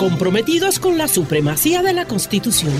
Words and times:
Comprometidos 0.00 0.78
con 0.78 0.96
la 0.96 1.08
supremacía 1.08 1.82
de 1.82 1.92
la 1.92 2.06
Constitución, 2.06 2.72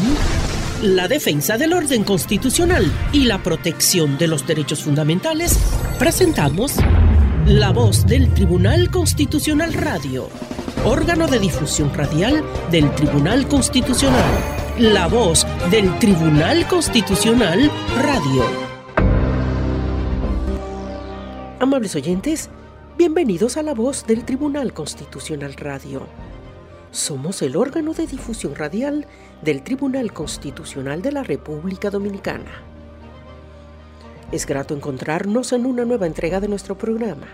la 0.83 1.07
defensa 1.07 1.59
del 1.59 1.75
orden 1.75 2.03
constitucional 2.03 2.91
y 3.13 3.25
la 3.25 3.43
protección 3.43 4.17
de 4.17 4.27
los 4.27 4.47
derechos 4.47 4.85
fundamentales, 4.85 5.61
presentamos 5.99 6.77
La 7.45 7.73
Voz 7.73 8.07
del 8.07 8.33
Tribunal 8.33 8.91
Constitucional 8.91 9.75
Radio, 9.75 10.31
órgano 10.87 11.27
de 11.27 11.41
difusión 11.41 11.93
radial 11.93 12.43
del 12.71 12.91
Tribunal 12.95 13.47
Constitucional. 13.49 14.25
La 14.79 15.07
Voz 15.07 15.47
del 15.71 15.99
Tribunal 15.99 16.67
Constitucional 16.69 17.71
Radio. 18.03 18.45
Amables 21.59 21.95
oyentes, 21.95 22.49
bienvenidos 22.97 23.59
a 23.59 23.63
La 23.63 23.75
Voz 23.75 24.07
del 24.07 24.25
Tribunal 24.25 24.73
Constitucional 24.73 25.53
Radio. 25.53 26.07
Somos 26.93 27.41
el 27.43 27.55
órgano 27.55 27.95
de 27.95 28.09
difusión 28.09 28.57
radial 28.57 29.07
del 29.43 29.63
Tribunal 29.63 30.13
Constitucional 30.13 31.03
de 31.03 31.13
la 31.13 31.23
República 31.23 31.89
Dominicana. 31.89 32.51
Es 34.33 34.45
grato 34.45 34.75
encontrarnos 34.75 35.53
en 35.53 35.67
una 35.67 35.85
nueva 35.85 36.09
entrega 36.09 36.41
de 36.41 36.49
nuestro 36.49 36.77
programa, 36.77 37.29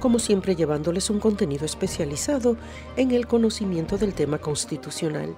como 0.00 0.18
siempre 0.18 0.56
llevándoles 0.56 1.10
un 1.10 1.20
contenido 1.20 1.66
especializado 1.66 2.56
en 2.96 3.10
el 3.10 3.26
conocimiento 3.26 3.98
del 3.98 4.14
tema 4.14 4.38
constitucional, 4.38 5.34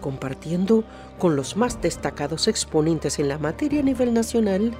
compartiendo 0.00 0.84
con 1.18 1.36
los 1.36 1.54
más 1.54 1.82
destacados 1.82 2.48
exponentes 2.48 3.18
en 3.18 3.28
la 3.28 3.36
materia 3.36 3.80
a 3.80 3.84
nivel 3.84 4.14
nacional 4.14 4.72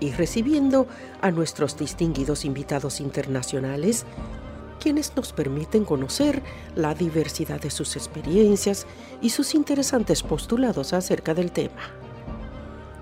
y 0.00 0.12
recibiendo 0.12 0.86
a 1.20 1.30
nuestros 1.30 1.76
distinguidos 1.76 2.46
invitados 2.46 3.00
internacionales 3.00 4.06
quienes 4.86 5.16
nos 5.16 5.32
permiten 5.32 5.84
conocer 5.84 6.44
la 6.76 6.94
diversidad 6.94 7.60
de 7.60 7.72
sus 7.72 7.96
experiencias 7.96 8.86
y 9.20 9.30
sus 9.30 9.56
interesantes 9.56 10.22
postulados 10.22 10.92
acerca 10.92 11.34
del 11.34 11.50
tema. 11.50 11.90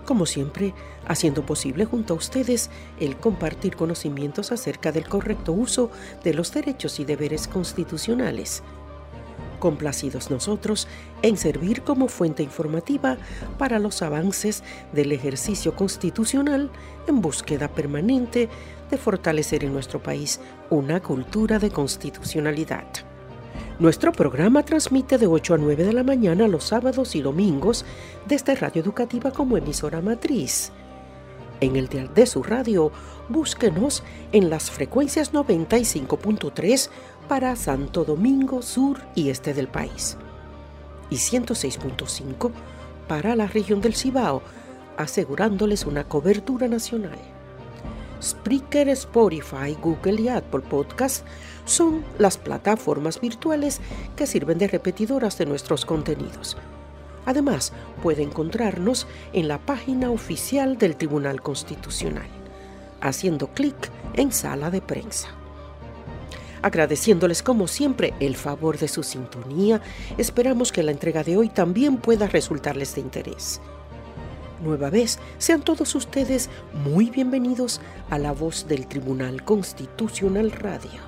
Como 0.07 0.25
siempre, 0.25 0.73
haciendo 1.07 1.45
posible 1.45 1.85
junto 1.85 2.15
a 2.15 2.17
ustedes 2.17 2.71
el 3.01 3.19
compartir 3.19 3.77
conocimientos 3.77 4.51
acerca 4.51 4.93
del 4.93 5.07
correcto 5.07 5.53
uso 5.53 5.91
de 6.23 6.33
los 6.33 6.55
derechos 6.55 6.99
y 7.01 7.05
deberes 7.05 7.49
constitucionales. 7.49 8.63
Complacidos 9.65 10.31
nosotros 10.31 10.89
en 11.23 11.39
servir 11.39 11.81
como 11.85 12.09
fuente 12.09 12.43
informativa 12.43 13.17
para 13.57 13.79
los 13.79 14.03
avances 14.03 14.63
del 14.93 15.11
ejercicio 15.11 15.75
constitucional 15.75 16.71
en 17.09 17.23
búsqueda 17.23 17.69
permanente 17.69 18.51
de 18.91 18.99
fortalecer 18.99 19.65
en 19.65 19.73
nuestro 19.73 20.03
país 20.03 20.39
una 20.69 21.01
cultura 21.01 21.59
de 21.59 21.71
constitucionalidad. 21.71 22.85
Nuestro 23.79 24.13
programa 24.13 24.67
transmite 24.67 25.17
de 25.17 25.29
8 25.29 25.55
a 25.55 25.57
9 25.57 25.83
de 25.83 25.95
la 25.95 26.03
mañana 26.03 26.47
los 26.47 26.65
sábados 26.65 27.17
y 27.17 27.23
domingos 27.23 27.87
desde 28.27 28.57
Radio 28.57 28.83
Educativa 28.83 29.31
como 29.31 29.57
emisora 29.57 30.03
matriz. 30.03 30.73
En 31.61 31.77
el 31.77 31.89
dial 31.89 32.13
de 32.13 32.27
su 32.27 32.43
radio, 32.43 32.93
búsquenos 33.31 34.03
en 34.33 34.51
las 34.51 34.71
frecuencias 34.71 35.33
95.3 35.33 36.91
para 37.29 37.57
Santo 37.57 38.05
Domingo 38.05 38.63
Sur 38.63 39.01
y 39.15 39.31
Este 39.31 39.55
del 39.55 39.69
país 39.69 40.17
y 41.11 41.17
106.5 41.17 42.51
para 43.09 43.37
la 43.37 43.47
región 43.47 43.81
del 43.81 43.95
Cibao, 43.95 44.43
asegurándoles 44.97 45.87
una 45.87 46.05
cobertura 46.05 46.69
nacional. 46.69 47.19
Spreaker, 48.23 48.89
Spotify, 48.91 49.77
Google 49.81 50.23
y 50.23 50.29
Apple 50.29 50.63
Podcast 50.63 51.27
son 51.67 52.05
las 52.19 52.39
plataformas 52.39 53.21
virtuales 53.21 53.81
que 54.17 54.27
sirven 54.27 54.59
de 54.59 54.69
repetidoras 54.69 55.37
de 55.37 55.47
nuestros 55.47 55.85
contenidos. 55.85 56.57
Además, 57.27 57.73
puede 58.03 58.23
encontrarnos 58.23 59.07
en 59.33 59.49
la 59.49 59.59
página 59.59 60.11
oficial 60.11 60.79
del 60.79 60.97
Tribunal 60.97 61.43
Constitucional, 61.43 62.29
haciendo 63.01 63.49
clic 63.49 63.91
en 64.15 64.33
Sala 64.33 64.71
de 64.71 64.81
Prensa. 64.81 65.29
Agradeciéndoles 66.65 67.43
como 67.43 67.69
siempre 67.69 68.15
el 68.21 68.37
favor 68.37 68.79
de 68.79 68.89
su 68.89 69.03
sintonía, 69.03 69.83
esperamos 70.17 70.73
que 70.73 70.83
la 70.83 70.93
entrega 70.93 71.23
de 71.23 71.37
hoy 71.37 71.51
también 71.51 71.99
pueda 71.99 72.27
resultarles 72.27 72.95
de 72.95 73.03
interés 73.03 73.61
nueva 74.63 74.89
vez, 74.89 75.19
sean 75.37 75.61
todos 75.61 75.95
ustedes 75.95 76.49
muy 76.73 77.11
bienvenidos 77.11 77.83
a 78.09 78.19
la 78.19 78.33
voz 78.33 78.67
del 78.67 78.87
Tribunal 78.87 79.45
Constitucional 79.45 80.51
Radio. 80.53 81.01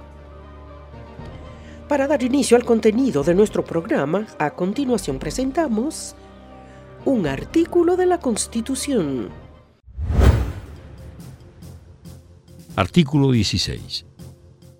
Para 1.89 2.07
dar 2.07 2.23
inicio 2.23 2.59
al 2.59 2.67
contenido 2.67 3.23
de 3.23 3.35
nuestro 3.35 3.65
programa, 3.65 4.27
a 4.39 4.51
continuación 4.51 5.19
presentamos 5.19 6.17
un 7.07 7.27
artículo 7.27 7.97
de 7.97 8.05
la 8.05 8.21
Constitución. 8.21 9.31
Artículo 12.77 13.31
16. 13.33 14.06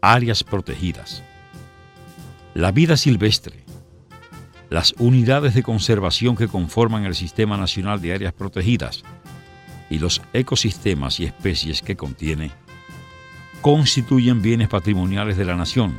Áreas 0.09 0.45
protegidas. 0.45 1.25
La 2.55 2.71
vida 2.71 2.97
silvestre 2.97 3.65
las 4.71 4.95
unidades 4.99 5.53
de 5.55 5.65
conservación 5.65 6.37
que 6.37 6.47
conforman 6.47 7.05
el 7.07 7.17
Sistema 7.17 7.57
Nacional 7.57 8.01
de 8.01 8.15
Áreas 8.15 8.33
Protegidas 8.33 9.03
y 9.91 9.99
los 9.99 10.23
ecosistemas 10.33 11.19
y 11.19 11.25
especies 11.25 11.83
que 11.83 11.97
contiene 11.97 12.53
constituyen 13.63 14.43
bienes 14.43 14.69
patrimoniales 14.69 15.37
de 15.37 15.45
la 15.45 15.57
nación 15.57 15.99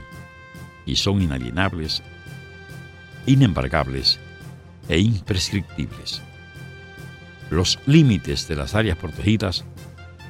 y 0.85 0.96
son 0.96 1.22
inalienables, 1.22 2.01
inembargables 3.25 4.22
e 4.88 5.00
imprescriptibles. 5.00 6.22
Los 7.50 7.78
límites 7.85 8.47
de 8.47 8.56
las 8.56 8.73
áreas 8.73 8.97
protegidas 8.97 9.66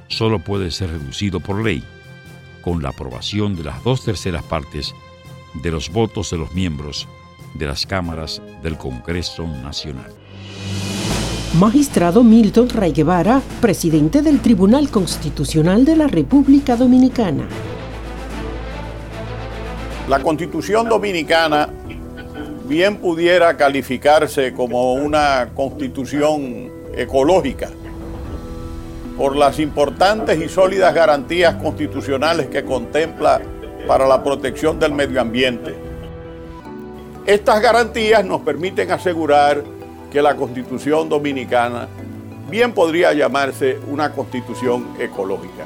solo 0.07 0.39
pueden 0.39 0.71
ser 0.71 0.89
reducidos 0.89 1.43
por 1.43 1.63
ley, 1.63 1.83
con 2.67 2.83
la 2.83 2.89
aprobación 2.89 3.55
de 3.55 3.63
las 3.63 3.81
dos 3.81 4.03
terceras 4.03 4.44
partes 4.44 4.94
de 5.53 5.72
los 5.72 5.89
votos 5.89 6.31
de 6.31 6.38
los 6.38 6.51
miembros 6.51 7.07
de 7.53 7.66
las 7.66 7.85
cámaras 7.85 8.41
del 8.61 8.78
Congreso 8.78 9.47
Nacional. 9.47 10.11
Magistrado 11.57 12.25
Milton 12.25 12.67
Ray 12.67 12.91
Guevara, 12.91 13.41
presidente 13.61 14.22
del 14.22 14.41
Tribunal 14.41 14.89
Constitucional 14.89 15.85
de 15.85 15.95
la 15.95 16.07
República 16.07 16.75
Dominicana. 16.75 17.47
La 20.09 20.22
Constitución 20.22 20.89
Dominicana 20.89 21.69
bien 22.67 22.97
pudiera 22.97 23.55
calificarse 23.55 24.53
como 24.53 24.95
una 24.95 25.51
constitución 25.55 26.69
ecológica 26.94 27.69
por 29.17 29.35
las 29.35 29.59
importantes 29.59 30.39
y 30.39 30.47
sólidas 30.47 30.94
garantías 30.94 31.55
constitucionales 31.55 32.47
que 32.47 32.63
contempla 32.63 33.41
para 33.88 34.07
la 34.07 34.23
protección 34.23 34.79
del 34.79 34.94
medio 34.94 35.19
ambiente 35.19 35.88
estas 37.28 37.61
garantías 37.61 38.23
nos 38.23 38.40
permiten 38.40 38.90
asegurar 38.90 39.61
que 40.09 40.22
la 40.22 40.37
constitución 40.37 41.09
dominicana 41.09 41.90
bien 42.49 42.72
podría 42.72 43.11
llamarse 43.11 43.78
una 43.90 44.14
constitución 44.14 44.96
ecológica. 44.97 45.66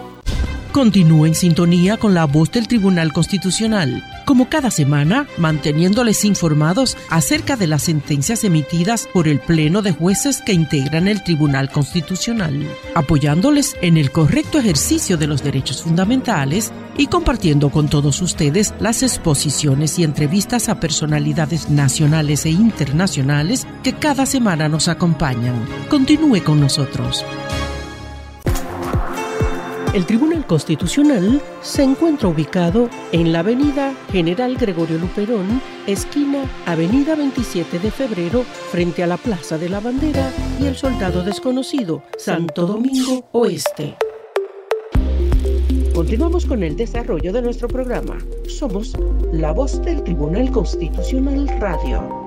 Continúe 0.71 1.25
en 1.25 1.35
sintonía 1.35 1.97
con 1.97 2.13
la 2.13 2.23
voz 2.23 2.49
del 2.49 2.69
Tribunal 2.69 3.11
Constitucional, 3.11 4.05
como 4.23 4.47
cada 4.47 4.71
semana, 4.71 5.27
manteniéndoles 5.37 6.23
informados 6.23 6.95
acerca 7.09 7.57
de 7.57 7.67
las 7.67 7.83
sentencias 7.83 8.45
emitidas 8.45 9.09
por 9.13 9.27
el 9.27 9.41
Pleno 9.41 9.81
de 9.81 9.91
Jueces 9.91 10.41
que 10.41 10.53
integran 10.53 11.09
el 11.09 11.23
Tribunal 11.25 11.69
Constitucional, 11.69 12.65
apoyándoles 12.95 13.75
en 13.81 13.97
el 13.97 14.11
correcto 14.11 14.59
ejercicio 14.59 15.17
de 15.17 15.27
los 15.27 15.43
derechos 15.43 15.83
fundamentales 15.83 16.71
y 16.95 17.07
compartiendo 17.07 17.69
con 17.69 17.89
todos 17.89 18.21
ustedes 18.21 18.73
las 18.79 19.03
exposiciones 19.03 19.99
y 19.99 20.05
entrevistas 20.05 20.69
a 20.69 20.79
personalidades 20.79 21.69
nacionales 21.69 22.45
e 22.45 22.49
internacionales 22.49 23.67
que 23.83 23.91
cada 23.91 24.25
semana 24.25 24.69
nos 24.69 24.87
acompañan. 24.87 25.65
Continúe 25.89 26.41
con 26.45 26.61
nosotros. 26.61 27.25
El 29.93 30.05
Tribunal 30.05 30.47
Constitucional 30.47 31.41
se 31.61 31.83
encuentra 31.83 32.29
ubicado 32.29 32.89
en 33.11 33.33
la 33.33 33.39
Avenida 33.39 33.93
General 34.09 34.55
Gregorio 34.55 34.97
Luperón, 34.97 35.61
esquina 35.85 36.45
Avenida 36.65 37.13
27 37.15 37.77
de 37.77 37.91
Febrero, 37.91 38.43
frente 38.71 39.03
a 39.03 39.07
la 39.07 39.17
Plaza 39.17 39.57
de 39.57 39.67
la 39.67 39.81
Bandera 39.81 40.31
y 40.61 40.67
el 40.67 40.77
Soldado 40.77 41.23
Desconocido, 41.23 42.03
Santo 42.17 42.65
Domingo 42.65 43.27
Oeste. 43.33 43.97
Continuamos 45.93 46.45
con 46.45 46.63
el 46.63 46.77
desarrollo 46.77 47.33
de 47.33 47.41
nuestro 47.41 47.67
programa. 47.67 48.17
Somos 48.47 48.93
la 49.33 49.51
voz 49.51 49.81
del 49.81 50.05
Tribunal 50.05 50.51
Constitucional 50.51 51.49
Radio. 51.59 52.20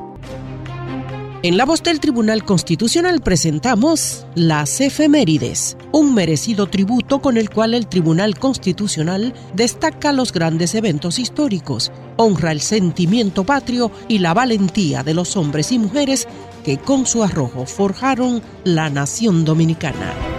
En 1.45 1.59
la 1.59 1.67
voz 1.67 1.83
del 1.83 2.01
Tribunal 2.01 2.43
Constitucional 2.43 3.21
presentamos 3.21 4.25
las 4.35 4.81
efemérides, 4.81 5.77
un 5.93 6.15
merecido 6.15 6.69
tributo 6.69 7.21
con 7.21 7.37
el 7.37 7.51
cual 7.51 7.75
el 7.75 7.87
Tribunal 7.87 8.39
Constitucional 8.39 9.35
destaca 9.53 10.15
los 10.15 10.33
grandes 10.33 10.75
eventos 10.75 11.19
históricos, 11.19 11.93
honra 12.17 12.51
el 12.51 12.63
sentimiento 12.63 13.45
patrio 13.45 13.91
y 14.09 14.21
la 14.21 14.33
valentía 14.33 15.03
de 15.03 15.13
los 15.13 15.37
hombres 15.37 15.71
y 15.71 15.79
mujeres 15.79 16.27
que 16.65 16.79
con 16.79 17.05
su 17.05 17.23
arrojo 17.23 17.67
forjaron 17.67 18.41
la 18.65 18.89
nación 18.89 19.45
dominicana. 19.45 20.34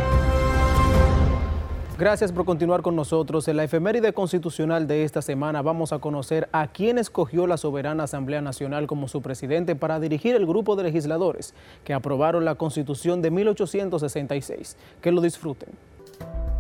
Gracias 1.98 2.34
por 2.34 2.44
continuar 2.44 2.82
con 2.82 2.98
nosotros. 2.98 3.48
En 3.48 3.56
la 3.56 3.64
efeméride 3.64 4.12
constitucional 4.12 4.86
de 4.86 5.06
esta 5.06 5.22
semana 5.22 5.62
vamos 5.62 5.94
a 5.94 6.00
conocer 6.00 6.50
a 6.52 6.68
quién 6.68 6.98
escogió 6.98 7.48
la 7.48 7.56
Soberana 7.56 8.04
Asamblea 8.04 8.42
Nacional 8.42 8.86
como 8.86 9.08
su 9.08 9.22
presidente 9.22 9.78
para 9.78 10.02
dirigir 10.02 10.36
el 10.36 10.46
grupo 10.46 10.76
de 10.76 10.84
legisladores 10.84 11.54
que 11.86 11.94
aprobaron 11.94 12.44
la 12.44 12.56
Constitución 12.56 13.22
de 13.22 13.32
1866. 13.32 14.76
Que 15.02 15.14
lo 15.14 15.22
disfruten. 15.22 15.70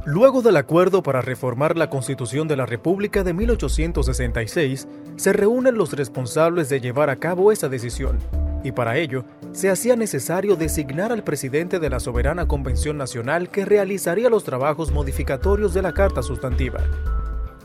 Luego 0.08 0.44
del 0.44 0.56
acuerdo 0.58 1.02
para 1.02 1.22
reformar 1.22 1.76
la 1.76 1.90
Constitución 1.90 2.48
de 2.48 2.56
la 2.56 2.68
República 2.68 3.24
de 3.24 3.34
1866, 3.34 4.88
se 5.16 5.34
reúnen 5.34 5.80
los 5.80 5.94
responsables 5.94 6.70
de 6.70 6.80
llevar 6.80 7.10
a 7.10 7.16
cabo 7.16 7.52
esa 7.52 7.70
decisión 7.70 8.20
y 8.64 8.72
para 8.72 8.98
ello 8.98 9.26
se 9.52 9.72
hacía 9.72 9.96
necesario 9.96 10.56
designar 10.56 11.12
al 11.12 11.24
presidente 11.24 11.80
de 11.80 11.90
la 11.90 12.00
Soberana 12.00 12.48
Convención 12.48 13.00
Nacional 13.00 13.50
que 13.50 13.66
realizaría 13.66 14.30
los 14.30 14.44
trabajos 14.44 14.92
modificatorios 14.92 15.74
de 15.74 15.82
la 15.82 15.94
Carta 15.94 16.22
Sustantiva. 16.22 16.82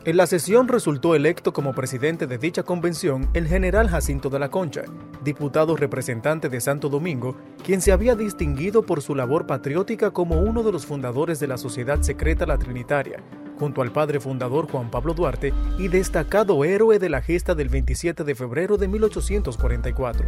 En 0.06 0.16
la 0.16 0.26
sesión 0.26 0.66
resultó 0.66 1.14
electo 1.14 1.52
como 1.52 1.74
presidente 1.74 2.26
de 2.26 2.38
dicha 2.38 2.62
convención 2.62 3.28
el 3.34 3.46
general 3.46 3.86
Jacinto 3.86 4.30
de 4.30 4.38
la 4.38 4.48
Concha, 4.48 4.84
diputado 5.22 5.76
representante 5.76 6.48
de 6.48 6.58
Santo 6.62 6.88
Domingo, 6.88 7.36
quien 7.62 7.82
se 7.82 7.92
había 7.92 8.14
distinguido 8.14 8.82
por 8.86 9.02
su 9.02 9.14
labor 9.14 9.46
patriótica 9.46 10.10
como 10.10 10.40
uno 10.40 10.62
de 10.62 10.72
los 10.72 10.86
fundadores 10.86 11.38
de 11.38 11.48
la 11.48 11.58
Sociedad 11.58 12.00
Secreta 12.00 12.46
La 12.46 12.56
Trinitaria, 12.56 13.22
junto 13.58 13.82
al 13.82 13.92
padre 13.92 14.20
fundador 14.20 14.70
Juan 14.70 14.90
Pablo 14.90 15.12
Duarte 15.12 15.52
y 15.78 15.88
destacado 15.88 16.64
héroe 16.64 16.98
de 16.98 17.10
la 17.10 17.20
gesta 17.20 17.54
del 17.54 17.68
27 17.68 18.24
de 18.24 18.34
febrero 18.34 18.78
de 18.78 18.88
1844. 18.88 20.26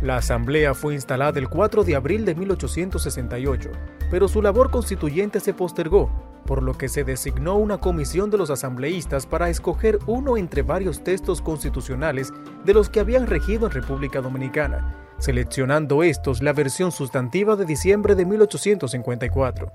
La 0.00 0.16
asamblea 0.16 0.72
fue 0.72 0.94
instalada 0.94 1.38
el 1.38 1.50
4 1.50 1.84
de 1.84 1.96
abril 1.96 2.24
de 2.24 2.34
1868, 2.34 3.70
pero 4.10 4.26
su 4.26 4.40
labor 4.40 4.70
constituyente 4.70 5.38
se 5.40 5.52
postergó, 5.52 6.35
por 6.46 6.62
lo 6.62 6.78
que 6.78 6.88
se 6.88 7.04
designó 7.04 7.56
una 7.56 7.78
comisión 7.78 8.30
de 8.30 8.38
los 8.38 8.48
asambleístas 8.48 9.26
para 9.26 9.50
escoger 9.50 9.98
uno 10.06 10.36
entre 10.36 10.62
varios 10.62 11.04
textos 11.04 11.42
constitucionales 11.42 12.32
de 12.64 12.72
los 12.72 12.88
que 12.88 13.00
habían 13.00 13.26
regido 13.26 13.66
en 13.66 13.72
República 13.72 14.20
Dominicana, 14.20 14.96
seleccionando 15.18 16.02
estos 16.02 16.42
la 16.42 16.52
versión 16.52 16.92
sustantiva 16.92 17.56
de 17.56 17.66
diciembre 17.66 18.14
de 18.14 18.24
1854. 18.24 19.72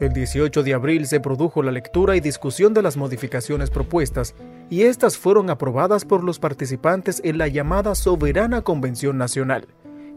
El 0.00 0.12
18 0.12 0.62
de 0.62 0.74
abril 0.74 1.06
se 1.06 1.20
produjo 1.20 1.62
la 1.62 1.70
lectura 1.70 2.16
y 2.16 2.20
discusión 2.20 2.74
de 2.74 2.82
las 2.82 2.96
modificaciones 2.96 3.70
propuestas 3.70 4.34
y 4.68 4.82
estas 4.82 5.16
fueron 5.16 5.48
aprobadas 5.48 6.04
por 6.04 6.24
los 6.24 6.38
participantes 6.38 7.20
en 7.24 7.38
la 7.38 7.46
llamada 7.46 7.94
Soberana 7.94 8.62
Convención 8.62 9.16
Nacional, 9.16 9.68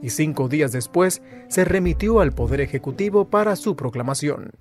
y 0.02 0.10
cinco 0.10 0.48
días 0.48 0.72
después 0.72 1.22
se 1.48 1.66
remitió 1.66 2.20
al 2.20 2.32
Poder 2.32 2.62
Ejecutivo 2.62 3.26
para 3.26 3.56
su 3.56 3.76
proclamación. 3.76 4.52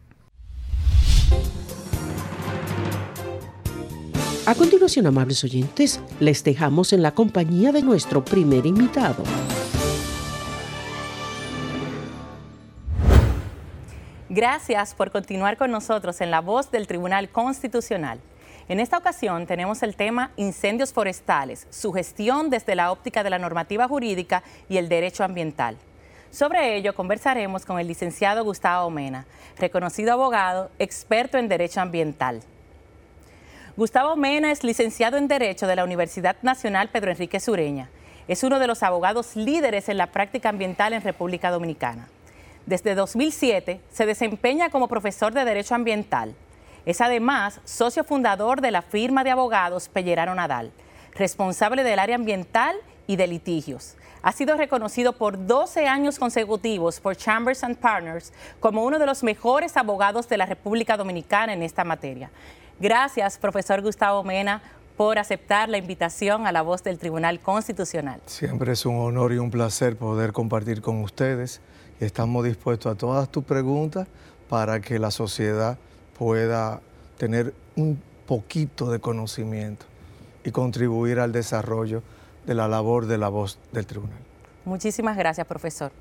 A 4.46 4.54
continuación, 4.54 5.06
amables 5.06 5.42
oyentes, 5.42 6.02
les 6.20 6.44
dejamos 6.44 6.92
en 6.92 7.00
la 7.00 7.12
compañía 7.12 7.72
de 7.72 7.80
nuestro 7.80 8.22
primer 8.22 8.66
invitado. 8.66 9.24
Gracias 14.28 14.94
por 14.94 15.10
continuar 15.10 15.56
con 15.56 15.70
nosotros 15.70 16.20
en 16.20 16.30
la 16.30 16.42
voz 16.42 16.70
del 16.70 16.86
Tribunal 16.86 17.30
Constitucional. 17.30 18.20
En 18.68 18.80
esta 18.80 18.98
ocasión 18.98 19.46
tenemos 19.46 19.82
el 19.82 19.96
tema 19.96 20.30
incendios 20.36 20.92
forestales, 20.92 21.66
su 21.70 21.94
gestión 21.94 22.50
desde 22.50 22.74
la 22.74 22.92
óptica 22.92 23.22
de 23.22 23.30
la 23.30 23.38
normativa 23.38 23.88
jurídica 23.88 24.42
y 24.68 24.76
el 24.76 24.90
derecho 24.90 25.24
ambiental. 25.24 25.78
Sobre 26.30 26.76
ello 26.76 26.94
conversaremos 26.94 27.64
con 27.64 27.78
el 27.78 27.86
licenciado 27.86 28.44
Gustavo 28.44 28.90
Mena, 28.90 29.24
reconocido 29.56 30.12
abogado, 30.12 30.70
experto 30.78 31.38
en 31.38 31.48
derecho 31.48 31.80
ambiental. 31.80 32.42
Gustavo 33.76 34.14
Mena 34.14 34.52
es 34.52 34.62
licenciado 34.62 35.16
en 35.16 35.26
Derecho 35.26 35.66
de 35.66 35.74
la 35.74 35.82
Universidad 35.82 36.36
Nacional 36.42 36.90
Pedro 36.90 37.10
Enrique 37.10 37.40
Sureña. 37.40 37.90
Es 38.28 38.44
uno 38.44 38.60
de 38.60 38.68
los 38.68 38.84
abogados 38.84 39.34
líderes 39.34 39.88
en 39.88 39.98
la 39.98 40.12
práctica 40.12 40.50
ambiental 40.50 40.92
en 40.92 41.02
República 41.02 41.50
Dominicana. 41.50 42.06
Desde 42.66 42.94
2007 42.94 43.80
se 43.90 44.06
desempeña 44.06 44.70
como 44.70 44.86
profesor 44.86 45.34
de 45.34 45.44
Derecho 45.44 45.74
Ambiental. 45.74 46.36
Es 46.86 47.00
además 47.00 47.60
socio 47.64 48.04
fundador 48.04 48.60
de 48.60 48.70
la 48.70 48.80
firma 48.80 49.24
de 49.24 49.32
abogados 49.32 49.88
Pellerano 49.88 50.36
Nadal, 50.36 50.70
responsable 51.16 51.82
del 51.82 51.98
área 51.98 52.14
ambiental 52.14 52.76
y 53.08 53.16
de 53.16 53.26
litigios. 53.26 53.96
Ha 54.22 54.30
sido 54.30 54.56
reconocido 54.56 55.14
por 55.14 55.48
12 55.48 55.88
años 55.88 56.20
consecutivos 56.20 57.00
por 57.00 57.16
Chambers 57.16 57.64
and 57.64 57.76
Partners 57.78 58.32
como 58.60 58.84
uno 58.84 59.00
de 59.00 59.06
los 59.06 59.24
mejores 59.24 59.76
abogados 59.76 60.28
de 60.28 60.36
la 60.38 60.46
República 60.46 60.96
Dominicana 60.96 61.52
en 61.52 61.64
esta 61.64 61.82
materia. 61.82 62.30
Gracias, 62.80 63.38
profesor 63.38 63.82
Gustavo 63.82 64.22
Mena, 64.24 64.62
por 64.96 65.18
aceptar 65.18 65.68
la 65.68 65.78
invitación 65.78 66.46
a 66.46 66.52
la 66.52 66.62
voz 66.62 66.82
del 66.82 66.98
Tribunal 66.98 67.40
Constitucional. 67.40 68.20
Siempre 68.26 68.72
es 68.72 68.86
un 68.86 68.96
honor 68.96 69.32
y 69.32 69.38
un 69.38 69.50
placer 69.50 69.96
poder 69.96 70.32
compartir 70.32 70.80
con 70.80 71.02
ustedes 71.02 71.60
Estamos 72.00 72.44
dispuestos 72.44 72.92
a 72.92 72.96
todas 72.96 73.28
tus 73.28 73.44
preguntas 73.44 74.08
para 74.48 74.80
que 74.80 74.98
la 74.98 75.10
sociedad 75.10 75.78
pueda 76.18 76.80
tener 77.18 77.54
un 77.76 78.00
poquito 78.26 78.90
de 78.90 78.98
conocimiento 78.98 79.86
y 80.44 80.50
contribuir 80.50 81.20
al 81.20 81.32
desarrollo 81.32 82.02
de 82.46 82.54
la 82.54 82.68
labor 82.68 83.06
de 83.06 83.16
la 83.16 83.28
voz 83.28 83.58
del 83.72 83.86
tribunal. 83.86 84.18
Muchísimas 84.64 85.16
gracias, 85.16 85.46
profesor. 85.46 85.92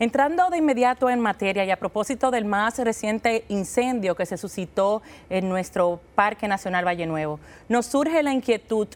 Entrando 0.00 0.48
de 0.50 0.58
inmediato 0.58 1.10
en 1.10 1.20
materia 1.20 1.64
y 1.64 1.70
a 1.70 1.78
propósito 1.78 2.30
del 2.30 2.44
más 2.44 2.78
reciente 2.78 3.44
incendio 3.48 4.14
que 4.14 4.26
se 4.26 4.36
suscitó 4.36 5.02
en 5.28 5.48
nuestro 5.48 6.00
Parque 6.14 6.46
Nacional 6.46 6.86
Valle 6.86 7.06
Nuevo, 7.06 7.40
nos 7.68 7.86
surge 7.86 8.22
la 8.22 8.32
inquietud 8.32 8.88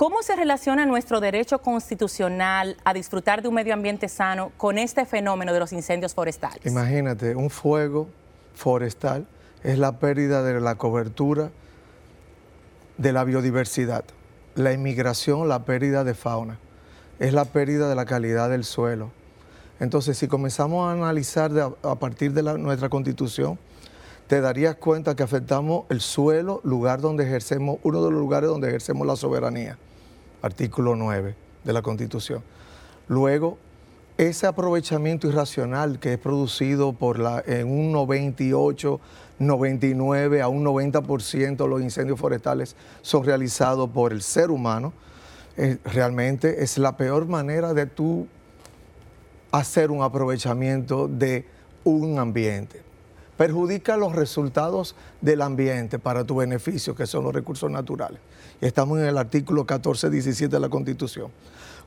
¿Cómo 0.00 0.22
se 0.22 0.34
relaciona 0.34 0.86
nuestro 0.86 1.20
derecho 1.20 1.58
constitucional 1.58 2.78
a 2.84 2.94
disfrutar 2.94 3.42
de 3.42 3.48
un 3.48 3.54
medio 3.54 3.74
ambiente 3.74 4.08
sano 4.08 4.50
con 4.56 4.78
este 4.78 5.04
fenómeno 5.04 5.52
de 5.52 5.60
los 5.60 5.74
incendios 5.74 6.14
forestales? 6.14 6.64
Imagínate, 6.64 7.36
un 7.36 7.50
fuego 7.50 8.08
forestal 8.54 9.26
es 9.62 9.78
la 9.78 9.98
pérdida 9.98 10.42
de 10.42 10.58
la 10.58 10.76
cobertura 10.76 11.50
de 12.96 13.12
la 13.12 13.24
biodiversidad, 13.24 14.06
la 14.54 14.72
inmigración, 14.72 15.50
la 15.50 15.66
pérdida 15.66 16.02
de 16.02 16.14
fauna, 16.14 16.58
es 17.18 17.34
la 17.34 17.44
pérdida 17.44 17.86
de 17.90 17.94
la 17.94 18.06
calidad 18.06 18.48
del 18.48 18.64
suelo. 18.64 19.10
Entonces, 19.80 20.18
si 20.18 20.28
comenzamos 20.28 20.86
a 20.86 20.92
analizar 20.92 21.50
a 21.82 21.94
partir 21.96 22.32
de 22.32 22.42
nuestra 22.58 22.88
constitución, 22.88 23.58
te 24.26 24.40
darías 24.40 24.76
cuenta 24.76 25.16
que 25.16 25.22
afectamos 25.22 25.86
el 25.88 26.00
suelo, 26.00 26.60
lugar 26.62 27.00
donde 27.00 27.24
ejercemos, 27.24 27.78
uno 27.82 28.04
de 28.04 28.10
los 28.12 28.20
lugares 28.20 28.48
donde 28.48 28.68
ejercemos 28.68 29.06
la 29.06 29.16
soberanía 29.16 29.76
artículo 30.42 30.94
9 30.96 31.34
de 31.64 31.72
la 31.72 31.82
Constitución. 31.82 32.42
Luego, 33.08 33.58
ese 34.18 34.46
aprovechamiento 34.46 35.28
irracional 35.28 35.98
que 35.98 36.12
es 36.12 36.18
producido 36.18 36.92
por 36.92 37.18
la, 37.18 37.42
en 37.46 37.68
un 37.68 37.90
98, 37.90 39.00
99 39.38 40.42
a 40.42 40.48
un 40.48 40.64
90% 40.64 41.66
los 41.66 41.80
incendios 41.80 42.20
forestales 42.20 42.76
son 43.00 43.24
realizados 43.24 43.88
por 43.90 44.12
el 44.12 44.20
ser 44.22 44.50
humano, 44.50 44.92
eh, 45.56 45.78
realmente 45.84 46.62
es 46.62 46.78
la 46.78 46.96
peor 46.96 47.26
manera 47.26 47.74
de 47.74 47.86
tú 47.86 48.28
hacer 49.52 49.90
un 49.90 50.02
aprovechamiento 50.02 51.08
de 51.08 51.46
un 51.84 52.18
ambiente 52.18 52.82
perjudica 53.40 53.96
los 53.96 54.14
resultados 54.14 54.94
del 55.22 55.40
ambiente 55.40 55.98
para 55.98 56.24
tu 56.24 56.36
beneficio, 56.36 56.94
que 56.94 57.06
son 57.06 57.24
los 57.24 57.34
recursos 57.34 57.70
naturales. 57.70 58.20
Y 58.60 58.66
estamos 58.66 58.98
en 58.98 59.06
el 59.06 59.16
artículo 59.16 59.64
14, 59.64 60.10
17 60.10 60.54
de 60.54 60.60
la 60.60 60.68
Constitución. 60.68 61.30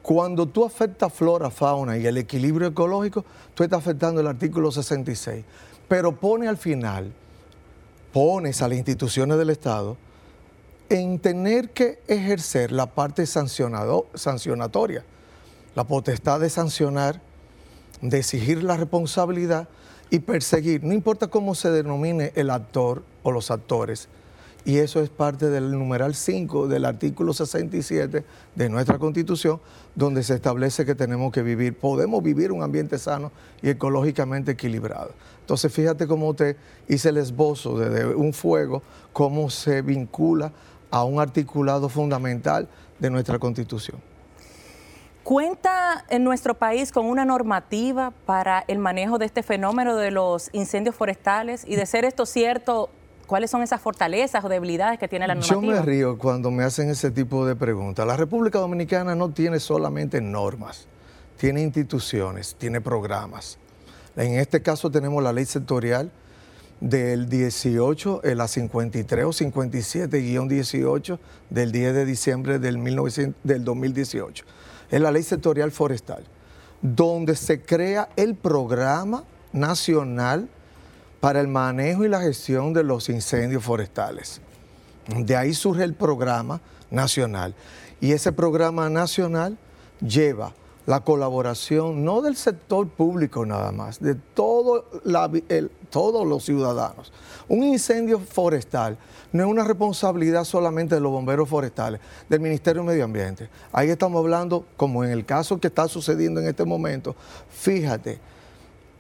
Cuando 0.02 0.48
tú 0.48 0.66
afectas 0.66 1.14
flora, 1.14 1.52
fauna 1.52 1.96
y 1.96 2.08
el 2.08 2.18
equilibrio 2.18 2.70
ecológico, 2.70 3.24
tú 3.54 3.64
estás 3.64 3.78
afectando 3.78 4.20
el 4.20 4.26
artículo 4.26 4.72
66. 4.72 5.46
Pero 5.88 6.16
pone 6.20 6.48
al 6.48 6.58
final 6.58 7.14
pones 8.12 8.62
a 8.64 8.68
las 8.68 8.78
instituciones 8.78 9.38
del 9.38 9.52
Estado 9.52 9.98
en 10.90 11.20
tener 11.20 11.70
que 11.70 12.00
ejercer 12.08 12.72
la 12.72 12.88
parte 12.88 13.26
sancionatoria, 13.28 15.04
la 15.76 15.84
potestad 15.84 16.40
de 16.40 16.50
sancionar, 16.50 17.22
de 18.10 18.20
exigir 18.20 18.64
la 18.64 18.76
responsabilidad 18.78 19.70
y 20.10 20.20
perseguir, 20.20 20.84
no 20.84 20.94
importa 20.94 21.28
cómo 21.28 21.56
se 21.56 21.72
denomine 21.72 22.34
el 22.36 22.50
actor 22.50 23.04
o 23.24 23.32
los 23.32 23.50
actores. 23.50 24.10
Y 24.66 24.78
eso 24.78 25.02
es 25.02 25.10
parte 25.10 25.50
del 25.50 25.72
numeral 25.72 26.16
5 26.16 26.68
del 26.68 26.86
artículo 26.86 27.34
67 27.34 28.24
de 28.56 28.70
nuestra 28.70 28.98
Constitución, 28.98 29.60
donde 29.96 30.24
se 30.24 30.36
establece 30.36 30.86
que 30.86 30.96
tenemos 30.96 31.32
que 31.34 31.42
vivir, 31.42 31.78
podemos 31.78 32.22
vivir 32.24 32.52
un 32.52 32.62
ambiente 32.62 32.98
sano 32.98 33.32
y 33.62 33.70
ecológicamente 33.70 34.52
equilibrado. 34.52 35.12
Entonces, 35.42 35.72
fíjate 35.74 36.08
cómo 36.08 36.30
usted 36.30 36.56
hice 36.88 37.10
el 37.10 37.18
esbozo 37.18 37.78
de 37.78 38.06
un 38.06 38.34
fuego, 38.34 38.84
cómo 39.12 39.50
se 39.50 39.82
vincula 39.82 40.54
a 40.92 41.04
un 41.04 41.20
articulado 41.20 41.90
fundamental 41.90 42.70
de 43.00 43.10
nuestra 43.10 43.40
Constitución. 43.40 44.13
¿Cuenta 45.24 46.04
en 46.10 46.26
nuestro 46.26 46.56
país 46.56 46.92
con 46.92 47.06
una 47.06 47.24
normativa 47.24 48.12
para 48.26 48.66
el 48.68 48.78
manejo 48.78 49.18
de 49.18 49.26
este 49.26 49.42
fenómeno 49.42 49.96
de 49.96 50.12
los 50.12 50.50
incendios 50.52 50.96
forestales? 50.96 51.64
Y 51.66 51.78
de 51.78 51.86
ser 51.86 52.04
esto 52.04 52.26
cierto, 52.26 52.90
¿cuáles 53.26 53.50
son 53.50 53.64
esas 53.64 53.80
fortalezas 53.80 54.44
o 54.44 54.50
debilidades 54.50 55.00
que 55.00 55.08
tiene 55.08 55.26
la 55.26 55.36
normativa? 55.36 55.62
Yo 55.62 55.66
me 55.66 55.82
río 55.82 56.18
cuando 56.18 56.52
me 56.52 56.66
hacen 56.66 56.90
ese 56.90 57.10
tipo 57.10 57.46
de 57.46 57.56
preguntas. 57.56 58.06
La 58.06 58.18
República 58.18 58.60
Dominicana 58.60 59.16
no 59.16 59.30
tiene 59.30 59.62
solamente 59.62 60.20
normas, 60.20 60.88
tiene 61.38 61.62
instituciones, 61.62 62.56
tiene 62.60 62.82
programas. 62.82 63.58
En 64.18 64.34
este 64.34 64.62
caso 64.62 64.92
tenemos 64.92 65.24
la 65.24 65.32
ley 65.32 65.46
sectorial 65.46 66.12
del 66.82 67.30
18, 67.30 68.24
la 68.36 68.50
53 68.50 69.24
o 69.24 69.30
57-18 69.30 71.20
del 71.50 71.72
10 71.72 71.94
de 71.94 72.06
diciembre 72.06 72.60
del, 72.60 72.78
1900, 72.78 73.42
del 73.42 73.64
2018. 73.64 74.44
Es 74.94 75.02
la 75.02 75.10
ley 75.10 75.24
sectorial 75.24 75.72
forestal, 75.72 76.24
donde 76.80 77.36
se 77.36 77.64
crea 77.64 78.10
el 78.16 78.36
programa 78.36 79.24
nacional 79.52 80.48
para 81.20 81.40
el 81.40 81.48
manejo 81.48 82.06
y 82.06 82.10
la 82.10 82.22
gestión 82.22 82.74
de 82.74 82.84
los 82.84 83.10
incendios 83.10 83.64
forestales. 83.64 84.40
De 85.08 85.36
ahí 85.36 85.56
surge 85.56 85.84
el 85.84 85.96
programa 85.96 86.62
nacional. 86.92 87.56
Y 88.02 88.12
ese 88.12 88.32
programa 88.34 88.88
nacional 88.88 89.58
lleva 90.00 90.54
la 90.86 91.00
colaboración 91.02 92.04
no 92.04 92.22
del 92.22 92.36
sector 92.36 92.88
público 92.88 93.46
nada 93.46 93.72
más, 93.72 94.00
de 94.00 94.16
todo 94.16 94.86
todos 95.90 96.28
los 96.28 96.44
ciudadanos. 96.44 97.14
Un 97.48 97.64
incendio 97.64 98.20
forestal 98.20 98.98
no 99.32 99.44
es 99.44 99.50
una 99.50 99.64
responsabilidad 99.64 100.44
solamente 100.44 100.96
de 100.96 101.02
los 101.02 101.12
bomberos 101.12 101.48
forestales, 101.48 102.02
del 102.30 102.40
Ministerio 102.40 102.82
de 102.82 102.88
Medio 102.88 103.04
Ambiente. 103.04 103.50
Ahí 103.72 103.90
estamos 103.90 104.20
hablando, 104.20 104.66
como 104.76 105.04
en 105.04 105.12
el 105.12 105.26
caso 105.26 105.60
que 105.60 105.68
está 105.68 105.88
sucediendo 105.88 106.40
en 106.40 106.48
este 106.48 106.66
momento, 106.66 107.16
fíjate, 107.50 108.20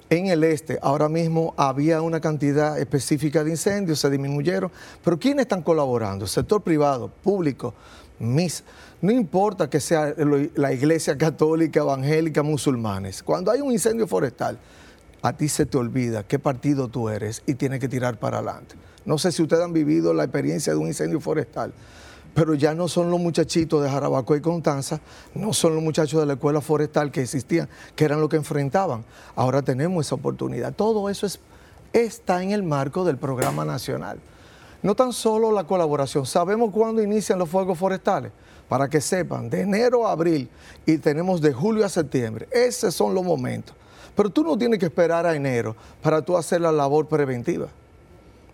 en 0.09 0.27
el 0.27 0.43
este 0.43 0.77
ahora 0.81 1.09
mismo 1.09 1.53
había 1.57 2.01
una 2.01 2.19
cantidad 2.19 2.77
específica 2.79 3.43
de 3.43 3.51
incendios, 3.51 3.99
se 3.99 4.09
disminuyeron, 4.09 4.71
pero 5.03 5.17
¿quiénes 5.17 5.43
están 5.43 5.63
colaborando? 5.63 6.27
Sector 6.27 6.61
privado, 6.61 7.09
público, 7.23 7.73
mis, 8.19 8.63
no 9.03 9.11
importa 9.11 9.69
que 9.69 9.81
sea 9.81 10.15
la 10.55 10.71
iglesia 10.71 11.17
católica, 11.17 11.81
evangélica, 11.81 12.41
musulmanes, 12.41 13.21
cuando 13.21 13.51
hay 13.51 13.59
un 13.59 13.73
incendio 13.73 14.07
forestal, 14.07 14.57
a 15.21 15.33
ti 15.33 15.49
se 15.49 15.65
te 15.65 15.77
olvida 15.77 16.23
qué 16.23 16.39
partido 16.39 16.87
tú 16.87 17.09
eres 17.09 17.43
y 17.45 17.55
tienes 17.55 17.81
que 17.81 17.89
tirar 17.89 18.17
para 18.17 18.37
adelante. 18.37 18.75
No 19.03 19.17
sé 19.17 19.33
si 19.33 19.41
ustedes 19.41 19.61
han 19.61 19.73
vivido 19.73 20.13
la 20.13 20.23
experiencia 20.23 20.71
de 20.71 20.79
un 20.79 20.87
incendio 20.87 21.19
forestal, 21.19 21.73
pero 22.33 22.53
ya 22.53 22.73
no 22.73 22.87
son 22.87 23.11
los 23.11 23.19
muchachitos 23.19 23.83
de 23.83 23.89
Jarabacoa 23.89 24.37
y 24.37 24.39
Contanza, 24.39 25.01
no 25.35 25.51
son 25.51 25.75
los 25.75 25.83
muchachos 25.83 26.21
de 26.21 26.25
la 26.25 26.33
escuela 26.35 26.61
forestal 26.61 27.11
que 27.11 27.23
existían, 27.23 27.67
que 27.97 28.05
eran 28.05 28.21
los 28.21 28.29
que 28.29 28.37
enfrentaban. 28.37 29.03
Ahora 29.35 29.61
tenemos 29.63 30.05
esa 30.05 30.15
oportunidad. 30.15 30.73
Todo 30.73 31.09
eso 31.09 31.25
es, 31.25 31.41
está 31.91 32.41
en 32.41 32.51
el 32.51 32.63
marco 32.63 33.03
del 33.03 33.17
programa 33.17 33.65
nacional. 33.65 34.21
No 34.81 34.95
tan 34.95 35.11
solo 35.11 35.51
la 35.51 35.65
colaboración, 35.65 36.25
sabemos 36.25 36.71
cuándo 36.71 37.03
inician 37.03 37.37
los 37.37 37.49
fuegos 37.49 37.77
forestales, 37.77 38.31
para 38.73 38.89
que 38.89 38.99
sepan, 38.99 39.51
de 39.51 39.61
enero 39.61 40.07
a 40.07 40.13
abril 40.13 40.49
y 40.83 40.97
tenemos 40.97 41.39
de 41.41 41.53
julio 41.53 41.85
a 41.85 41.89
septiembre. 41.89 42.47
Esos 42.49 42.95
son 42.95 43.13
los 43.13 43.23
momentos. 43.23 43.75
Pero 44.15 44.31
tú 44.31 44.43
no 44.43 44.57
tienes 44.57 44.79
que 44.79 44.87
esperar 44.87 45.27
a 45.27 45.35
enero 45.35 45.75
para 46.01 46.23
tú 46.23 46.35
hacer 46.35 46.59
la 46.59 46.71
labor 46.71 47.07
preventiva. 47.07 47.67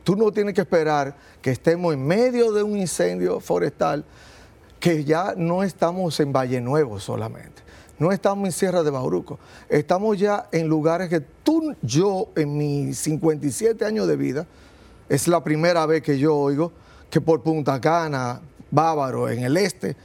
Tú 0.03 0.17
no 0.17 0.29
tienes 0.29 0.55
que 0.55 0.59
esperar 0.59 1.15
que 1.41 1.51
estemos 1.51 1.93
en 1.93 2.05
medio 2.05 2.51
de 2.51 2.63
un 2.63 2.75
incendio 2.75 3.39
forestal, 3.39 4.03
que 4.77 5.05
ya 5.05 5.35
no 5.37 5.63
estamos 5.63 6.19
en 6.19 6.33
Valle 6.33 6.59
Nuevo 6.59 6.99
solamente. 6.99 7.61
No 7.97 8.11
estamos 8.11 8.45
en 8.45 8.51
Sierra 8.51 8.83
de 8.83 8.91
Bauruco. 8.91 9.39
Estamos 9.69 10.19
ya 10.19 10.49
en 10.51 10.67
lugares 10.67 11.07
que 11.07 11.21
tú, 11.21 11.73
yo, 11.81 12.27
en 12.35 12.57
mis 12.57 12.97
57 12.97 13.85
años 13.85 14.05
de 14.05 14.17
vida, 14.17 14.45
es 15.07 15.29
la 15.29 15.41
primera 15.41 15.85
vez 15.85 16.01
que 16.03 16.19
yo 16.19 16.35
oigo 16.35 16.73
que 17.09 17.21
por 17.21 17.41
Punta 17.41 17.79
Cana, 17.79 18.41
Bávaro, 18.71 19.29
en 19.29 19.43
el 19.43 19.57
este, 19.57 19.95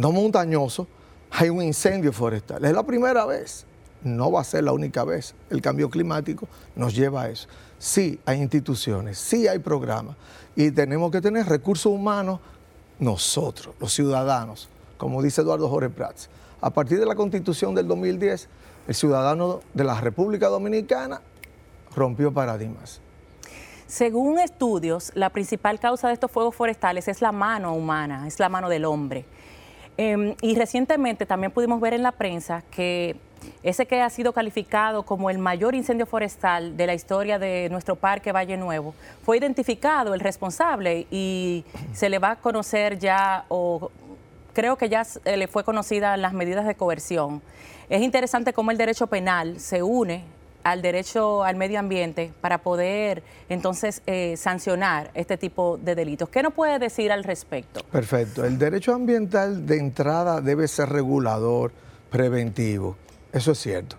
no 0.00 0.12
montañoso, 0.12 0.86
hay 1.30 1.50
un 1.50 1.62
incendio 1.62 2.10
forestal. 2.10 2.64
Es 2.64 2.72
la 2.72 2.82
primera 2.82 3.26
vez. 3.26 3.66
No 4.02 4.32
va 4.32 4.40
a 4.40 4.44
ser 4.44 4.64
la 4.64 4.72
única 4.72 5.04
vez. 5.04 5.34
El 5.50 5.60
cambio 5.60 5.90
climático 5.90 6.48
nos 6.74 6.94
lleva 6.94 7.24
a 7.24 7.28
eso. 7.28 7.48
Sí 7.78 8.18
hay 8.24 8.40
instituciones, 8.40 9.18
sí 9.18 9.46
hay 9.46 9.58
programas 9.58 10.16
y 10.56 10.70
tenemos 10.70 11.10
que 11.10 11.20
tener 11.20 11.46
recursos 11.46 11.92
humanos 11.92 12.40
nosotros, 12.98 13.74
los 13.78 13.92
ciudadanos, 13.92 14.70
como 14.96 15.22
dice 15.22 15.42
Eduardo 15.42 15.68
Jorge 15.68 15.90
Prats. 15.90 16.30
A 16.62 16.70
partir 16.70 16.98
de 16.98 17.04
la 17.04 17.14
constitución 17.14 17.74
del 17.74 17.86
2010, 17.86 18.48
el 18.88 18.94
ciudadano 18.94 19.60
de 19.74 19.84
la 19.84 20.00
República 20.00 20.48
Dominicana 20.48 21.20
rompió 21.94 22.32
paradigmas. 22.32 23.02
Según 23.86 24.38
estudios, 24.38 25.12
la 25.14 25.30
principal 25.30 25.80
causa 25.80 26.08
de 26.08 26.14
estos 26.14 26.30
fuegos 26.30 26.54
forestales 26.54 27.08
es 27.08 27.20
la 27.20 27.32
mano 27.32 27.74
humana, 27.74 28.26
es 28.26 28.38
la 28.38 28.48
mano 28.48 28.68
del 28.68 28.84
hombre. 28.84 29.26
Em, 29.96 30.34
y 30.40 30.54
recientemente 30.54 31.26
también 31.26 31.52
pudimos 31.52 31.80
ver 31.80 31.94
en 31.94 32.02
la 32.02 32.12
prensa 32.12 32.62
que 32.70 33.16
ese 33.62 33.86
que 33.86 34.00
ha 34.00 34.10
sido 34.10 34.32
calificado 34.32 35.02
como 35.02 35.30
el 35.30 35.38
mayor 35.38 35.74
incendio 35.74 36.06
forestal 36.06 36.76
de 36.76 36.86
la 36.86 36.94
historia 36.94 37.38
de 37.38 37.68
nuestro 37.70 37.96
parque 37.96 38.32
Valle 38.32 38.56
Nuevo, 38.56 38.94
fue 39.22 39.38
identificado 39.38 40.14
el 40.14 40.20
responsable 40.20 41.06
y 41.10 41.64
se 41.92 42.08
le 42.08 42.18
va 42.18 42.32
a 42.32 42.36
conocer 42.36 42.98
ya, 42.98 43.44
o 43.48 43.90
creo 44.52 44.76
que 44.76 44.88
ya 44.88 45.06
le 45.24 45.48
fue 45.48 45.64
conocida 45.64 46.16
las 46.16 46.32
medidas 46.32 46.66
de 46.66 46.74
coerción. 46.74 47.42
Es 47.88 48.02
interesante 48.02 48.52
cómo 48.52 48.70
el 48.70 48.78
derecho 48.78 49.06
penal 49.06 49.58
se 49.58 49.82
une 49.82 50.24
al 50.62 50.82
derecho 50.82 51.42
al 51.42 51.56
medio 51.56 51.78
ambiente 51.78 52.32
para 52.40 52.58
poder 52.58 53.22
entonces 53.48 54.02
eh, 54.06 54.36
sancionar 54.36 55.10
este 55.14 55.36
tipo 55.36 55.78
de 55.78 55.94
delitos. 55.94 56.28
¿Qué 56.28 56.42
nos 56.42 56.52
puede 56.52 56.78
decir 56.78 57.12
al 57.12 57.24
respecto? 57.24 57.82
Perfecto. 57.84 58.44
El 58.44 58.58
derecho 58.58 58.94
ambiental 58.94 59.66
de 59.66 59.78
entrada 59.78 60.40
debe 60.40 60.68
ser 60.68 60.88
regulador, 60.90 61.72
preventivo. 62.10 62.96
Eso 63.32 63.52
es 63.52 63.58
cierto. 63.58 63.96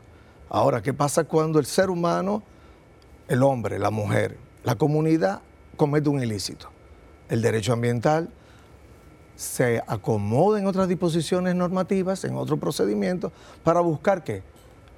Ahora, 0.49 0.81
¿qué 0.81 0.93
pasa 0.93 1.23
cuando 1.23 1.59
el 1.59 1.65
ser 1.65 1.89
humano, 1.89 2.43
el 3.27 3.41
hombre, 3.43 3.79
la 3.79 3.89
mujer, 3.89 4.37
la 4.63 4.75
comunidad 4.75 5.41
comete 5.77 6.09
un 6.09 6.21
ilícito? 6.21 6.69
El 7.29 7.41
derecho 7.41 7.73
ambiental 7.73 8.29
se 9.35 9.81
acomoda 9.87 10.59
en 10.59 10.67
otras 10.67 10.87
disposiciones 10.87 11.55
normativas, 11.55 12.23
en 12.25 12.35
otros 12.35 12.59
procedimientos, 12.59 13.31
para 13.63 13.79
buscar 13.79 14.23
qué? 14.23 14.43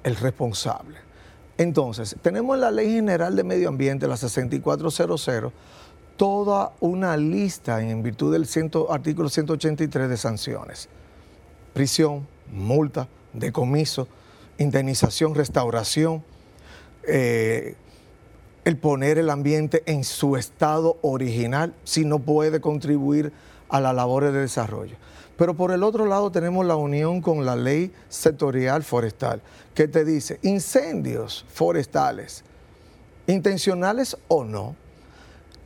El 0.02 0.16
responsable. 0.16 0.98
Entonces, 1.56 2.16
tenemos 2.20 2.56
en 2.56 2.60
la 2.62 2.70
Ley 2.70 2.92
General 2.92 3.34
de 3.36 3.44
Medio 3.44 3.68
Ambiente, 3.68 4.08
la 4.08 4.16
6400, 4.16 5.52
toda 6.16 6.72
una 6.80 7.16
lista 7.16 7.80
en 7.80 8.02
virtud 8.02 8.32
del 8.32 8.48
artículo 8.90 9.28
183 9.28 10.08
de 10.08 10.16
sanciones. 10.16 10.88
Prisión, 11.72 12.26
multa, 12.52 13.08
decomiso, 13.32 14.08
indemnización, 14.58 15.34
restauración, 15.34 16.24
eh, 17.06 17.74
el 18.64 18.76
poner 18.78 19.18
el 19.18 19.30
ambiente 19.30 19.82
en 19.86 20.04
su 20.04 20.36
estado 20.36 20.96
original 21.02 21.74
si 21.84 22.04
no 22.04 22.18
puede 22.18 22.60
contribuir 22.60 23.32
a 23.68 23.80
las 23.80 23.94
labores 23.94 24.32
de 24.32 24.40
desarrollo. 24.40 24.96
Pero 25.36 25.54
por 25.54 25.72
el 25.72 25.82
otro 25.82 26.06
lado 26.06 26.30
tenemos 26.30 26.64
la 26.64 26.76
unión 26.76 27.20
con 27.20 27.44
la 27.44 27.56
ley 27.56 27.92
sectorial 28.08 28.82
forestal, 28.82 29.42
que 29.74 29.88
te 29.88 30.04
dice 30.04 30.38
incendios 30.42 31.44
forestales, 31.48 32.44
intencionales 33.26 34.16
o 34.28 34.44
no. 34.44 34.76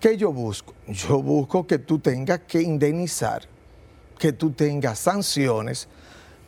¿Qué 0.00 0.16
yo 0.16 0.32
busco? 0.32 0.74
Yo 0.86 1.20
busco 1.20 1.66
que 1.66 1.78
tú 1.78 1.98
tengas 1.98 2.40
que 2.40 2.62
indemnizar, 2.62 3.42
que 4.18 4.32
tú 4.32 4.52
tengas 4.52 5.00
sanciones 5.00 5.88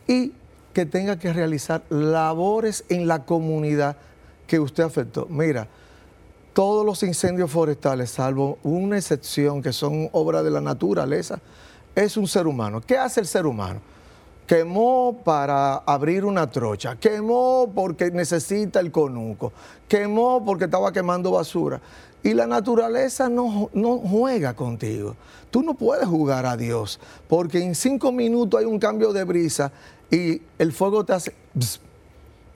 y 0.07 0.33
que 0.73 0.85
tengas 0.85 1.17
que 1.17 1.33
realizar 1.33 1.83
labores 1.89 2.85
en 2.89 3.07
la 3.07 3.25
comunidad 3.25 3.97
que 4.47 4.59
usted 4.59 4.83
afectó. 4.83 5.27
Mira, 5.29 5.67
todos 6.53 6.85
los 6.85 7.03
incendios 7.03 7.51
forestales, 7.51 8.11
salvo 8.11 8.57
una 8.63 8.97
excepción 8.97 9.61
que 9.61 9.73
son 9.73 10.09
obra 10.11 10.43
de 10.43 10.51
la 10.51 10.61
naturaleza, 10.61 11.39
es 11.95 12.17
un 12.17 12.27
ser 12.27 12.47
humano. 12.47 12.81
¿Qué 12.81 12.97
hace 12.97 13.19
el 13.19 13.27
ser 13.27 13.45
humano? 13.45 13.79
Quemó 14.47 15.21
para 15.23 15.75
abrir 15.77 16.25
una 16.25 16.49
trocha, 16.49 16.97
quemó 16.97 17.71
porque 17.73 18.11
necesita 18.11 18.79
el 18.79 18.91
conuco, 18.91 19.53
quemó 19.87 20.43
porque 20.43 20.65
estaba 20.65 20.91
quemando 20.91 21.31
basura. 21.31 21.79
Y 22.23 22.33
la 22.33 22.45
naturaleza 22.45 23.29
no, 23.29 23.69
no, 23.73 23.97
juega 23.97 24.53
contigo. 24.53 25.15
Tú 25.49 25.63
no 25.63 25.73
puedes 25.73 26.07
jugar 26.07 26.45
a 26.45 26.55
Dios, 26.55 26.99
porque 27.27 27.63
en 27.63 27.75
cinco 27.75 28.11
minutos 28.11 28.59
hay 28.59 28.65
un 28.65 28.77
cambio 28.77 29.11
de 29.13 29.23
brisa 29.23 29.71
y 30.09 30.41
el 30.59 30.71
fuego 30.71 31.03
te 31.03 31.13
hace... 31.13 31.33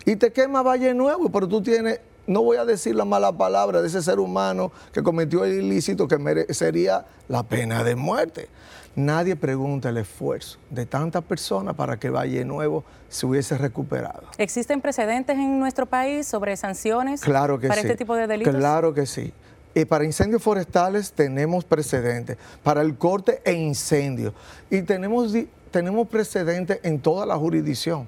y 0.05 0.15
te 0.17 0.31
quema 0.31 0.61
Valle 0.61 0.93
Nuevo, 0.93 1.29
pero 1.29 1.47
tú 1.47 1.61
tienes 1.61 1.99
no 2.27 2.41
voy 2.41 2.57
a 2.57 2.65
decir 2.65 2.95
la 2.95 3.05
mala 3.05 3.31
palabra 3.31 3.81
de 3.81 3.87
ese 3.87 4.01
ser 4.01 4.19
humano 4.19 4.71
que 4.91 5.03
cometió 5.03 5.45
el 5.45 5.63
ilícito 5.63 6.07
que 6.07 6.17
merecería 6.17 7.05
la 7.27 7.43
pena 7.43 7.83
de 7.83 7.95
muerte. 7.95 8.49
Nadie 8.95 9.35
pregunta 9.35 9.89
el 9.89 9.97
esfuerzo 9.97 10.57
de 10.69 10.85
tantas 10.85 11.21
personas 11.23 11.75
para 11.75 11.97
que 11.97 12.09
Valle 12.09 12.45
Nuevo 12.45 12.85
se 13.09 13.25
hubiese 13.25 13.57
recuperado. 13.57 14.23
¿Existen 14.37 14.79
precedentes 14.79 15.35
en 15.35 15.59
nuestro 15.59 15.85
país 15.85 16.25
sobre 16.25 16.55
sanciones 16.55 17.19
claro 17.21 17.59
que 17.59 17.67
para 17.67 17.81
este 17.81 17.97
tipo 17.97 18.15
de 18.15 18.25
delitos? 18.27 18.55
Claro 18.55 18.93
que 18.93 19.05
sí. 19.05 19.33
Y 19.73 19.83
para 19.83 20.05
incendios 20.05 20.41
forestales 20.41 21.11
tenemos 21.11 21.65
precedentes, 21.65 22.37
para 22.63 22.81
el 22.81 22.97
corte 22.97 23.41
e 23.43 23.51
incendio. 23.51 24.33
Y 24.69 24.81
tenemos, 24.83 25.33
tenemos 25.71 26.07
precedentes 26.07 26.79
en 26.83 26.99
toda 26.99 27.25
la 27.25 27.35
jurisdicción 27.35 28.07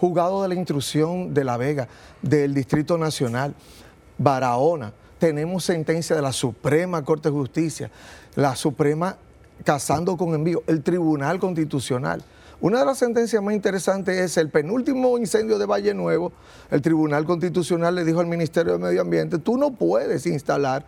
juzgado 0.00 0.42
de 0.42 0.48
la 0.48 0.54
instrucción 0.54 1.34
de 1.34 1.44
La 1.44 1.58
Vega, 1.58 1.86
del 2.22 2.54
Distrito 2.54 2.96
Nacional, 2.96 3.54
Barahona. 4.16 4.94
Tenemos 5.18 5.64
sentencia 5.64 6.16
de 6.16 6.22
la 6.22 6.32
Suprema 6.32 7.04
Corte 7.04 7.28
de 7.28 7.34
Justicia, 7.34 7.90
la 8.34 8.56
Suprema 8.56 9.18
casando 9.64 10.16
con 10.16 10.34
envío, 10.34 10.62
el 10.66 10.82
Tribunal 10.82 11.38
Constitucional. 11.38 12.22
Una 12.60 12.80
de 12.80 12.84
las 12.84 12.98
sentencias 12.98 13.42
más 13.42 13.54
interesantes 13.54 14.18
es 14.18 14.36
el 14.36 14.50
penúltimo 14.50 15.16
incendio 15.16 15.58
de 15.58 15.64
Valle 15.64 15.94
Nuevo. 15.94 16.32
El 16.70 16.82
Tribunal 16.82 17.24
Constitucional 17.24 17.94
le 17.94 18.04
dijo 18.04 18.20
al 18.20 18.26
Ministerio 18.26 18.72
de 18.72 18.78
Medio 18.78 19.00
Ambiente, 19.00 19.38
tú 19.38 19.56
no 19.56 19.70
puedes 19.70 20.26
instalar 20.26 20.84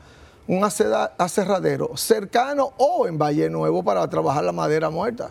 un 0.47 0.65
aserradero 0.65 1.97
cercano 1.97 2.73
o 2.77 3.07
en 3.07 3.17
Valle 3.17 3.49
Nuevo 3.49 3.83
para 3.83 4.07
trabajar 4.09 4.45
la 4.45 4.53
madera 4.53 4.91
muerta. 4.91 5.31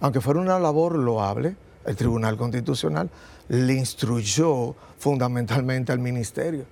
Aunque 0.00 0.20
fuera 0.20 0.40
una 0.40 0.58
labor 0.58 0.96
loable, 0.96 1.54
el 1.84 1.96
Tribunal 1.96 2.36
Constitucional 2.36 3.10
le 3.48 3.74
instruyó 3.74 4.74
fundamentalmente 4.98 5.92
al 5.92 5.98
ministerio. 5.98 6.64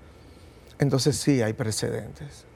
Entonces 0.78 1.16
sí 1.16 1.42
hay 1.42 1.52
precedentes. 1.52 2.46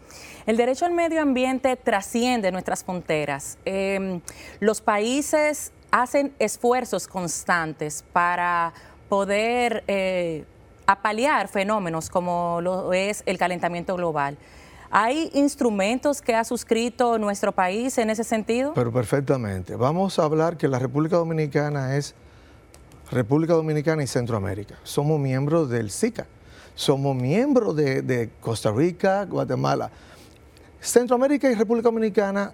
El 0.47 0.57
derecho 0.57 0.85
al 0.85 0.93
medio 0.93 1.23
ambiente 1.23 1.77
trasciende 1.77 2.53
nuestras 2.53 2.85
fronteras. 2.85 3.59
Em, 3.65 4.21
los 4.61 4.81
países 4.81 5.73
hacen 5.91 6.35
esfuerzos 6.39 7.09
constantes 7.09 8.05
para 8.13 8.73
poder 9.09 9.85
eh, 9.87 10.45
apalear 10.87 11.49
fenómenos 11.49 12.11
como 12.11 12.61
lo 12.61 12.93
es 12.93 13.23
el 13.27 13.39
calentamiento 13.39 13.95
global. 13.97 14.37
¿Hay 14.91 15.31
instrumentos 15.35 16.23
que 16.23 16.35
ha 16.35 16.45
suscrito 16.45 17.19
nuestro 17.19 17.53
país 17.53 17.99
en 17.99 18.11
ese 18.11 18.23
sentido? 18.23 18.75
Pero 18.75 18.93
perfectamente. 18.93 19.75
Vamos 19.77 20.19
a 20.19 20.25
hablar 20.25 20.57
que 20.57 20.69
la 20.69 20.79
República 20.79 21.17
Dominicana 21.17 21.97
es 21.97 22.15
República 23.11 23.55
Dominicana 23.55 24.03
y 24.03 24.07
Centroamérica. 24.07 24.77
Somos 24.85 25.19
miembros 25.19 25.69
del 25.69 25.91
SICA, 25.91 26.27
somos 26.75 27.17
miembros 27.17 27.75
de, 27.77 28.31
Costa 28.41 28.71
Rica, 28.71 29.25
Guatemala. 29.25 29.91
Centroamérica 30.85 31.51
y 31.51 31.55
República 31.55 31.89
Dominicana 31.89 32.53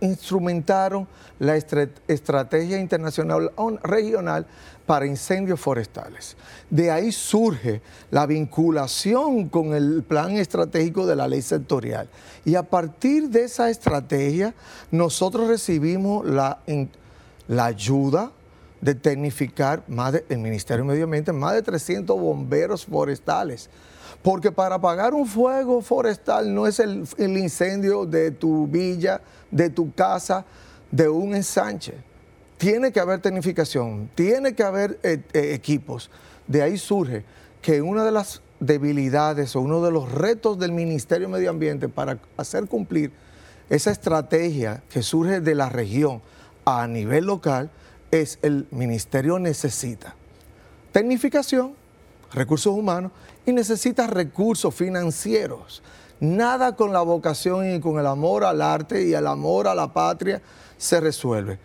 instrumentaron 0.00 1.06
la 1.38 1.56
estrategia 1.56 2.80
internacional 2.80 3.52
regional 3.84 4.46
para 4.84 5.06
incendios 5.06 5.60
forestales. 5.60 6.36
De 6.68 6.90
ahí 6.90 7.12
surge 7.12 7.80
la 8.10 8.26
vinculación 8.26 9.48
con 9.48 9.74
el 9.74 10.02
plan 10.02 10.32
estratégico 10.32 11.06
de 11.06 11.14
la 11.14 11.28
ley 11.28 11.40
sectorial. 11.40 12.08
Y 12.44 12.56
a 12.56 12.64
partir 12.64 13.28
de 13.30 13.44
esa 13.44 13.70
estrategia, 13.70 14.54
nosotros 14.90 15.46
recibimos 15.46 16.26
la, 16.26 16.58
ayuda, 17.48 18.32
de 18.80 18.96
tecnificar 18.96 19.84
más 19.86 20.14
de, 20.14 20.24
el 20.28 20.38
Ministerio 20.38 20.82
de 20.82 20.90
Medio 20.90 21.04
Ambiente 21.04 21.32
más 21.32 21.54
de 21.54 21.62
300 21.62 22.18
bomberos 22.18 22.84
forestales. 22.84 23.70
Porque 24.22 24.52
para 24.52 24.76
apagar 24.76 25.14
un 25.14 25.26
fuego 25.26 25.82
forestal 25.82 26.54
no 26.54 26.66
es 26.66 26.78
el, 26.78 27.06
incendio 27.18 28.06
de 28.06 28.30
tu 28.30 28.66
villa, 28.66 29.20
de 29.50 29.70
tu 29.70 29.92
casa, 29.92 30.44
de 30.90 31.08
un 31.08 31.34
ensanche. 31.34 31.94
Tiene 32.56 32.92
que 32.92 33.00
haber 33.00 33.20
tecnificación, 33.20 34.08
tiene 34.14 34.54
que 34.54 34.62
haber 34.62 35.00
eh, 35.02 35.20
eh, 35.32 35.54
equipos. 35.54 36.10
De 36.46 36.62
ahí 36.62 36.78
surge 36.78 37.24
que 37.60 37.82
una 37.82 38.04
de 38.04 38.12
las 38.12 38.42
debilidades 38.60 39.56
o 39.56 39.60
uno 39.60 39.82
de 39.82 39.90
los 39.90 40.12
retos 40.12 40.58
del 40.58 40.70
Ministerio 40.70 41.26
de 41.26 41.32
Medio 41.32 41.50
Ambiente 41.50 41.88
para 41.88 42.18
hacer 42.36 42.66
cumplir 42.66 43.10
esa 43.68 43.90
estrategia 43.90 44.82
que 44.88 45.02
surge 45.02 45.40
de 45.40 45.54
la 45.56 45.68
región 45.68 46.22
a 46.64 46.86
nivel 46.86 47.24
local 47.24 47.70
es 48.12 48.38
el 48.42 48.68
ministerio 48.70 49.38
necesita 49.38 50.14
tecnificación, 50.92 51.74
recursos 52.32 52.72
humanos 52.72 53.10
y 53.46 53.52
necesita 53.52 54.06
recursos 54.06 54.74
financieros. 54.74 55.82
Nada 56.20 56.76
con 56.76 56.92
la 56.92 57.02
vocación 57.02 57.74
y 57.74 57.80
con 57.80 57.98
el 57.98 58.06
amor 58.06 58.44
al 58.44 58.62
arte 58.62 59.04
y 59.04 59.12
el 59.12 59.26
amor 59.26 59.66
a 59.66 59.74
la 59.74 59.92
patria 59.92 60.40
se 60.78 61.00
resuelve. 61.00 61.58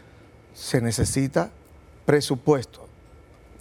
Se 0.53 0.81
necesita 0.81 1.51
presupuesto, 2.05 2.87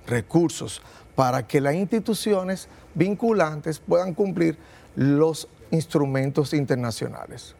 recursos 0.06 0.80
para 1.14 1.46
que 1.46 1.60
las 1.60 1.74
instituciones 1.74 2.68
vinculantes 2.94 3.78
puedan 3.78 4.14
cumplir 4.14 4.56
los 4.94 5.48
instrumentos 5.70 6.54
internacionales. 6.54 7.54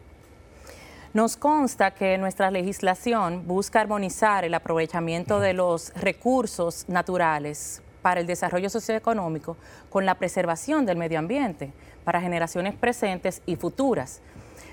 Nos 1.13 1.37
consta 1.37 1.91
que 1.91 2.17
nuestra 2.17 2.51
legislación 2.51 3.47
busca 3.47 3.81
armonizar 3.81 4.45
el 4.45 4.53
aprovechamiento 4.53 5.39
de 5.39 5.53
los 5.53 5.93
recursos 5.95 6.85
naturales 6.87 7.81
para 8.07 8.21
el 8.21 8.25
desarrollo 8.25 8.69
socioeconómico 8.69 9.57
con 9.89 10.05
la 10.05 10.15
preservación 10.15 10.85
del 10.85 10.95
medio 10.95 11.19
ambiente 11.19 11.73
para 12.05 12.21
generaciones 12.21 12.73
presentes 12.73 13.41
y 13.45 13.57
futuras. 13.57 14.21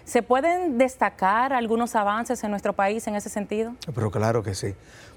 ¿Se 0.05 0.23
pueden 0.23 0.79
destacar 0.79 1.53
algunos 1.53 1.97
avances 1.97 2.45
en 2.45 2.53
nuestro 2.53 2.75
país 2.75 3.05
en 3.09 3.17
ese 3.17 3.29
sentido? 3.29 3.75
Pero 3.93 4.13
claro 4.13 4.45
que 4.45 4.55
sí. 4.55 4.73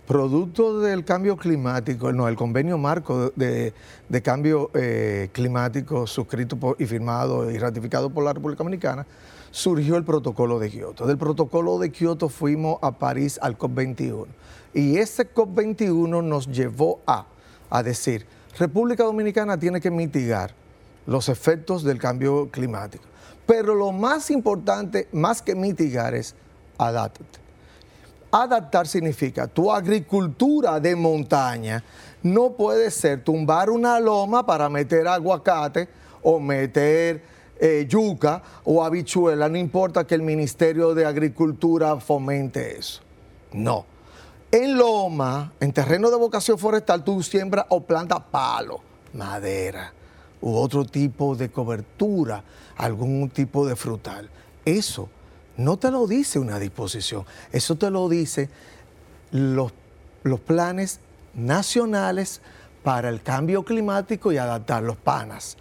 Producto 0.08 0.80
del 0.80 1.06
cambio 1.06 1.38
climático, 1.38 2.12
no, 2.12 2.28
el 2.28 2.36
convenio 2.36 2.80
marco 2.80 3.32
de, 3.36 3.72
cambio 4.24 4.72
eh, 4.74 5.30
climático 5.32 6.08
suscrito 6.08 6.76
y 6.80 6.88
firmado 6.88 7.52
y 7.52 7.60
ratificado 7.60 8.10
por 8.10 8.24
la 8.24 8.34
República 8.34 8.64
Dominicana, 8.64 9.06
surgió 9.52 9.96
el 9.96 10.04
protocolo 10.04 10.58
de 10.58 10.72
Kioto. 10.72 11.06
Del 11.06 11.20
protocolo 11.20 11.78
de 11.78 11.92
Kioto 11.92 12.30
fuimos 12.30 12.80
a 12.82 12.94
París 12.94 13.38
al 13.44 13.60
COP21. 13.60 14.26
Y 14.74 14.98
ese 14.98 15.32
COP21 15.32 16.24
nos 16.24 16.48
llevó 16.48 17.02
a, 17.06 17.28
a 17.70 17.84
decir, 17.84 18.26
República 18.58 19.04
Dominicana 19.04 19.58
tiene 19.58 19.80
que 19.80 19.92
mitigar 19.92 20.54
los 21.06 21.30
efectos 21.30 21.84
del 21.84 22.00
cambio 22.00 22.50
climático. 22.50 23.04
Pero 23.46 23.74
lo 23.74 23.92
más 23.92 24.30
importante, 24.30 25.08
más 25.12 25.42
que 25.42 25.56
mitigar, 25.56 26.14
es 26.14 26.36
adaptarte. 26.78 27.40
Adaptar 28.30 28.88
significa 28.88 29.48
tu 29.48 29.72
agricultura 29.72 30.80
de 30.82 30.96
montaña 30.96 31.82
no 32.22 32.52
puede 32.52 32.92
ser 32.92 33.24
tumbar 33.24 33.70
una 33.70 34.00
loma 34.00 34.46
para 34.46 34.68
meter 34.68 35.08
aguacate 35.08 35.88
o 36.22 36.40
meter 36.40 37.24
eh, 37.60 37.86
yuca 37.88 38.44
o 38.66 38.84
habichuela, 38.84 39.48
no 39.48 39.58
importa 39.58 40.06
que 40.06 40.16
el 40.16 40.22
Ministerio 40.22 40.94
de 40.94 41.06
Agricultura 41.06 41.98
fomente 42.00 42.78
eso. 42.78 43.02
No. 43.54 43.97
En 44.60 44.76
loma, 44.76 45.54
en 45.60 45.72
terreno 45.72 46.10
de 46.10 46.18
vocación 46.18 46.58
forestal, 46.58 47.04
tú 47.04 47.22
siembras 47.22 47.68
o 47.70 47.82
plantas 47.82 48.22
palo, 48.32 48.80
madera 49.14 49.94
u 50.42 50.56
otro 50.56 50.84
tipo 50.84 51.36
de 51.36 51.52
cobertura, 51.52 52.44
algún 52.76 53.30
tipo 53.30 53.68
de 53.68 53.76
frutal. 53.76 54.28
Eso 54.66 55.10
no 55.58 55.78
te 55.78 55.92
lo 55.92 56.08
dice 56.08 56.40
una 56.40 56.58
disposición, 56.58 57.24
eso 57.52 57.76
te 57.76 57.92
lo 57.92 58.10
dice 58.10 58.50
los, 59.30 59.74
los 60.24 60.40
planes 60.40 61.02
nacionales 61.36 62.42
para 62.82 63.10
el 63.10 63.22
cambio 63.22 63.64
climático 63.64 64.32
y 64.32 64.38
adaptar 64.38 64.82
los 64.82 64.98
panas 64.98 65.56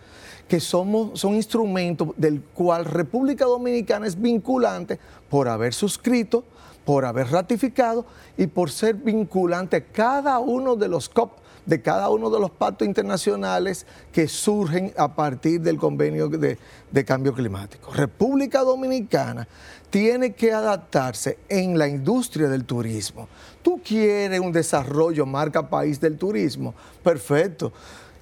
que 0.49 0.59
somos, 0.59 1.21
son 1.21 1.35
instrumentos 1.35 2.09
del 2.17 2.41
cual 2.41 2.87
República 2.87 3.45
Dominicana 3.45 4.07
es 4.07 4.19
vinculante 4.19 4.99
por 5.29 5.49
haber 5.49 5.75
suscrito, 5.75 6.45
por 6.87 7.05
haber 7.05 7.27
ratificado 7.31 8.07
y 8.39 8.47
por 8.47 8.71
ser 8.71 8.95
vinculante 8.95 9.85
cada 9.85 10.39
uno 10.39 10.77
de 10.77 10.89
los 10.89 11.11
COP 11.11 11.33
de 11.67 11.83
cada 11.83 12.09
uno 12.09 12.31
de 12.31 12.41
los 12.41 12.51
pactos 12.53 12.87
internacionales 12.87 13.87
que 14.13 14.29
surgen 14.29 14.95
a 14.97 15.15
partir 15.15 15.61
del 15.61 15.77
convenio 15.77 16.29
de, 16.29 17.05
cambio 17.05 17.35
climático. 17.35 17.93
República 17.93 18.61
Dominicana 18.61 19.47
tiene 19.91 20.33
que 20.33 20.53
adaptarse 20.53 21.39
en 21.49 21.77
la 21.77 21.89
industria 21.89 22.49
del 22.49 22.65
turismo. 22.65 23.29
Tú 23.63 23.81
quieres 23.85 24.41
un 24.41 24.53
desarrollo 24.53 25.27
marca 25.27 25.69
país 25.69 26.01
del 26.01 26.17
turismo, 26.17 26.73
perfecto. 27.03 27.73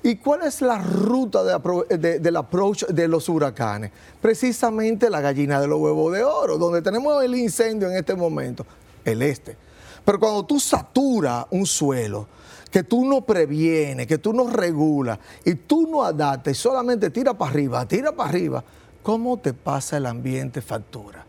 ¿Y 0.07 0.17
cuál 0.17 0.43
es 0.43 0.61
la 0.61 0.77
ruta 0.77 1.43
de, 1.43 2.19
del 2.19 2.37
approach 2.37 2.85
de 2.89 3.09
los 3.09 3.27
huracanes? 3.31 3.91
Precisamente 4.21 5.09
la 5.09 5.23
gallina 5.23 5.59
de 5.63 5.67
los 5.67 5.81
huevos 5.81 6.13
de 6.13 6.23
oro, 6.23 6.59
donde 6.59 6.83
tenemos 6.83 7.25
el 7.25 7.35
incendio 7.35 7.89
en 7.89 7.97
este 7.97 8.15
momento, 8.15 8.67
el 9.03 9.23
este. 9.23 9.57
Pero 10.05 10.21
cuando 10.21 10.45
tú 10.45 10.61
saturas 10.61 11.47
un 11.51 11.65
suelo, 11.65 12.29
que 12.71 12.83
tú 12.83 13.07
no 13.07 13.23
previenes, 13.23 14.07
que 14.07 14.19
tú 14.19 14.35
no 14.35 14.47
regulas 14.47 15.19
y 15.43 15.55
tú 15.55 15.89
no 15.91 16.05
adaptas 16.05 16.59
solamente 16.59 17.09
tira 17.09 17.33
para 17.33 17.53
arriba, 17.53 17.89
tira 17.89 18.13
para 18.13 18.29
arriba, 18.29 18.63
¿cómo 19.03 19.39
te 19.39 19.55
pasa 19.55 19.97
el 19.97 20.05
ambiente 20.05 20.61
factura? 20.61 21.25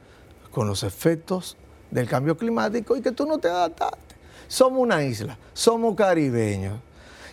Con 0.51 0.67
los 0.67 0.83
efectos 0.83 1.55
del 1.91 2.09
cambio 2.09 2.35
climático 2.35 2.97
y 2.97 3.01
que 3.01 3.13
tú 3.13 3.25
no 3.25 3.38
te 3.38 3.47
adaptaste. 3.47 4.15
Somos 4.49 4.81
una 4.81 5.01
isla, 5.01 5.38
somos 5.53 5.95
caribeños 5.95 6.81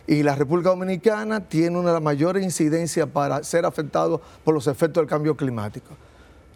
y 0.07 0.23
la 0.23 0.35
República 0.35 0.71
Dominicana 0.71 1.41
tiene 1.41 1.79
una 1.79 1.89
de 1.89 1.95
las 1.95 2.03
mayores 2.03 2.43
incidencias 2.43 3.09
para 3.09 3.43
ser 3.45 3.65
afectado 3.65 4.21
por 4.45 4.55
los 4.55 4.67
efectos 4.67 5.01
del 5.03 5.09
cambio 5.09 5.37
climático. 5.37 5.95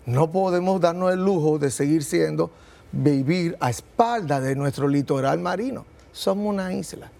No 0.05 0.31
podemos 0.31 0.81
darnos 0.81 1.13
el 1.13 1.25
lujo 1.25 1.59
de 1.59 1.71
seguir 1.71 2.03
siendo, 2.05 2.51
vivir 2.93 3.57
a 3.61 3.71
espaldas 3.71 4.43
de 4.43 4.55
nuestro 4.55 4.89
litoral 4.89 5.39
marino. 5.39 5.85
Somos 6.13 6.47
una 6.47 6.73
isla. 6.73 7.11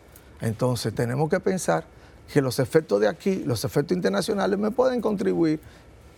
Entonces 0.41 0.95
tenemos 0.95 1.29
que 1.29 1.41
pensar 1.41 1.85
que 2.33 2.43
los 2.43 2.59
efectos 2.59 3.01
de 3.01 3.09
aquí, 3.09 3.43
los 3.45 3.65
efectos 3.65 3.97
internacionales 3.97 4.59
me 4.59 4.71
pueden 4.71 5.01
contribuir 5.01 5.61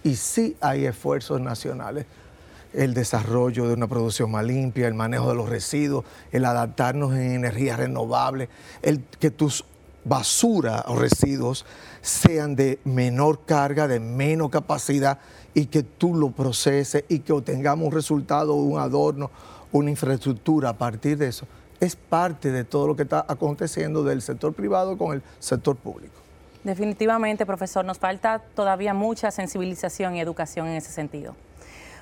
y 0.03 0.16
sí 0.16 0.57
hay 0.61 0.87
esfuerzos 0.87 1.40
nacionales. 1.40 2.07
El 2.73 2.92
desarrollo 2.92 3.66
de 3.66 3.75
una 3.75 3.88
producción 3.88 4.31
más 4.31 4.44
limpia, 4.44 4.88
el 4.88 4.94
manejo 4.94 5.29
de 5.31 5.35
los 5.35 5.49
residuos, 5.49 6.05
el 6.33 6.44
adaptarnos 6.44 7.14
en 7.14 7.33
energías 7.33 7.79
renovables, 7.79 8.49
el 8.83 9.03
que 9.03 9.31
tus 9.31 9.64
basura 10.09 10.85
o 10.88 10.97
residuos 10.97 11.64
sean 12.01 12.57
de 12.57 12.79
menor 12.85 13.40
carga, 13.44 13.87
de 13.87 14.01
menos 14.01 14.51
capacidad 14.51 15.18
y 15.55 15.66
que 15.66 15.83
tú 15.83 16.14
lo 16.14 16.31
proceses 16.31 17.05
y 17.09 17.21
que 17.21 17.33
obtengamos 17.33 17.87
un 17.87 17.92
resultado, 17.92 18.55
un 18.55 18.79
adorno, 18.79 19.31
una 19.73 19.90
infraestructura 19.90 20.71
a 20.71 20.79
partir 20.79 21.18
de 21.18 21.29
eso, 21.29 21.47
es 21.81 21.94
parte 21.97 22.51
de 22.51 22.64
todo 22.64 22.87
lo 22.87 22.97
que 22.97 23.03
está 23.03 23.25
aconteciendo 23.29 24.03
del 24.03 24.23
sector 24.23 24.53
privado 24.53 24.97
con 24.97 25.14
el 25.14 25.23
sector 25.38 25.77
público. 25.77 26.14
Definitivamente, 26.64 27.47
profesor, 27.47 27.85
nos 27.85 27.99
falta 27.99 28.40
todavía 28.55 28.94
mucha 28.94 29.31
sensibilización 29.31 30.16
y 30.16 30.21
educación 30.21 30.66
en 30.66 30.75
ese 30.75 30.90
sentido. 30.90 31.35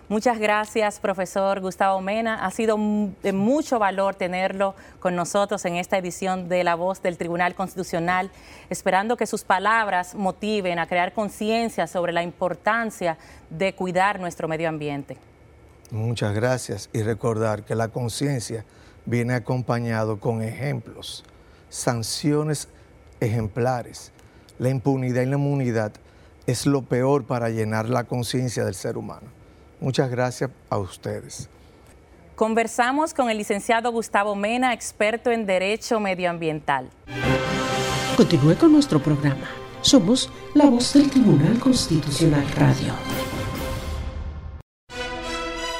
Muchas 0.09 0.39
gracias, 0.39 1.01
profesor 1.01 1.59
Gustavo 1.61 2.01
Mena. 2.01 2.47
Ha 2.47 2.53
sido 2.53 2.79
de 3.25 3.33
mucho 3.33 3.81
valor 3.81 4.15
tenerlo 4.15 4.77
con 5.01 5.17
nosotros 5.17 5.65
en 5.65 5.75
esta 5.75 5.99
edición 5.99 6.49
de 6.49 6.63
La 6.63 6.77
Voz 6.77 7.03
del 7.03 7.19
Tribunal 7.19 7.57
Constitucional, 7.57 8.31
esperando 8.71 9.17
que 9.17 9.27
sus 9.27 9.43
palabras 9.43 10.15
motiven 10.15 10.79
a 10.79 10.87
crear 10.87 11.13
conciencia 11.13 11.89
sobre 11.89 12.13
la 12.13 12.23
importancia 12.23 13.19
de 13.51 13.75
cuidar 13.75 14.21
nuestro 14.21 14.47
medio 14.47 14.69
ambiente. 14.69 15.17
Muchas 15.91 16.33
gracias 16.35 16.89
y 16.93 17.03
recordar 17.03 17.65
que 17.65 17.75
la 17.75 17.89
conciencia 17.89 18.65
viene 19.07 19.35
acompañado 19.35 20.21
con 20.21 20.41
ejemplos, 20.41 21.25
sanciones 21.69 22.69
ejemplares. 23.19 24.13
La 24.61 24.69
impunidad 24.69 25.23
y 25.23 25.27
la 25.27 25.35
inmunidad 25.35 25.91
es 26.47 26.65
lo 26.65 26.83
peor 26.83 27.25
para 27.25 27.49
llenar 27.49 27.89
la 27.89 28.05
conciencia 28.05 28.65
del 28.65 28.77
ser 28.77 28.97
humano. 28.97 29.36
Muchas 29.81 30.11
gracias 30.11 30.51
a 30.71 30.79
ustedes. 30.79 31.49
Conversamos 32.35 33.15
con 33.15 33.31
el 33.31 33.39
licenciado 33.39 33.91
Gustavo 33.91 34.35
Mena, 34.35 34.75
experto 34.75 35.31
en 35.31 35.47
Derecho 35.47 36.01
Medioambiental. 36.01 36.91
Continúe 38.17 38.57
con 38.57 38.73
nuestro 38.73 38.99
programa. 38.99 39.49
Somos 39.81 40.31
la 40.55 40.67
voz 40.67 40.93
del 40.95 41.09
Tribunal 41.11 41.59
Constitucional 41.59 42.47
Radio. 42.57 42.93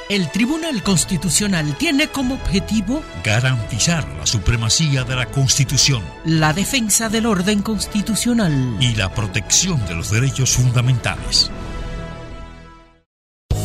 El 0.09 0.31
Tribunal 0.31 0.85
Constitucional 0.85 1.77
tiene 1.79 2.07
como 2.07 2.37
objetivo 2.37 3.03
garantizar 3.25 4.09
la 4.17 4.25
supremacía 4.25 5.03
de 5.03 5.17
la 5.17 5.27
Constitución, 5.27 6.01
la 6.25 6.53
defensa 6.53 7.09
del 7.09 7.27
orden 7.27 7.61
constitucional 7.61 8.77
y 8.79 8.95
la 8.95 9.13
protección 9.13 9.85
de 9.87 9.97
los 9.97 10.13
derechos 10.13 10.55
fundamentales. 10.55 11.51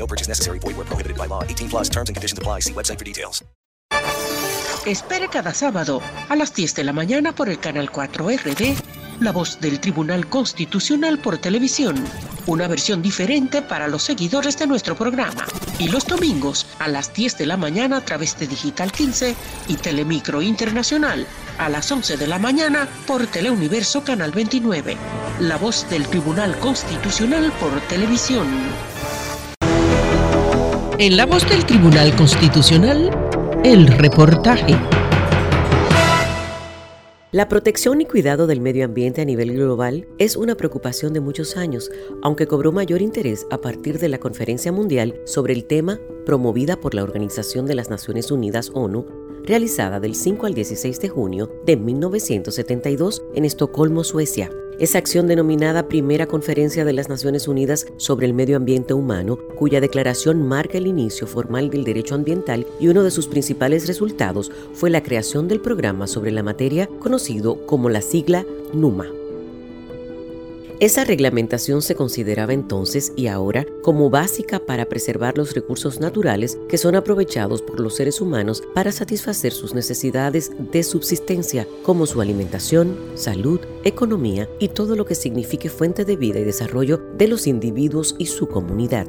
No 0.00 0.06
purchase 0.06 0.28
necessary. 0.28 0.58
Void 0.58 0.76
where 0.76 0.86
prohibited 0.86 1.16
by 1.18 1.26
law. 1.26 1.44
18 1.44 1.68
plus 1.68 1.88
terms 1.90 2.08
and 2.08 2.16
conditions 2.16 2.38
apply. 2.38 2.60
See 2.60 2.72
website 2.72 2.98
for 2.98 3.04
details. 3.04 3.44
Espere 4.86 5.28
cada 5.28 5.52
sábado 5.52 6.00
a 6.30 6.36
las 6.36 6.54
10 6.54 6.74
de 6.74 6.84
la 6.84 6.94
mañana 6.94 7.34
por 7.34 7.50
el 7.50 7.60
canal 7.60 7.90
4 7.90 8.30
RD, 8.30 8.74
La 9.20 9.30
Voz 9.30 9.60
del 9.60 9.78
Tribunal 9.78 10.26
Constitucional 10.26 11.18
por 11.18 11.36
televisión. 11.36 12.02
Una 12.46 12.66
versión 12.66 13.02
diferente 13.02 13.60
para 13.60 13.88
los 13.88 14.04
seguidores 14.04 14.58
de 14.58 14.66
nuestro 14.66 14.96
programa. 14.96 15.44
Y 15.78 15.88
los 15.88 16.06
domingos 16.06 16.66
a 16.78 16.88
las 16.88 17.12
10 17.12 17.36
de 17.36 17.44
la 17.44 17.58
mañana 17.58 17.98
a 17.98 18.04
través 18.06 18.38
de 18.38 18.46
Digital 18.46 18.90
15 18.90 19.36
y 19.68 19.74
Telemicro 19.74 20.40
Internacional 20.40 21.26
a 21.58 21.68
las 21.68 21.92
11 21.92 22.16
de 22.16 22.26
la 22.26 22.38
mañana 22.38 22.88
por 23.06 23.26
Teleuniverso 23.26 24.02
Canal 24.02 24.30
29. 24.30 24.96
La 25.40 25.58
Voz 25.58 25.86
del 25.90 26.06
Tribunal 26.06 26.58
Constitucional 26.58 27.52
por 27.60 27.78
televisión. 27.82 28.48
En 31.02 31.16
la 31.16 31.24
voz 31.24 31.48
del 31.48 31.64
Tribunal 31.64 32.14
Constitucional, 32.14 33.10
el 33.64 33.86
reportaje. 33.86 34.76
La 37.32 37.48
protección 37.48 38.02
y 38.02 38.04
cuidado 38.04 38.46
del 38.46 38.60
medio 38.60 38.84
ambiente 38.84 39.22
a 39.22 39.24
nivel 39.24 39.54
global 39.54 40.06
es 40.18 40.36
una 40.36 40.56
preocupación 40.56 41.14
de 41.14 41.20
muchos 41.20 41.56
años, 41.56 41.90
aunque 42.22 42.46
cobró 42.46 42.70
mayor 42.70 43.00
interés 43.00 43.46
a 43.50 43.62
partir 43.62 43.98
de 43.98 44.10
la 44.10 44.18
Conferencia 44.18 44.72
Mundial 44.72 45.18
sobre 45.24 45.54
el 45.54 45.64
tema 45.64 45.98
promovida 46.26 46.76
por 46.76 46.94
la 46.94 47.02
Organización 47.02 47.64
de 47.64 47.76
las 47.76 47.88
Naciones 47.88 48.30
Unidas 48.30 48.70
ONU, 48.74 49.06
realizada 49.44 50.00
del 50.00 50.14
5 50.14 50.46
al 50.46 50.54
16 50.54 51.00
de 51.00 51.08
junio 51.08 51.50
de 51.64 51.76
1972 51.76 53.22
en 53.34 53.44
Estocolmo, 53.44 54.04
Suecia. 54.04 54.50
Esa 54.78 54.96
acción 54.96 55.26
denominada 55.26 55.88
Primera 55.88 56.26
Conferencia 56.26 56.86
de 56.86 56.94
las 56.94 57.10
Naciones 57.10 57.48
Unidas 57.48 57.86
sobre 57.98 58.26
el 58.26 58.32
Medio 58.32 58.56
Ambiente 58.56 58.94
Humano, 58.94 59.38
cuya 59.56 59.80
declaración 59.80 60.42
marca 60.46 60.78
el 60.78 60.86
inicio 60.86 61.26
formal 61.26 61.68
del 61.68 61.84
derecho 61.84 62.14
ambiental 62.14 62.66
y 62.80 62.88
uno 62.88 63.02
de 63.02 63.10
sus 63.10 63.28
principales 63.28 63.86
resultados 63.86 64.50
fue 64.72 64.88
la 64.88 65.02
creación 65.02 65.48
del 65.48 65.60
programa 65.60 66.06
sobre 66.06 66.30
la 66.30 66.42
materia 66.42 66.88
conocido 66.98 67.66
como 67.66 67.90
la 67.90 68.00
sigla 68.00 68.46
NUMA. 68.72 69.19
Esa 70.80 71.04
reglamentación 71.04 71.82
se 71.82 71.94
consideraba 71.94 72.54
entonces 72.54 73.12
y 73.14 73.26
ahora 73.26 73.66
como 73.82 74.08
básica 74.08 74.60
para 74.60 74.86
preservar 74.86 75.36
los 75.36 75.52
recursos 75.52 76.00
naturales 76.00 76.58
que 76.70 76.78
son 76.78 76.94
aprovechados 76.94 77.60
por 77.60 77.80
los 77.80 77.96
seres 77.96 78.22
humanos 78.22 78.62
para 78.74 78.90
satisfacer 78.90 79.52
sus 79.52 79.74
necesidades 79.74 80.52
de 80.72 80.82
subsistencia, 80.82 81.68
como 81.82 82.06
su 82.06 82.22
alimentación, 82.22 82.96
salud, 83.14 83.60
economía 83.84 84.48
y 84.58 84.68
todo 84.68 84.96
lo 84.96 85.04
que 85.04 85.14
signifique 85.14 85.68
fuente 85.68 86.06
de 86.06 86.16
vida 86.16 86.38
y 86.38 86.44
desarrollo 86.44 86.96
de 87.14 87.28
los 87.28 87.46
individuos 87.46 88.16
y 88.16 88.24
su 88.24 88.48
comunidad. 88.48 89.06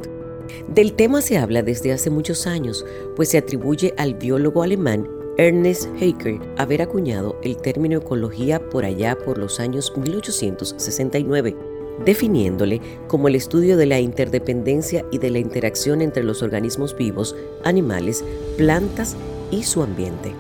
Del 0.68 0.92
tema 0.92 1.22
se 1.22 1.38
habla 1.38 1.64
desde 1.64 1.94
hace 1.94 2.10
muchos 2.10 2.48
años, 2.48 2.86
pues 3.16 3.30
se 3.30 3.38
atribuye 3.38 3.94
al 3.96 4.16
biólogo 4.16 4.62
alemán 4.62 5.21
Ernest 5.38 5.88
Haeckel 6.00 6.42
haber 6.58 6.82
acuñado 6.82 7.38
el 7.42 7.56
término 7.56 8.00
ecología 8.00 8.60
por 8.70 8.84
allá 8.84 9.18
por 9.18 9.38
los 9.38 9.62
años 9.62 9.94
1869, 9.96 11.56
definiéndole 12.04 12.82
como 13.08 13.30
el 13.30 13.36
estudio 13.36 13.78
de 13.78 13.86
la 13.86 14.02
interdependencia 14.02 15.06
y 15.10 15.20
de 15.20 15.30
la 15.30 15.40
interacción 15.40 16.02
entre 16.02 16.24
los 16.24 16.44
organismos 16.44 16.98
vivos, 16.98 17.36
animales, 17.64 18.26
plantas 18.58 19.16
y 19.52 19.64
su 19.64 19.82
ambiente. 19.82 20.34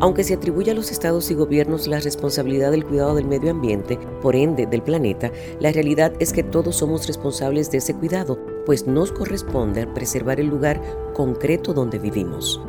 Aunque 0.00 0.24
se 0.24 0.34
atribuye 0.34 0.72
a 0.72 0.74
los 0.74 0.90
estados 0.90 1.30
y 1.30 1.34
gobiernos 1.34 1.86
la 1.86 2.00
responsabilidad 2.00 2.72
del 2.72 2.84
cuidado 2.84 3.14
del 3.14 3.26
medio 3.26 3.52
ambiente, 3.52 3.98
por 4.20 4.34
ende 4.34 4.66
del 4.66 4.82
planeta, 4.82 5.30
la 5.60 5.70
realidad 5.70 6.12
es 6.18 6.32
que 6.32 6.42
todos 6.42 6.76
somos 6.76 7.06
responsables 7.06 7.70
de 7.70 7.78
ese 7.78 7.94
cuidado, 7.94 8.38
pues 8.66 8.86
nos 8.88 9.12
corresponde 9.12 9.86
preservar 9.86 10.40
el 10.40 10.48
lugar 10.48 10.82
concreto 11.14 11.72
donde 11.72 11.98
vivimos 11.98 12.60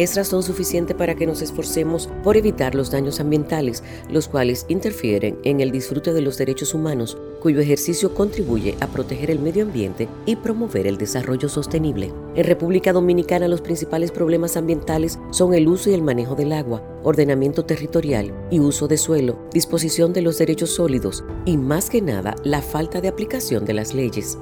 es 0.00 0.16
razón 0.16 0.42
suficiente 0.42 0.94
para 0.94 1.14
que 1.14 1.26
nos 1.26 1.42
esforcemos 1.42 2.08
por 2.24 2.38
evitar 2.38 2.74
los 2.74 2.90
daños 2.90 3.20
ambientales, 3.20 3.84
los 4.08 4.28
cuales 4.28 4.64
interfieren 4.68 5.38
en 5.44 5.60
el 5.60 5.70
disfrute 5.70 6.14
de 6.14 6.22
los 6.22 6.38
derechos 6.38 6.72
humanos, 6.72 7.18
cuyo 7.38 7.60
ejercicio 7.60 8.14
contribuye 8.14 8.76
a 8.80 8.86
proteger 8.86 9.30
el 9.30 9.40
medio 9.40 9.62
ambiente 9.62 10.08
y 10.24 10.36
promover 10.36 10.86
el 10.86 10.96
desarrollo 10.96 11.50
sostenible. 11.50 12.14
En 12.34 12.44
República 12.44 12.94
Dominicana 12.94 13.46
los 13.46 13.60
principales 13.60 14.10
problemas 14.10 14.56
ambientales 14.56 15.18
son 15.32 15.52
el 15.52 15.68
uso 15.68 15.90
y 15.90 15.92
el 15.92 16.00
manejo 16.00 16.34
del 16.34 16.54
agua, 16.54 16.82
ordenamiento 17.02 17.66
territorial 17.66 18.32
y 18.50 18.58
uso 18.58 18.88
de 18.88 18.96
suelo, 18.96 19.36
disposición 19.52 20.14
de 20.14 20.22
los 20.22 20.38
derechos 20.38 20.70
sólidos 20.70 21.24
y 21.44 21.58
más 21.58 21.90
que 21.90 22.00
nada 22.00 22.36
la 22.42 22.62
falta 22.62 23.02
de 23.02 23.08
aplicación 23.08 23.66
de 23.66 23.74
las 23.74 23.92
leyes. 23.92 24.38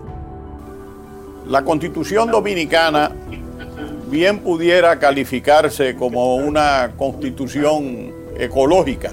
La 1.49 1.65
Constitución 1.65 2.31
Dominicana 2.31 3.11
bien 4.11 4.41
pudiera 4.41 4.99
calificarse 4.99 5.95
como 5.95 6.37
una 6.37 6.93
constitución 6.97 8.13
ecológica 8.39 9.13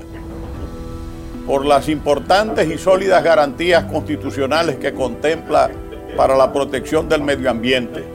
por 1.45 1.65
las 1.65 1.89
importantes 1.89 2.67
y 2.69 2.77
sólidas 2.77 3.23
garantías 3.23 3.85
constitucionales 3.85 4.77
que 4.77 4.93
contempla 4.93 5.69
para 6.17 6.35
la 6.35 6.51
protección 6.51 7.07
del 7.07 7.21
medio 7.21 7.49
ambiente 7.51 8.14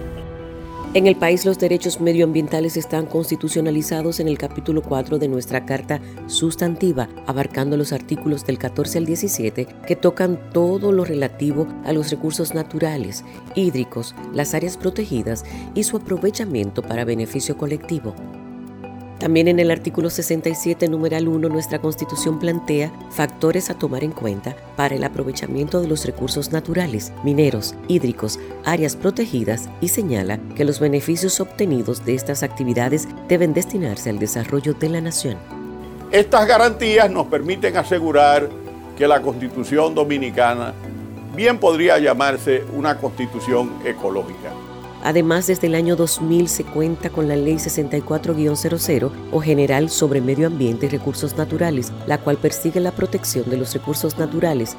en 0.92 1.06
el 1.06 1.14
país 1.14 1.46
los 1.46 1.58
derechos 1.58 2.00
medioambientales 2.00 2.76
están 2.76 3.06
constitucionalizados 3.06 4.18
en 4.18 4.26
el 4.26 4.38
capítulo 4.38 4.82
4 4.82 5.20
de 5.20 5.28
nuestra 5.28 5.64
Carta 5.64 6.00
Sustantiva, 6.26 7.08
abarcando 7.26 7.76
los 7.76 7.92
artículos 7.92 8.44
del 8.44 8.58
14 8.58 8.98
al 8.98 9.06
17 9.06 9.68
que 9.86 9.96
tocan 9.96 10.50
todo 10.52 10.90
lo 10.90 11.04
relativo 11.04 11.68
a 11.84 11.92
los 11.92 12.10
recursos 12.10 12.54
naturales, 12.54 13.24
hídricos, 13.54 14.16
las 14.32 14.52
áreas 14.54 14.76
protegidas 14.76 15.44
y 15.74 15.84
su 15.84 15.96
aprovechamiento 15.96 16.82
para 16.82 17.04
beneficio 17.04 17.56
colectivo. 17.56 18.14
También 19.20 19.48
en 19.48 19.60
el 19.60 19.70
artículo 19.70 20.08
67, 20.08 20.88
numeral 20.88 21.28
1, 21.28 21.50
nuestra 21.50 21.78
Constitución 21.78 22.38
plantea 22.38 22.90
factores 23.10 23.68
a 23.68 23.74
tomar 23.74 24.02
en 24.02 24.12
cuenta 24.12 24.56
para 24.76 24.94
el 24.94 25.04
aprovechamiento 25.04 25.82
de 25.82 25.88
los 25.88 26.06
recursos 26.06 26.52
naturales, 26.52 27.12
mineros, 27.22 27.74
hídricos, 27.86 28.40
áreas 28.64 28.96
protegidas 28.96 29.68
y 29.82 29.88
señala 29.88 30.40
que 30.56 30.64
los 30.64 30.80
beneficios 30.80 31.38
obtenidos 31.38 32.06
de 32.06 32.14
estas 32.14 32.42
actividades 32.42 33.08
deben 33.28 33.52
destinarse 33.52 34.08
al 34.08 34.18
desarrollo 34.18 34.72
de 34.72 34.88
la 34.88 35.02
nación. 35.02 35.36
Estas 36.10 36.48
garantías 36.48 37.10
nos 37.10 37.26
permiten 37.26 37.76
asegurar 37.76 38.48
que 38.96 39.06
la 39.06 39.20
Constitución 39.20 39.94
dominicana 39.94 40.72
bien 41.36 41.58
podría 41.58 41.98
llamarse 41.98 42.64
una 42.74 42.96
constitución 42.96 43.70
ecológica. 43.84 44.50
Además, 45.02 45.46
desde 45.46 45.66
el 45.66 45.74
año 45.74 45.96
2000 45.96 46.48
se 46.48 46.64
cuenta 46.64 47.08
con 47.08 47.26
la 47.26 47.36
Ley 47.36 47.54
64-00 47.54 49.10
o 49.32 49.40
General 49.40 49.88
sobre 49.88 50.20
Medio 50.20 50.46
Ambiente 50.46 50.86
y 50.86 50.88
Recursos 50.90 51.36
Naturales, 51.36 51.92
la 52.06 52.18
cual 52.18 52.36
persigue 52.36 52.80
la 52.80 52.92
protección 52.92 53.48
de 53.48 53.56
los 53.56 53.72
recursos 53.72 54.18
naturales, 54.18 54.76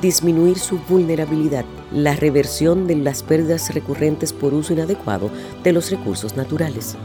disminuir 0.00 0.58
su 0.58 0.78
vulnerabilidad, 0.88 1.64
la 1.92 2.16
reversión 2.16 2.86
de 2.86 2.96
las 2.96 3.22
pérdidas 3.22 3.72
recurrentes 3.74 4.32
por 4.32 4.54
uso 4.54 4.72
inadecuado 4.72 5.30
de 5.62 5.72
los 5.72 5.90
recursos 5.90 6.36
naturales. 6.36 6.96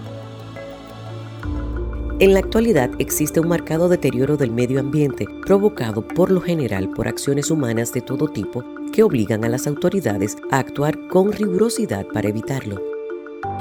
En 2.20 2.34
la 2.34 2.40
actualidad 2.40 2.90
existe 3.00 3.40
un 3.40 3.48
marcado 3.48 3.88
deterioro 3.88 4.36
del 4.36 4.52
medio 4.52 4.80
ambiente 4.82 5.26
provocado 5.46 6.06
por 6.06 6.32
lo 6.32 6.42
general 6.42 6.90
por 6.90 7.08
acciones 7.08 7.50
humanas 7.50 7.94
de 7.94 8.02
todo 8.02 8.28
tipo 8.28 8.64
que 9.00 9.04
obligan 9.04 9.46
a 9.46 9.48
las 9.48 9.66
autoridades 9.66 10.36
a 10.52 10.60
actuar 10.60 11.08
con 11.08 11.32
rigurosidad 11.32 12.06
para 12.08 12.28
evitarlo. 12.28 12.84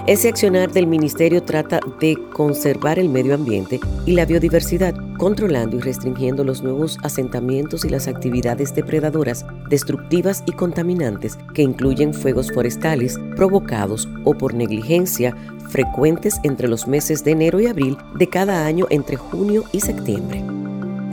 Ese 0.09 0.29
accionar 0.29 0.73
del 0.73 0.89
ministerio 0.89 1.45
trata 1.45 1.79
de 2.01 2.17
conservar 2.33 2.99
el 2.99 3.09
medio 3.09 3.37
ambiente 3.37 3.79
y 4.05 4.15
la 4.15 4.25
biodiversidad, 4.25 4.97
controlando 5.17 5.77
y 5.77 5.81
restringiendo 5.81 6.43
los 6.43 6.65
nuevos 6.65 6.99
asentamientos 7.05 7.85
y 7.85 7.89
las 7.89 8.09
actividades 8.09 8.75
depredadoras, 8.75 9.47
destructivas 9.71 10.43
y 10.45 10.51
contaminantes 10.51 11.39
que 11.55 11.63
incluyen 11.63 12.15
fuegos 12.15 12.51
forestales 12.51 13.17
provocados 13.37 14.09
o 14.25 14.37
por 14.37 14.55
negligencia 14.55 15.37
frecuentes 15.69 16.41
entre 16.43 16.67
los 16.67 16.89
meses 16.89 17.23
de 17.23 17.31
enero 17.31 17.61
y 17.61 17.69
abril 17.69 17.97
de 18.17 18.29
cada 18.29 18.67
año 18.67 18.89
entre 18.91 19.15
junio 19.15 19.63
y 19.71 19.83
septiembre. 19.83 20.43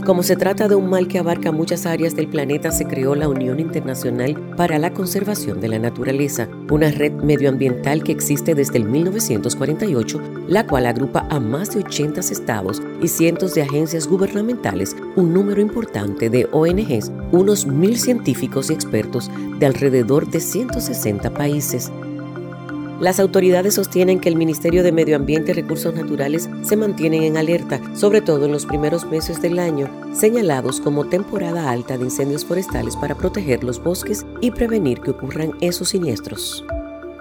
Como 0.06 0.22
se 0.22 0.36
trata 0.36 0.68
de 0.68 0.76
un 0.76 0.88
mal 0.88 1.08
que 1.08 1.18
abarca 1.18 1.52
muchas 1.52 1.88
áreas 1.88 2.15
del 2.15 2.28
planeta, 2.28 2.70
se 2.70 2.86
creó 2.86 3.15
la 3.15 3.28
Unión 3.28 3.60
Internacional 3.60 4.36
para 4.56 4.78
la 4.78 4.94
Conservación 4.94 5.60
de 5.60 5.68
la 5.68 5.80
Naturaleza, 5.80 6.48
una 6.70 6.91
red 6.91 7.12
medioambiental 7.12 8.04
que 8.04 8.12
existe 8.12 8.54
desde 8.54 8.78
el 8.78 8.86
1948, 8.86 10.22
la 10.48 10.68
cual 10.68 10.86
agrupa 10.86 11.26
a 11.32 11.39
más 11.39 11.74
de 11.74 11.80
80 11.80 12.20
estados 12.20 12.84
y 13.02 13.08
cientos 13.08 13.56
de 13.56 13.63
agencias 13.63 14.08
gubernamentales, 14.08 14.96
un 15.15 15.34
número 15.34 15.60
importante 15.60 16.30
de 16.30 16.48
ONGs, 16.52 17.12
unos 17.32 17.65
mil 17.65 17.98
científicos 17.98 18.70
y 18.70 18.74
expertos 18.74 19.32
de 19.58 19.65
alrededor 19.65 20.30
de 20.30 20.39
160 20.39 21.34
países. 21.34 21.91
Las 22.99 23.19
autoridades 23.19 23.73
sostienen 23.73 24.21
que 24.21 24.29
el 24.29 24.38
Ministerio 24.38 24.81
de 24.81 24.93
Medio 24.93 25.17
Ambiente 25.17 25.51
y 25.51 25.53
Recursos 25.53 25.93
Naturales 25.93 26.49
se 26.63 26.77
mantienen 26.77 27.23
en 27.23 27.36
alerta, 27.36 27.81
sobre 27.93 28.21
todo 28.21 28.45
en 28.45 28.53
los 28.53 28.65
primeros 28.65 29.05
meses 29.05 29.41
del 29.41 29.60
año, 29.60 29.89
señalados 30.13 30.79
como 30.79 31.05
temporada 31.05 31.69
alta 31.69 31.97
de 31.97 32.05
incendios 32.05 32.45
forestales 32.45 32.95
para 32.95 33.15
proteger 33.15 33.65
los 33.65 33.84
bosques 33.84 34.25
y 34.39 34.51
prevenir 34.51 35.01
que 35.01 35.12
ocurran 35.12 35.51
esos 35.60 35.89
siniestros. 35.89 36.65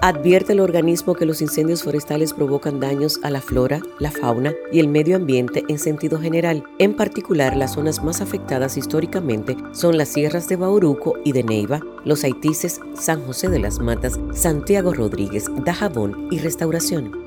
Advierte 0.05 0.53
el 0.53 0.61
organismo 0.61 1.15
que 1.15 1.25
los 1.25 1.41
incendios 1.41 1.83
forestales 1.83 2.35
provocan 2.35 2.79
daños 2.79 3.19
a 3.23 3.31
la 3.31 3.41
flora, 3.41 3.81
la 3.99 4.11
fauna 4.11 4.53
y 4.71 4.79
el 4.79 4.87
medio 4.87 5.17
ambiente 5.17 5.65
en 5.71 5.79
sentido 5.79 6.21
general. 6.21 6.63
En 6.79 6.93
particular, 6.93 7.57
las 7.57 7.73
zonas 7.73 8.05
más 8.05 8.21
afectadas 8.21 8.77
históricamente 8.77 9.57
son 9.73 9.97
las 9.97 10.11
sierras 10.11 10.47
de 10.47 10.57
Bauruco 10.57 11.15
y 11.25 11.33
de 11.33 11.43
Neiva, 11.43 11.81
los 12.05 12.23
Haitises, 12.23 12.83
San 12.93 13.25
José 13.25 13.49
de 13.49 13.61
las 13.61 13.79
Matas, 13.79 14.21
Santiago 14.35 14.93
Rodríguez, 14.93 15.47
Dajabón 15.65 16.29
y 16.31 16.39
Restauración. 16.39 17.24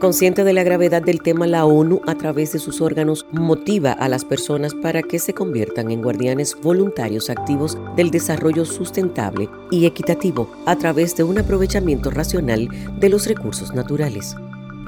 Consciente 0.00 0.44
de 0.44 0.52
la 0.52 0.64
gravedad 0.64 1.02
del 1.02 1.22
tema, 1.22 1.46
la 1.46 1.64
ONU, 1.64 2.00
a 2.06 2.16
través 2.16 2.52
de 2.52 2.58
sus 2.58 2.80
órganos, 2.80 3.26
motiva 3.30 3.92
a 3.92 4.08
las 4.08 4.24
personas 4.24 4.74
para 4.74 5.02
que 5.02 5.18
se 5.18 5.34
conviertan 5.34 5.90
en 5.90 6.02
guardianes 6.02 6.56
voluntarios 6.60 7.30
activos 7.30 7.78
del 7.96 8.10
desarrollo 8.10 8.64
sustentable 8.64 9.48
y 9.70 9.86
equitativo 9.86 10.50
a 10.66 10.76
través 10.76 11.16
de 11.16 11.22
un 11.22 11.38
aprovechamiento 11.38 12.10
racional 12.10 12.68
de 12.98 13.08
los 13.08 13.26
recursos 13.26 13.72
naturales. 13.72 14.36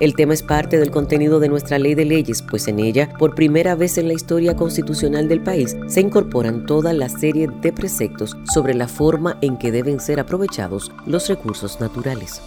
El 0.00 0.14
tema 0.14 0.34
es 0.34 0.42
parte 0.42 0.78
del 0.78 0.90
contenido 0.90 1.40
de 1.40 1.48
nuestra 1.48 1.78
ley 1.78 1.94
de 1.94 2.04
leyes, 2.04 2.42
pues 2.42 2.68
en 2.68 2.80
ella, 2.80 3.08
por 3.18 3.34
primera 3.34 3.74
vez 3.74 3.96
en 3.96 4.08
la 4.08 4.14
historia 4.14 4.54
constitucional 4.54 5.28
del 5.28 5.42
país, 5.42 5.74
se 5.86 6.02
incorporan 6.02 6.66
toda 6.66 6.92
la 6.92 7.08
serie 7.08 7.48
de 7.62 7.72
preceptos 7.72 8.36
sobre 8.52 8.74
la 8.74 8.88
forma 8.88 9.38
en 9.40 9.56
que 9.56 9.72
deben 9.72 10.00
ser 10.00 10.20
aprovechados 10.20 10.92
los 11.06 11.28
recursos 11.28 11.80
naturales. 11.80 12.42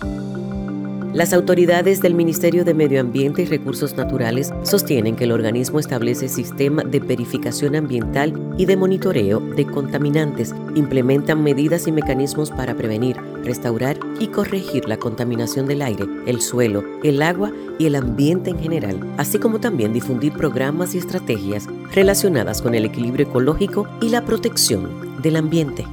Las 1.13 1.34
autoridades 1.34 2.02
del 2.02 2.13
Ministerio 2.13 2.63
de 2.63 2.76
Medio 2.76 3.02
Ambiente 3.02 3.41
y 3.41 3.45
Recursos 3.45 3.95
Naturales 3.95 4.54
sostienen 4.62 5.15
que 5.15 5.24
el 5.24 5.32
organismo 5.32 5.80
establece 5.80 6.30
sistema 6.30 6.84
de 6.84 7.00
verificación 7.00 7.76
ambiental 7.76 8.32
y 8.60 8.67
de 8.67 8.78
monitoreo 8.78 9.39
de 9.39 9.65
contaminantes, 9.65 10.54
implementan 10.76 11.43
medidas 11.43 11.88
y 11.88 11.91
mecanismos 11.91 12.52
para 12.52 12.76
prevenir, 12.76 13.17
restaurar 13.43 13.98
y 14.19 14.28
corregir 14.28 14.88
la 14.88 14.98
contaminación 14.98 15.65
del 15.65 15.82
aire, 15.82 16.06
el 16.28 16.41
suelo, 16.41 16.84
el 17.04 17.24
agua 17.24 17.52
y 17.80 17.88
el 17.88 17.95
ambiente 17.95 18.52
en 18.52 18.60
general, 18.60 19.00
así 19.17 19.39
como 19.39 19.60
también 19.60 19.93
difundir 19.93 20.34
programas 20.34 20.93
y 20.93 21.00
estrategias 21.00 21.65
relacionadas 21.91 22.62
con 22.62 22.76
el 22.76 22.86
equilibrio 22.86 23.26
ecológico 23.26 23.88
y 24.00 24.10
la 24.10 24.24
protección 24.24 25.09
del 25.19 25.36
ambiente. 25.36 25.86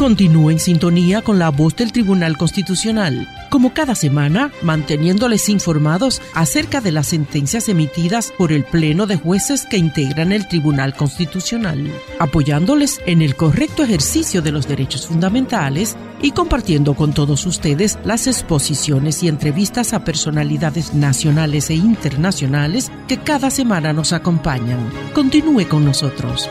Continúe 0.00 0.52
en 0.52 0.58
sintonía 0.58 1.20
con 1.20 1.38
la 1.38 1.50
voz 1.50 1.76
del 1.76 1.92
Tribunal 1.92 2.38
Constitucional, 2.38 3.28
como 3.50 3.74
cada 3.74 3.94
semana, 3.94 4.50
manteniéndoles 4.62 5.50
informados 5.50 6.22
acerca 6.32 6.80
de 6.80 6.90
las 6.90 7.08
sentencias 7.08 7.68
emitidas 7.68 8.32
por 8.38 8.50
el 8.50 8.64
Pleno 8.64 9.06
de 9.06 9.16
Jueces 9.16 9.66
que 9.66 9.76
integran 9.76 10.32
el 10.32 10.48
Tribunal 10.48 10.94
Constitucional, 10.94 11.92
apoyándoles 12.18 13.02
en 13.04 13.20
el 13.20 13.36
correcto 13.36 13.82
ejercicio 13.82 14.40
de 14.40 14.52
los 14.52 14.66
derechos 14.66 15.06
fundamentales 15.06 15.98
y 16.22 16.30
compartiendo 16.30 16.94
con 16.94 17.12
todos 17.12 17.44
ustedes 17.44 17.98
las 18.02 18.26
exposiciones 18.26 19.22
y 19.22 19.28
entrevistas 19.28 19.92
a 19.92 20.02
personalidades 20.02 20.94
nacionales 20.94 21.68
e 21.68 21.74
internacionales 21.74 22.90
que 23.06 23.18
cada 23.18 23.50
semana 23.50 23.92
nos 23.92 24.14
acompañan. 24.14 24.90
Continúe 25.12 25.68
con 25.68 25.84
nosotros. 25.84 26.48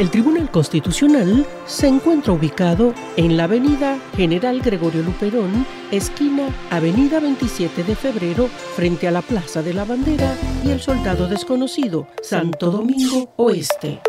El 0.00 0.10
Tribunal 0.10 0.50
Constitucional 0.50 1.46
se 1.66 1.86
encuentra 1.86 2.32
ubicado 2.32 2.94
en 3.18 3.36
la 3.36 3.44
Avenida 3.44 3.98
General 4.16 4.58
Gregorio 4.62 5.02
Luperón, 5.02 5.66
esquina 5.90 6.48
Avenida 6.70 7.20
27 7.20 7.84
de 7.84 7.94
Febrero, 7.94 8.48
frente 8.76 9.08
a 9.08 9.10
la 9.10 9.20
Plaza 9.20 9.60
de 9.62 9.74
la 9.74 9.84
Bandera 9.84 10.34
y 10.64 10.70
el 10.70 10.80
Soldado 10.80 11.28
Desconocido, 11.28 12.08
Santo 12.22 12.70
Domingo 12.70 13.34
Oeste. 13.36 14.00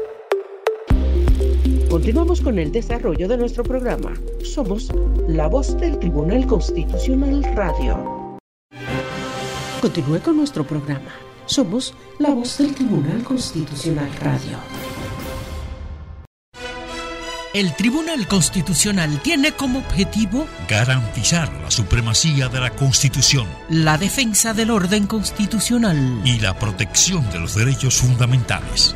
Continuamos 1.89 2.39
con 2.39 2.57
el 2.57 2.71
desarrollo 2.71 3.27
de 3.27 3.35
nuestro 3.35 3.63
programa. 3.63 4.13
Somos 4.45 4.93
la 5.27 5.47
voz 5.47 5.77
del 5.77 5.99
Tribunal 5.99 6.47
Constitucional 6.47 7.43
Radio. 7.53 8.37
Continúe 9.81 10.21
con 10.21 10.37
nuestro 10.37 10.63
programa. 10.63 11.11
Somos 11.47 11.93
la 12.17 12.29
voz 12.29 12.59
del 12.59 12.73
Tribunal 12.75 13.21
Constitucional 13.25 14.09
Radio. 14.21 14.57
El 17.53 17.75
Tribunal 17.75 18.29
Constitucional 18.29 19.19
tiene 19.21 19.51
como 19.51 19.79
objetivo 19.79 20.47
garantizar 20.69 21.51
la 21.61 21.69
supremacía 21.69 22.47
de 22.47 22.61
la 22.61 22.69
Constitución 22.69 23.45
la 23.67 23.97
defensa 23.97 24.53
del 24.53 24.69
orden 24.69 25.07
constitucional 25.07 26.21
y 26.23 26.39
la 26.39 26.57
protección 26.57 27.29
de 27.31 27.39
los 27.39 27.55
derechos 27.55 27.95
fundamentales. 27.95 28.95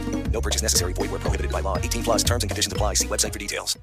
No 0.33 0.41
purchase 0.41 0.63
necessary. 0.63 0.93
Void 0.93 1.11
were 1.11 1.19
prohibited 1.19 1.51
by 1.51 1.61
law. 1.61 1.77
18 1.77 2.03
plus 2.03 2.23
terms 2.23 2.43
and 2.43 2.49
conditions 2.49 2.73
apply. 2.73 2.95
See 2.95 3.07
website 3.07 3.33
for 3.33 3.39
details. 3.39 3.77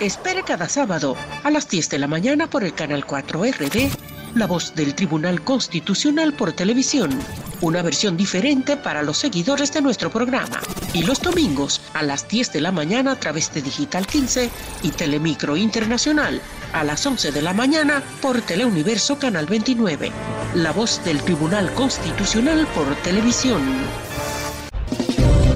Espere 0.00 0.42
cada 0.44 0.66
sábado 0.66 1.14
a 1.44 1.50
las 1.50 1.68
10 1.68 1.90
de 1.90 1.98
la 1.98 2.06
mañana 2.06 2.48
por 2.48 2.64
el 2.64 2.72
canal 2.72 3.06
4RD, 3.06 3.90
la 4.34 4.46
voz 4.46 4.74
del 4.74 4.94
Tribunal 4.94 5.44
Constitucional 5.44 6.32
por 6.32 6.54
televisión, 6.54 7.10
una 7.60 7.82
versión 7.82 8.16
diferente 8.16 8.78
para 8.78 9.02
los 9.02 9.18
seguidores 9.18 9.74
de 9.74 9.82
nuestro 9.82 10.10
programa. 10.10 10.58
Y 10.94 11.02
los 11.02 11.20
domingos 11.20 11.82
a 11.92 12.02
las 12.02 12.26
10 12.26 12.50
de 12.50 12.62
la 12.62 12.72
mañana 12.72 13.12
a 13.12 13.16
través 13.16 13.52
de 13.52 13.60
Digital 13.60 14.06
15 14.06 14.48
y 14.82 14.90
Telemicro 14.90 15.54
Internacional 15.54 16.40
a 16.72 16.82
las 16.82 17.04
11 17.04 17.32
de 17.32 17.42
la 17.42 17.52
mañana 17.52 18.02
por 18.22 18.40
Teleuniverso 18.40 19.18
Canal 19.18 19.44
29, 19.44 20.10
la 20.54 20.72
voz 20.72 21.04
del 21.04 21.20
Tribunal 21.20 21.74
Constitucional 21.74 22.66
por 22.74 22.94
televisión. 23.02 23.60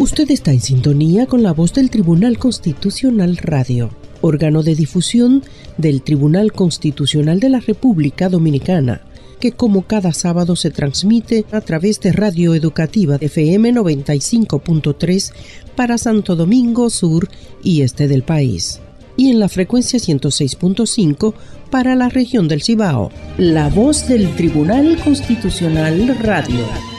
Usted 0.05 0.31
está 0.31 0.53
en 0.53 0.61
sintonía 0.61 1.25
con 1.25 1.43
la 1.43 1.55
voz 1.55 1.73
del 1.73 1.89
Tribunal 1.89 2.37
Constitucional 2.37 3.39
Radio, 3.39 3.89
órgano 4.21 4.63
de 4.63 4.75
difusión 4.75 5.43
del 5.79 6.03
Tribunal 6.03 6.53
Constitucional 6.53 7.41
de 7.41 7.49
la 7.49 7.61
República 7.61 8.29
Dominicana, 8.29 9.01
que 9.41 9.53
como 9.53 9.87
cada 9.87 10.13
sábado 10.13 10.57
se 10.57 10.71
transmite 10.71 11.47
a 11.53 11.63
través 11.63 12.01
de 12.01 12.13
Radio 12.13 12.55
Educativa 12.55 13.17
FM 13.19 13.73
95.3 13.73 15.33
para 15.75 15.97
Santo 15.97 16.37
Domingo 16.37 16.91
Sur 16.91 17.31
y 17.63 17.81
este 17.81 18.07
del 18.07 18.25
país, 18.25 18.83
y 19.17 19.31
en 19.31 19.41
la 19.41 19.49
frecuencia 19.49 19.99
106.5 19.99 21.33
para 21.71 21.95
la 21.95 22.11
región 22.11 22.47
del 22.47 22.63
Cibao, 22.63 23.11
la 23.39 23.71
voz 23.71 24.07
del 24.07 24.37
Tribunal 24.37 24.99
Constitucional 25.03 26.15
Radio. 26.19 26.94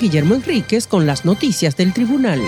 Guillermo 0.00 0.34
Enríquez 0.34 0.86
con 0.86 1.04
las 1.04 1.26
noticias 1.26 1.76
del 1.76 1.92
tribunal. 1.92 2.40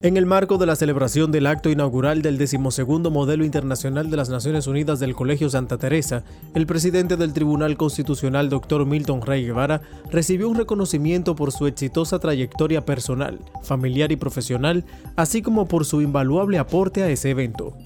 En 0.00 0.16
el 0.16 0.26
marco 0.26 0.58
de 0.58 0.66
la 0.66 0.74
celebración 0.74 1.30
del 1.30 1.46
acto 1.46 1.70
inaugural 1.70 2.22
del 2.22 2.38
decimosegundo 2.38 3.12
modelo 3.12 3.44
internacional 3.44 4.10
de 4.10 4.16
las 4.16 4.28
Naciones 4.28 4.66
Unidas 4.66 4.98
del 4.98 5.14
Colegio 5.14 5.48
Santa 5.48 5.78
Teresa, 5.78 6.24
el 6.54 6.66
presidente 6.66 7.16
del 7.16 7.32
Tribunal 7.32 7.76
Constitucional, 7.76 8.48
Dr. 8.48 8.84
Milton 8.84 9.22
Rey 9.22 9.44
Guevara, 9.44 9.80
recibió 10.10 10.48
un 10.48 10.56
reconocimiento 10.56 11.36
por 11.36 11.52
su 11.52 11.68
exitosa 11.68 12.18
trayectoria 12.18 12.84
personal, 12.84 13.38
familiar 13.62 14.10
y 14.10 14.16
profesional, 14.16 14.84
así 15.14 15.40
como 15.40 15.68
por 15.68 15.84
su 15.84 16.02
invaluable 16.02 16.58
aporte 16.58 17.04
a 17.04 17.10
ese 17.10 17.30
evento. 17.30 17.76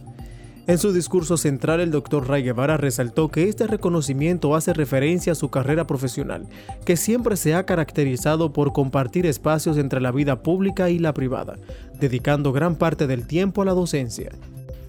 En 0.69 0.79
su 0.79 0.93
discurso 0.93 1.37
central, 1.37 1.81
el 1.81 1.91
doctor 1.91 2.29
Ray 2.29 2.45
Guevara 2.45 2.77
resaltó 2.77 3.29
que 3.29 3.49
este 3.49 3.67
reconocimiento 3.67 4.55
hace 4.55 4.73
referencia 4.73 5.33
a 5.33 5.35
su 5.35 5.51
carrera 5.51 5.89
profesional, 5.89 6.47
que 6.85 6.97
siempre 6.97 7.37
se 7.37 7.55
ha 7.55 7.67
caracterizado 7.67 8.53
por 8.53 8.73
compartir 8.73 9.27
espacios 9.27 9.77
entre 9.77 10.01
la 10.01 10.13
vida 10.13 10.43
pública 10.43 10.89
y 10.89 11.01
la 11.01 11.15
privada, 11.15 11.57
dedicando 11.99 12.53
gran 12.53 12.77
parte 12.77 13.09
del 13.09 13.27
tiempo 13.27 13.63
a 13.63 13.65
la 13.65 13.73
docencia. 13.73 14.31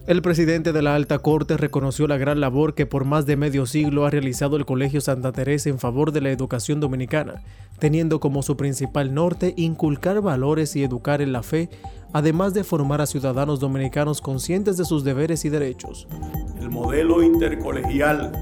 El 0.06 0.22
presidente 0.22 0.74
de 0.74 0.82
la 0.82 0.96
Alta 0.96 1.20
Corte 1.20 1.56
reconoció 1.56 2.08
la 2.08 2.18
gran 2.18 2.42
labor 2.42 2.76
que 2.76 2.86
por 2.86 3.06
más 3.06 3.26
de 3.26 3.38
medio 3.38 3.66
siglo 3.66 4.06
ha 4.06 4.10
realizado 4.10 4.58
el 4.58 4.66
Colegio 4.66 5.00
Santa 5.00 5.32
Teresa 5.32 5.70
en 5.70 5.80
favor 5.80 6.12
de 6.12 6.20
la 6.20 6.30
educación 6.30 6.82
dominicana, 6.82 7.42
teniendo 7.80 8.20
como 8.20 8.44
su 8.44 8.58
principal 8.58 9.14
norte 9.14 9.54
inculcar 9.56 10.20
valores 10.20 10.76
y 10.76 10.84
educar 10.84 11.22
en 11.22 11.32
la 11.32 11.42
fe, 11.42 11.70
además 12.12 12.54
de 12.54 12.66
formar 12.66 13.00
a 13.00 13.06
ciudadanos 13.06 13.62
dominicanos 13.62 14.20
conscientes 14.20 14.76
de 14.76 14.84
sus 14.84 15.06
deberes 15.06 15.46
y 15.46 15.50
derechos. 15.50 16.06
El 16.60 16.70
modelo 16.70 17.24
intercolegial 17.24 18.34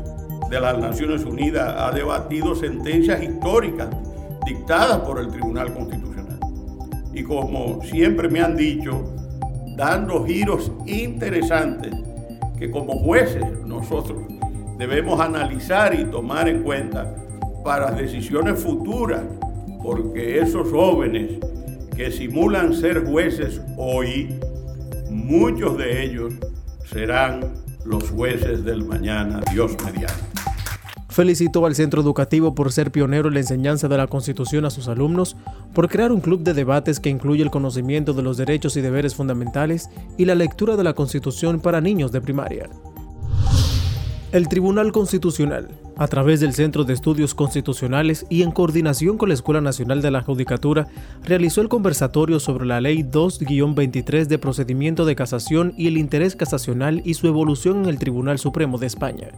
de 0.49 0.59
las 0.59 0.79
Naciones 0.79 1.23
Unidas 1.25 1.75
ha 1.77 1.91
debatido 1.91 2.55
sentencias 2.55 3.21
históricas 3.21 3.89
dictadas 4.47 5.01
por 5.01 5.19
el 5.19 5.27
Tribunal 5.27 5.71
Constitucional. 5.75 6.39
Y 7.13 7.21
como 7.21 7.83
siempre 7.83 8.29
me 8.29 8.41
han 8.41 8.57
dicho, 8.57 9.20
dando 9.75 10.25
giros 10.25 10.71
interesantes 10.85 11.93
que 12.57 12.69
como 12.69 12.99
jueces 12.99 13.43
nosotros 13.65 14.19
debemos 14.77 15.19
analizar 15.19 15.93
y 15.93 16.05
tomar 16.05 16.47
en 16.49 16.63
cuenta 16.63 17.15
para 17.63 17.91
decisiones 17.91 18.61
futuras, 18.61 19.21
porque 19.83 20.39
esos 20.39 20.71
jóvenes 20.71 21.37
que 21.95 22.11
simulan 22.11 22.73
ser 22.73 23.05
jueces 23.05 23.61
hoy, 23.77 24.39
muchos 25.09 25.77
de 25.77 26.03
ellos 26.03 26.33
serán 26.85 27.53
los 27.85 28.09
jueces 28.09 28.63
del 28.63 28.85
mañana, 28.85 29.41
Dios 29.51 29.75
mediante. 29.85 30.30
Felicitó 31.11 31.65
al 31.65 31.75
centro 31.75 32.01
educativo 32.01 32.55
por 32.55 32.71
ser 32.71 32.89
pionero 32.89 33.27
en 33.27 33.33
la 33.33 33.41
enseñanza 33.41 33.89
de 33.89 33.97
la 33.97 34.07
Constitución 34.07 34.63
a 34.63 34.69
sus 34.69 34.87
alumnos, 34.87 35.35
por 35.73 35.89
crear 35.89 36.09
un 36.13 36.21
club 36.21 36.41
de 36.41 36.53
debates 36.53 37.01
que 37.01 37.09
incluye 37.09 37.43
el 37.43 37.51
conocimiento 37.51 38.13
de 38.13 38.23
los 38.23 38.37
derechos 38.37 38.77
y 38.77 38.81
deberes 38.81 39.13
fundamentales 39.13 39.89
y 40.17 40.23
la 40.23 40.35
lectura 40.35 40.77
de 40.77 40.85
la 40.85 40.93
Constitución 40.93 41.59
para 41.59 41.81
niños 41.81 42.13
de 42.13 42.21
primaria. 42.21 42.69
El 44.31 44.47
Tribunal 44.47 44.93
Constitucional, 44.93 45.67
a 45.97 46.07
través 46.07 46.39
del 46.39 46.53
Centro 46.53 46.85
de 46.85 46.93
Estudios 46.93 47.35
Constitucionales 47.35 48.25
y 48.29 48.43
en 48.43 48.51
coordinación 48.51 49.17
con 49.17 49.27
la 49.27 49.35
Escuela 49.35 49.59
Nacional 49.59 50.01
de 50.01 50.11
la 50.11 50.21
Judicatura, 50.21 50.87
realizó 51.25 51.59
el 51.59 51.67
conversatorio 51.67 52.39
sobre 52.39 52.65
la 52.65 52.79
Ley 52.79 53.03
2-23 53.03 54.27
de 54.27 54.39
Procedimiento 54.39 55.03
de 55.03 55.17
Casación 55.17 55.73
y 55.75 55.87
el 55.87 55.97
Interés 55.97 56.37
Casacional 56.37 57.01
y 57.03 57.15
su 57.15 57.27
evolución 57.27 57.83
en 57.83 57.89
el 57.89 57.99
Tribunal 57.99 58.39
Supremo 58.39 58.77
de 58.77 58.87
España. 58.87 59.31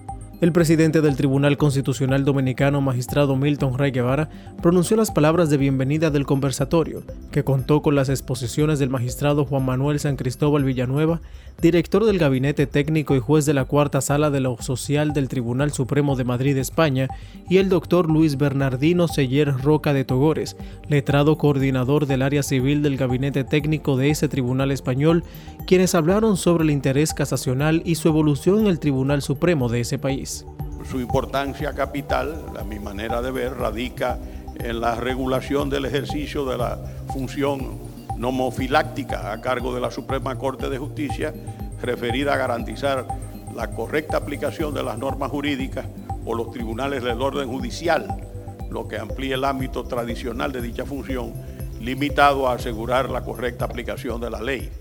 El 0.43 0.51
presidente 0.51 0.99
del 0.99 1.15
Tribunal 1.15 1.55
Constitucional 1.55 2.25
Dominicano, 2.25 2.81
magistrado 2.81 3.37
Milton 3.37 3.77
Ray 3.77 3.91
Guevara, 3.91 4.27
pronunció 4.61 4.97
las 4.97 5.09
palabras 5.09 5.49
de 5.49 5.55
bienvenida 5.55 6.09
del 6.09 6.25
conversatorio, 6.25 7.03
que 7.31 7.45
contó 7.45 7.81
con 7.81 7.95
las 7.95 8.09
exposiciones 8.09 8.77
del 8.77 8.89
magistrado 8.89 9.45
Juan 9.45 9.63
Manuel 9.63 10.01
San 10.01 10.17
Cristóbal 10.17 10.65
Villanueva, 10.65 11.21
director 11.61 12.03
del 12.03 12.19
Gabinete 12.19 12.67
Técnico 12.67 13.15
y 13.15 13.19
juez 13.19 13.45
de 13.45 13.53
la 13.53 13.63
Cuarta 13.63 14.01
Sala 14.01 14.31
de 14.31 14.41
lo 14.41 14.57
Social 14.61 15.13
del 15.13 15.29
Tribunal 15.29 15.71
Supremo 15.71 16.17
de 16.17 16.25
Madrid, 16.25 16.57
España, 16.57 17.07
y 17.49 17.55
el 17.55 17.69
doctor 17.69 18.11
Luis 18.11 18.35
Bernardino 18.35 19.07
Seller 19.07 19.53
Roca 19.63 19.93
de 19.93 20.03
Togores, 20.03 20.57
letrado 20.89 21.37
coordinador 21.37 22.05
del 22.05 22.21
área 22.21 22.43
civil 22.43 22.81
del 22.81 22.97
Gabinete 22.97 23.45
Técnico 23.45 23.95
de 23.95 24.09
ese 24.09 24.27
Tribunal 24.27 24.71
Español, 24.71 25.23
quienes 25.67 25.95
hablaron 25.95 26.35
sobre 26.35 26.65
el 26.65 26.71
interés 26.71 27.13
casacional 27.13 27.81
y 27.85 27.95
su 27.95 28.09
evolución 28.09 28.59
en 28.59 28.67
el 28.67 28.79
Tribunal 28.79 29.21
Supremo 29.21 29.69
de 29.69 29.79
ese 29.79 29.97
país. 29.97 30.32
Su 30.89 30.99
importancia 30.99 31.73
capital, 31.73 32.45
a 32.59 32.63
mi 32.63 32.79
manera 32.79 33.21
de 33.21 33.31
ver, 33.31 33.57
radica 33.57 34.19
en 34.59 34.81
la 34.81 34.95
regulación 34.95 35.69
del 35.69 35.85
ejercicio 35.85 36.45
de 36.45 36.57
la 36.57 36.79
función 37.13 37.79
nomofiláctica 38.17 39.31
a 39.31 39.41
cargo 39.41 39.73
de 39.73 39.81
la 39.81 39.91
Suprema 39.91 40.37
Corte 40.37 40.69
de 40.69 40.77
Justicia, 40.77 41.33
referida 41.81 42.33
a 42.33 42.37
garantizar 42.37 43.05
la 43.55 43.69
correcta 43.71 44.17
aplicación 44.17 44.73
de 44.73 44.83
las 44.83 44.97
normas 44.97 45.31
jurídicas 45.31 45.85
por 46.23 46.37
los 46.37 46.51
tribunales 46.51 47.03
del 47.03 47.21
orden 47.21 47.49
judicial, 47.49 48.07
lo 48.69 48.87
que 48.87 48.97
amplía 48.97 49.35
el 49.35 49.43
ámbito 49.43 49.83
tradicional 49.83 50.51
de 50.51 50.61
dicha 50.61 50.85
función, 50.85 51.33
limitado 51.79 52.47
a 52.47 52.53
asegurar 52.53 53.09
la 53.09 53.21
correcta 53.23 53.65
aplicación 53.65 54.21
de 54.21 54.29
la 54.29 54.41
ley. 54.41 54.71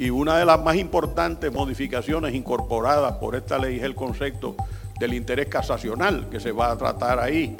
Y 0.00 0.10
una 0.10 0.38
de 0.38 0.44
las 0.44 0.62
más 0.62 0.76
importantes 0.76 1.52
modificaciones 1.52 2.32
incorporadas 2.32 3.14
por 3.14 3.34
esta 3.34 3.58
ley 3.58 3.78
es 3.78 3.82
el 3.82 3.96
concepto 3.96 4.54
del 5.00 5.12
interés 5.12 5.48
casacional 5.48 6.28
que 6.30 6.38
se 6.38 6.52
va 6.52 6.70
a 6.70 6.78
tratar 6.78 7.18
ahí 7.18 7.56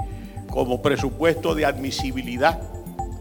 como 0.49 0.81
presupuesto 0.81 1.57
de 1.57 1.67
admisibilidad 1.67 2.63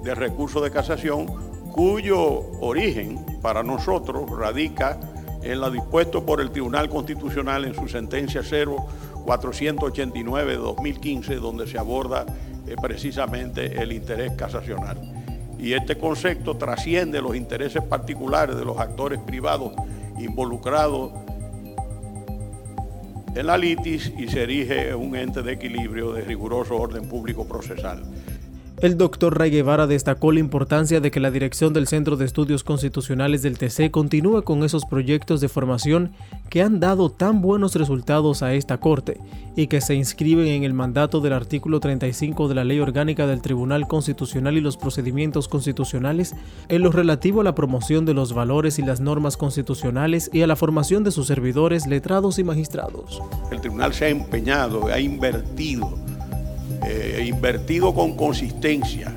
de 0.03 0.13
recursos 0.13 0.61
de 0.61 0.69
casación 0.69 1.25
cuyo 1.71 2.21
origen 2.61 3.25
para 3.41 3.63
nosotros 3.63 4.29
radica 4.29 4.99
en 5.41 5.61
lo 5.61 5.71
dispuesto 5.71 6.23
por 6.23 6.39
el 6.39 6.51
Tribunal 6.51 6.87
Constitucional 6.87 7.65
en 7.65 7.73
su 7.73 7.87
sentencia 7.87 8.43
0489 8.43 10.51
de 10.51 10.57
2015, 10.57 11.37
donde 11.37 11.65
se 11.65 11.79
aborda 11.79 12.23
eh, 12.67 12.75
precisamente 12.79 13.81
el 13.81 13.93
interés 13.93 14.33
casacional. 14.33 15.16
Y 15.59 15.73
este 15.73 15.97
concepto 15.97 16.55
trasciende 16.57 17.21
los 17.21 17.35
intereses 17.35 17.83
particulares 17.83 18.55
de 18.55 18.65
los 18.65 18.77
actores 18.77 19.19
privados 19.19 19.73
involucrados 20.19 21.11
en 23.35 23.45
la 23.45 23.57
litis 23.57 24.11
y 24.17 24.27
se 24.27 24.43
erige 24.43 24.95
un 24.95 25.15
ente 25.15 25.43
de 25.43 25.53
equilibrio 25.53 26.11
de 26.13 26.21
riguroso 26.21 26.75
orden 26.75 27.07
público 27.07 27.47
procesal. 27.47 28.03
El 28.79 28.95
doctor 28.95 29.39
Ray 29.39 29.49
Guevara 29.49 29.87
destacó 29.87 30.31
la 30.31 30.39
importancia 30.39 30.99
de 30.99 31.09
que 31.09 31.19
la 31.19 31.31
dirección 31.31 31.73
del 31.73 31.87
Centro 31.87 32.15
de 32.15 32.25
Estudios 32.25 32.63
Constitucionales 32.63 33.41
del 33.41 33.57
TC 33.57 33.89
continúe 33.89 34.43
con 34.43 34.63
esos 34.63 34.85
proyectos 34.85 35.41
de 35.41 35.49
formación 35.49 36.11
que 36.51 36.61
han 36.61 36.79
dado 36.79 37.09
tan 37.09 37.41
buenos 37.41 37.73
resultados 37.73 38.43
a 38.43 38.53
esta 38.53 38.77
Corte 38.77 39.19
y 39.55 39.65
que 39.65 39.81
se 39.81 39.95
inscriben 39.95 40.45
en 40.45 40.63
el 40.63 40.75
mandato 40.75 41.21
del 41.21 41.33
artículo 41.33 41.79
35 41.79 42.47
de 42.47 42.53
la 42.53 42.63
Ley 42.63 42.79
Orgánica 42.79 43.25
del 43.25 43.41
Tribunal 43.41 43.87
Constitucional 43.87 44.55
y 44.55 44.61
los 44.61 44.77
procedimientos 44.77 45.47
constitucionales 45.47 46.35
en 46.69 46.83
lo 46.83 46.91
relativo 46.91 47.41
a 47.41 47.43
la 47.43 47.55
promoción 47.55 48.05
de 48.05 48.13
los 48.13 48.33
valores 48.33 48.77
y 48.77 48.83
las 48.83 48.99
normas 48.99 49.37
constitucionales 49.37 50.29
y 50.31 50.43
a 50.43 50.47
la 50.47 50.55
formación 50.55 51.03
de 51.03 51.09
sus 51.09 51.25
servidores, 51.25 51.87
letrados 51.87 52.37
y 52.37 52.43
magistrados. 52.43 53.23
El 53.51 53.59
tribunal 53.59 53.91
se 53.95 54.05
ha 54.05 54.09
empeñado, 54.09 54.85
ha 54.85 54.99
invertido 54.99 55.97
eh, 56.85 57.25
invertido 57.27 57.93
con 57.93 58.15
consistencia 58.15 59.13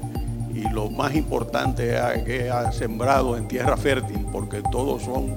y 0.54 0.68
lo 0.68 0.90
más 0.90 1.14
importante 1.14 1.96
es 1.96 2.22
que 2.24 2.50
ha 2.50 2.70
sembrado 2.72 3.36
en 3.36 3.48
tierra 3.48 3.76
fértil 3.76 4.26
porque 4.30 4.62
todos 4.70 5.02
son 5.02 5.36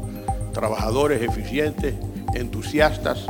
trabajadores 0.54 1.22
eficientes, 1.22 1.96
entusiastas 2.34 3.26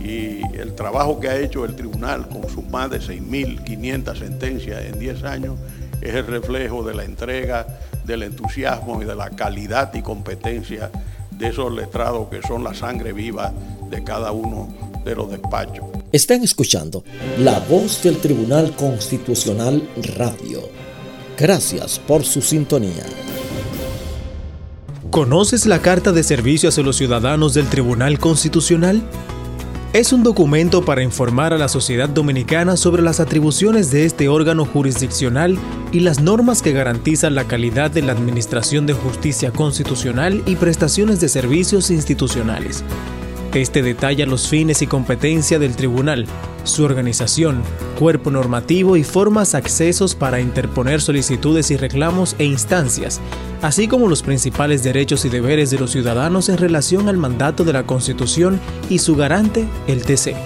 y 0.00 0.42
el 0.56 0.74
trabajo 0.74 1.20
que 1.20 1.28
ha 1.28 1.36
hecho 1.36 1.64
el 1.64 1.74
tribunal 1.76 2.28
con 2.28 2.48
sus 2.48 2.68
más 2.68 2.90
de 2.90 3.00
6.500 3.00 4.18
sentencias 4.18 4.84
en 4.84 4.98
10 4.98 5.24
años 5.24 5.56
es 6.00 6.14
el 6.14 6.26
reflejo 6.26 6.84
de 6.84 6.94
la 6.94 7.04
entrega, 7.04 7.66
del 8.04 8.22
entusiasmo 8.22 9.02
y 9.02 9.04
de 9.04 9.14
la 9.14 9.30
calidad 9.30 9.92
y 9.94 10.02
competencia 10.02 10.90
de 11.30 11.48
esos 11.48 11.72
letrados 11.72 12.28
que 12.28 12.42
son 12.42 12.64
la 12.64 12.74
sangre 12.74 13.12
viva 13.12 13.52
de 13.90 14.02
cada 14.02 14.32
uno 14.32 14.68
de 15.04 15.14
los 15.14 15.30
despachos. 15.30 15.97
Están 16.10 16.42
escuchando 16.42 17.04
La 17.38 17.60
Voz 17.60 18.02
del 18.02 18.16
Tribunal 18.16 18.74
Constitucional 18.74 19.86
Radio. 20.16 20.62
Gracias 21.36 21.98
por 21.98 22.24
su 22.24 22.40
sintonía. 22.40 23.04
¿Conoces 25.10 25.66
la 25.66 25.80
Carta 25.82 26.12
de 26.12 26.22
Servicio 26.22 26.70
hacia 26.70 26.82
los 26.82 26.96
Ciudadanos 26.96 27.52
del 27.52 27.66
Tribunal 27.66 28.18
Constitucional? 28.18 29.02
Es 29.92 30.14
un 30.14 30.22
documento 30.22 30.82
para 30.82 31.02
informar 31.02 31.52
a 31.52 31.58
la 31.58 31.68
sociedad 31.68 32.08
dominicana 32.08 32.78
sobre 32.78 33.02
las 33.02 33.20
atribuciones 33.20 33.90
de 33.90 34.06
este 34.06 34.30
órgano 34.30 34.64
jurisdiccional 34.64 35.58
y 35.92 36.00
las 36.00 36.22
normas 36.22 36.62
que 36.62 36.72
garantizan 36.72 37.34
la 37.34 37.44
calidad 37.44 37.90
de 37.90 38.00
la 38.00 38.12
administración 38.12 38.86
de 38.86 38.94
justicia 38.94 39.50
constitucional 39.50 40.42
y 40.46 40.56
prestaciones 40.56 41.20
de 41.20 41.28
servicios 41.28 41.90
institucionales 41.90 42.82
este 43.54 43.82
detalla 43.82 44.26
los 44.26 44.48
fines 44.48 44.82
y 44.82 44.86
competencia 44.86 45.58
del 45.58 45.74
tribunal, 45.74 46.26
su 46.64 46.84
organización, 46.84 47.62
cuerpo 47.98 48.30
normativo 48.30 48.96
y 48.96 49.04
formas 49.04 49.54
accesos 49.54 50.14
para 50.14 50.40
interponer 50.40 51.00
solicitudes 51.00 51.70
y 51.70 51.76
reclamos 51.76 52.36
e 52.38 52.44
instancias, 52.44 53.20
así 53.62 53.88
como 53.88 54.08
los 54.08 54.22
principales 54.22 54.82
derechos 54.82 55.24
y 55.24 55.28
deberes 55.28 55.70
de 55.70 55.78
los 55.78 55.92
ciudadanos 55.92 56.48
en 56.48 56.58
relación 56.58 57.08
al 57.08 57.16
mandato 57.16 57.64
de 57.64 57.72
la 57.72 57.84
Constitución 57.84 58.60
y 58.90 58.98
su 58.98 59.16
garante, 59.16 59.66
el 59.86 60.02
TC. 60.02 60.36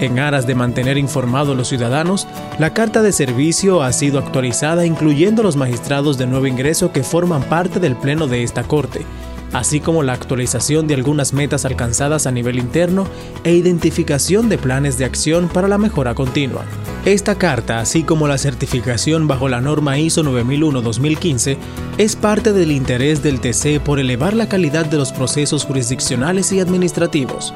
En 0.00 0.18
aras 0.18 0.48
de 0.48 0.56
mantener 0.56 0.98
informados 0.98 1.54
a 1.54 1.56
los 1.56 1.68
ciudadanos, 1.68 2.26
la 2.58 2.74
carta 2.74 3.02
de 3.02 3.12
servicio 3.12 3.82
ha 3.82 3.92
sido 3.92 4.18
actualizada 4.18 4.84
incluyendo 4.84 5.44
los 5.44 5.54
magistrados 5.54 6.18
de 6.18 6.26
nuevo 6.26 6.46
ingreso 6.46 6.90
que 6.90 7.04
forman 7.04 7.44
parte 7.44 7.78
del 7.78 7.94
Pleno 7.94 8.26
de 8.26 8.42
esta 8.42 8.64
Corte, 8.64 9.06
así 9.52 9.80
como 9.80 10.02
la 10.02 10.12
actualización 10.12 10.86
de 10.86 10.94
algunas 10.94 11.32
metas 11.32 11.64
alcanzadas 11.64 12.26
a 12.26 12.30
nivel 12.30 12.58
interno 12.58 13.06
e 13.44 13.54
identificación 13.54 14.48
de 14.48 14.58
planes 14.58 14.98
de 14.98 15.04
acción 15.04 15.48
para 15.48 15.68
la 15.68 15.78
mejora 15.78 16.14
continua. 16.14 16.64
Esta 17.04 17.36
carta, 17.36 17.80
así 17.80 18.02
como 18.04 18.28
la 18.28 18.38
certificación 18.38 19.26
bajo 19.26 19.48
la 19.48 19.60
norma 19.60 19.98
ISO 19.98 20.22
9001-2015, 20.22 21.56
es 21.98 22.16
parte 22.16 22.52
del 22.52 22.70
interés 22.70 23.22
del 23.22 23.40
TC 23.40 23.80
por 23.82 23.98
elevar 23.98 24.34
la 24.34 24.48
calidad 24.48 24.86
de 24.86 24.98
los 24.98 25.12
procesos 25.12 25.64
jurisdiccionales 25.64 26.52
y 26.52 26.60
administrativos. 26.60 27.52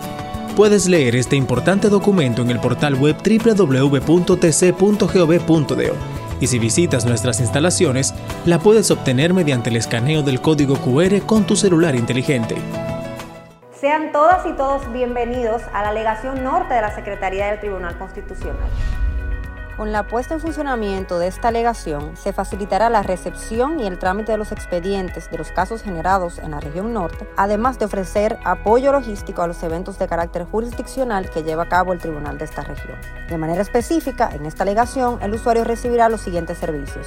Puedes 0.56 0.88
leer 0.88 1.14
este 1.16 1.36
importante 1.36 1.88
documento 1.90 2.42
en 2.42 2.50
el 2.50 2.58
portal 2.60 2.94
web 2.94 3.16
www.tc.gov.do 3.22 4.36
y 6.40 6.46
si 6.46 6.58
visitas 6.58 7.04
nuestras 7.04 7.40
instalaciones, 7.40 8.14
la 8.44 8.58
puedes 8.58 8.90
obtener 8.90 9.34
mediante 9.34 9.70
el 9.70 9.76
escaneo 9.76 10.22
del 10.22 10.40
código 10.40 10.76
QR 10.76 11.20
con 11.26 11.44
tu 11.44 11.56
celular 11.56 11.94
inteligente. 11.94 12.56
Sean 13.80 14.10
todas 14.10 14.46
y 14.46 14.52
todos 14.52 14.90
bienvenidos 14.92 15.62
a 15.72 15.82
la 15.82 15.90
alegación 15.90 16.42
norte 16.42 16.74
de 16.74 16.80
la 16.80 16.94
Secretaría 16.94 17.46
del 17.46 17.60
Tribunal 17.60 17.98
Constitucional. 17.98 18.68
Con 19.76 19.92
la 19.92 20.06
puesta 20.06 20.32
en 20.32 20.40
funcionamiento 20.40 21.18
de 21.18 21.26
esta 21.26 21.48
alegación, 21.48 22.16
se 22.16 22.32
facilitará 22.32 22.88
la 22.88 23.02
recepción 23.02 23.78
y 23.78 23.86
el 23.86 23.98
trámite 23.98 24.32
de 24.32 24.38
los 24.38 24.50
expedientes 24.50 25.30
de 25.30 25.36
los 25.36 25.52
casos 25.52 25.82
generados 25.82 26.38
en 26.38 26.52
la 26.52 26.60
región 26.60 26.94
norte, 26.94 27.28
además 27.36 27.78
de 27.78 27.84
ofrecer 27.84 28.38
apoyo 28.44 28.90
logístico 28.90 29.42
a 29.42 29.46
los 29.46 29.62
eventos 29.62 29.98
de 29.98 30.08
carácter 30.08 30.46
jurisdiccional 30.46 31.28
que 31.28 31.42
lleva 31.42 31.64
a 31.64 31.68
cabo 31.68 31.92
el 31.92 31.98
tribunal 31.98 32.38
de 32.38 32.46
esta 32.46 32.62
región. 32.62 32.96
De 33.28 33.36
manera 33.36 33.60
específica, 33.60 34.30
en 34.32 34.46
esta 34.46 34.62
alegación, 34.62 35.18
el 35.20 35.34
usuario 35.34 35.64
recibirá 35.64 36.08
los 36.08 36.22
siguientes 36.22 36.56
servicios 36.56 37.06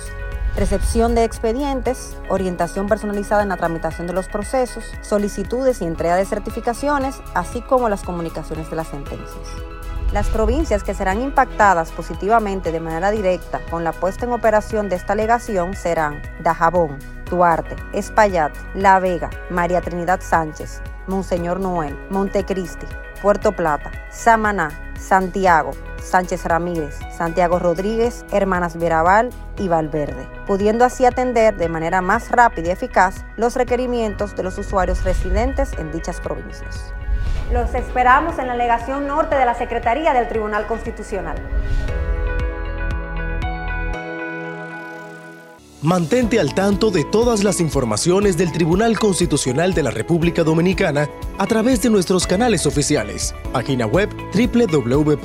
recepción 0.55 1.15
de 1.15 1.24
expedientes, 1.24 2.17
orientación 2.28 2.88
personalizada 2.88 3.43
en 3.43 3.49
la 3.49 3.57
tramitación 3.57 4.07
de 4.07 4.13
los 4.13 4.28
procesos, 4.28 4.84
solicitudes 5.01 5.82
y 5.82 5.86
entrega 5.86 6.17
de 6.17 6.26
certificaciones, 6.26 7.22
así 7.34 7.61
como 7.61 7.88
las 7.88 8.03
comunicaciones 8.03 8.70
de 8.70 8.76
las 8.76 8.88
sentencias. 8.88 9.47
Las 10.12 10.28
provincias 10.30 10.84
que 10.84 10.95
serán 10.95 11.22
impactadas 11.22 11.91
positivamente 11.91 12.72
de 12.72 12.80
manera 12.80 13.12
directa 13.12 13.60
con 13.70 13.84
la 13.84 13.91
puesta 13.91 14.26
en 14.26 14.32
operación 14.32 14.89
de 14.89 14.95
esta 14.95 15.14
alegación 15.14 15.76
serán 15.76 16.20
Dajabón, 16.41 16.97
Duarte, 17.30 17.76
Espaillat, 17.93 18.51
La 18.74 18.99
Vega, 18.99 19.30
María 19.51 19.82
Trinidad 19.82 20.20
Sánchez, 20.22 20.82
Monseñor 21.05 21.60
Noel, 21.60 21.95
Montecristi, 22.10 22.88
Puerto 23.22 23.51
Plata, 23.51 23.91
Samaná, 24.10 24.72
Santiago, 24.99 25.72
Sánchez 26.01 26.43
Ramírez, 26.45 26.97
Santiago 27.16 27.60
Rodríguez, 27.60 28.26
Hermanas 28.32 28.76
Mirabal 28.76 29.30
y 29.60 29.68
Valverde, 29.68 30.28
pudiendo 30.47 30.86
así 30.86 31.05
atender 31.05 31.55
de 31.55 31.70
manera 31.70 32.01
más 32.01 32.32
rápida 32.32 32.70
y 32.70 32.72
eficaz 32.72 33.26
los 33.38 33.55
requerimientos 33.55 34.36
de 34.36 34.41
los 34.41 34.57
usuarios 34.57 35.03
residentes 35.03 35.74
en 35.74 35.91
dichas 35.91 36.20
provincias. 36.20 36.93
Los 37.52 37.74
esperamos 37.74 38.38
en 38.38 38.45
la 38.45 38.56
legación 38.56 39.08
norte 39.08 39.36
de 39.36 39.43
la 39.43 39.56
Secretaría 39.56 40.14
del 40.14 40.28
Tribunal 40.28 40.68
Constitucional. 40.68 41.36
Mantente 45.82 46.42
al 46.42 46.54
tanto 46.54 46.92
de 46.92 47.06
todas 47.06 47.46
las 47.46 47.62
informaciones 47.62 48.36
del 48.38 48.52
Tribunal 48.52 49.00
Constitucional 49.00 49.74
de 49.74 49.84
la 49.84 49.92
República 49.92 50.44
Dominicana 50.44 51.10
a 51.38 51.48
través 51.48 51.82
de 51.82 51.90
nuestros 51.90 52.28
canales 52.28 52.66
oficiales. 52.66 53.34
Página 53.54 53.86
web 53.86 54.10
www.tc.gov.do, 54.34 55.20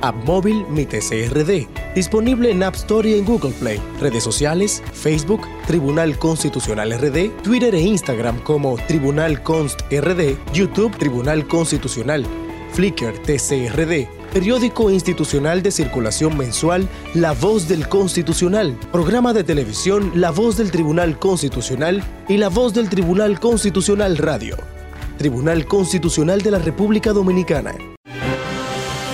app 0.00 0.24
móvil 0.24 0.66
Mi 0.70 0.84
TCRD, 0.86 1.68
disponible 1.94 2.50
en 2.50 2.64
App 2.64 2.74
Store 2.74 3.08
y 3.08 3.14
en 3.14 3.24
Google 3.24 3.52
Play, 3.52 3.80
redes 4.00 4.24
sociales, 4.24 4.82
Facebook, 4.92 5.42
Tribunal 5.68 6.18
Constitucional 6.18 6.98
RD, 6.98 7.30
Twitter 7.44 7.72
e 7.76 7.80
Instagram 7.80 8.40
como 8.40 8.74
Tribunal 8.88 9.40
Const 9.44 9.82
RD, 9.92 10.36
YouTube 10.52 10.98
Tribunal 10.98 11.46
Constitucional, 11.46 12.26
Flickr 12.72 13.12
TCRD, 13.22 14.08
periódico 14.32 14.90
institucional 14.90 15.62
de 15.62 15.70
circulación 15.70 16.36
mensual 16.38 16.88
La 17.14 17.32
Voz 17.32 17.68
del 17.68 17.86
Constitucional, 17.86 18.78
programa 18.90 19.34
de 19.34 19.44
televisión 19.44 20.10
La 20.14 20.30
Voz 20.30 20.56
del 20.56 20.70
Tribunal 20.70 21.18
Constitucional 21.18 22.02
y 22.28 22.38
La 22.38 22.48
Voz 22.48 22.72
del 22.72 22.88
Tribunal 22.88 23.38
Constitucional 23.38 24.16
Radio. 24.16 24.56
Tribunal 25.18 25.66
Constitucional 25.66 26.40
de 26.40 26.50
la 26.50 26.58
República 26.58 27.12
Dominicana. 27.12 27.74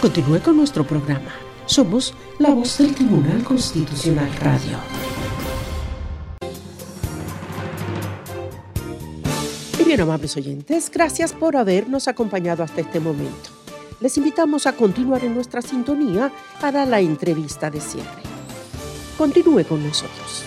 Continúe 0.01 0.41
con 0.41 0.57
nuestro 0.57 0.87
programa. 0.87 1.33
Somos 1.67 2.15
La 2.39 2.51
Voz 2.51 2.79
del 2.79 2.95
Tribunal 2.95 3.43
Constitucional 3.43 4.31
Radio. 4.41 4.79
Y 9.81 9.85
bien, 9.85 10.01
amables 10.01 10.37
oyentes, 10.37 10.89
gracias 10.93 11.33
por 11.33 11.57
habernos 11.57 12.07
acompañado 12.07 12.63
hasta 12.63 12.81
este 12.81 13.01
momento 13.01 13.59
les 14.01 14.17
invitamos 14.17 14.67
a 14.67 14.73
continuar 14.73 15.25
en 15.25 15.35
nuestra 15.35 15.63
sintonía 15.63 16.31
para 16.61 16.87
la 16.87 17.01
entrevista 17.01 17.71
de 17.71 17.81
cierre. 17.81 18.23
Continúe 19.17 19.65
con 19.65 19.85
nosotros. 19.85 20.45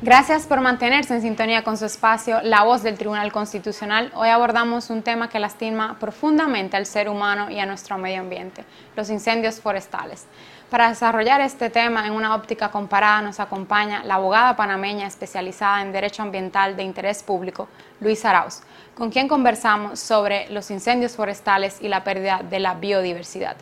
Gracias 0.00 0.46
por 0.46 0.60
mantenerse 0.60 1.14
en 1.14 1.22
sintonía 1.22 1.64
con 1.64 1.76
su 1.76 1.84
espacio 1.84 2.40
La 2.42 2.62
Voz 2.62 2.84
del 2.84 2.96
Tribunal 2.96 3.32
Constitucional. 3.32 4.12
Hoy 4.14 4.28
abordamos 4.28 4.90
un 4.90 5.02
tema 5.02 5.28
que 5.28 5.40
lastima 5.40 5.98
profundamente 5.98 6.76
al 6.76 6.86
ser 6.86 7.08
humano 7.08 7.50
y 7.50 7.58
a 7.58 7.66
nuestro 7.66 7.98
medio 7.98 8.20
ambiente, 8.20 8.64
los 8.94 9.10
incendios 9.10 9.60
forestales. 9.60 10.26
Para 10.70 10.90
desarrollar 10.90 11.40
este 11.40 11.70
tema 11.70 12.06
en 12.06 12.12
una 12.12 12.34
óptica 12.34 12.70
comparada 12.70 13.22
nos 13.22 13.40
acompaña 13.40 14.04
la 14.04 14.16
abogada 14.16 14.54
panameña 14.54 15.06
especializada 15.06 15.80
en 15.80 15.92
Derecho 15.92 16.22
Ambiental 16.22 16.76
de 16.76 16.82
Interés 16.82 17.22
Público, 17.22 17.68
Luis 18.00 18.22
Arauz, 18.26 18.60
con 18.94 19.10
quien 19.10 19.28
conversamos 19.28 19.98
sobre 19.98 20.46
los 20.50 20.70
incendios 20.70 21.16
forestales 21.16 21.78
y 21.80 21.88
la 21.88 22.04
pérdida 22.04 22.42
de 22.42 22.60
la 22.60 22.74
biodiversidad. 22.74 23.56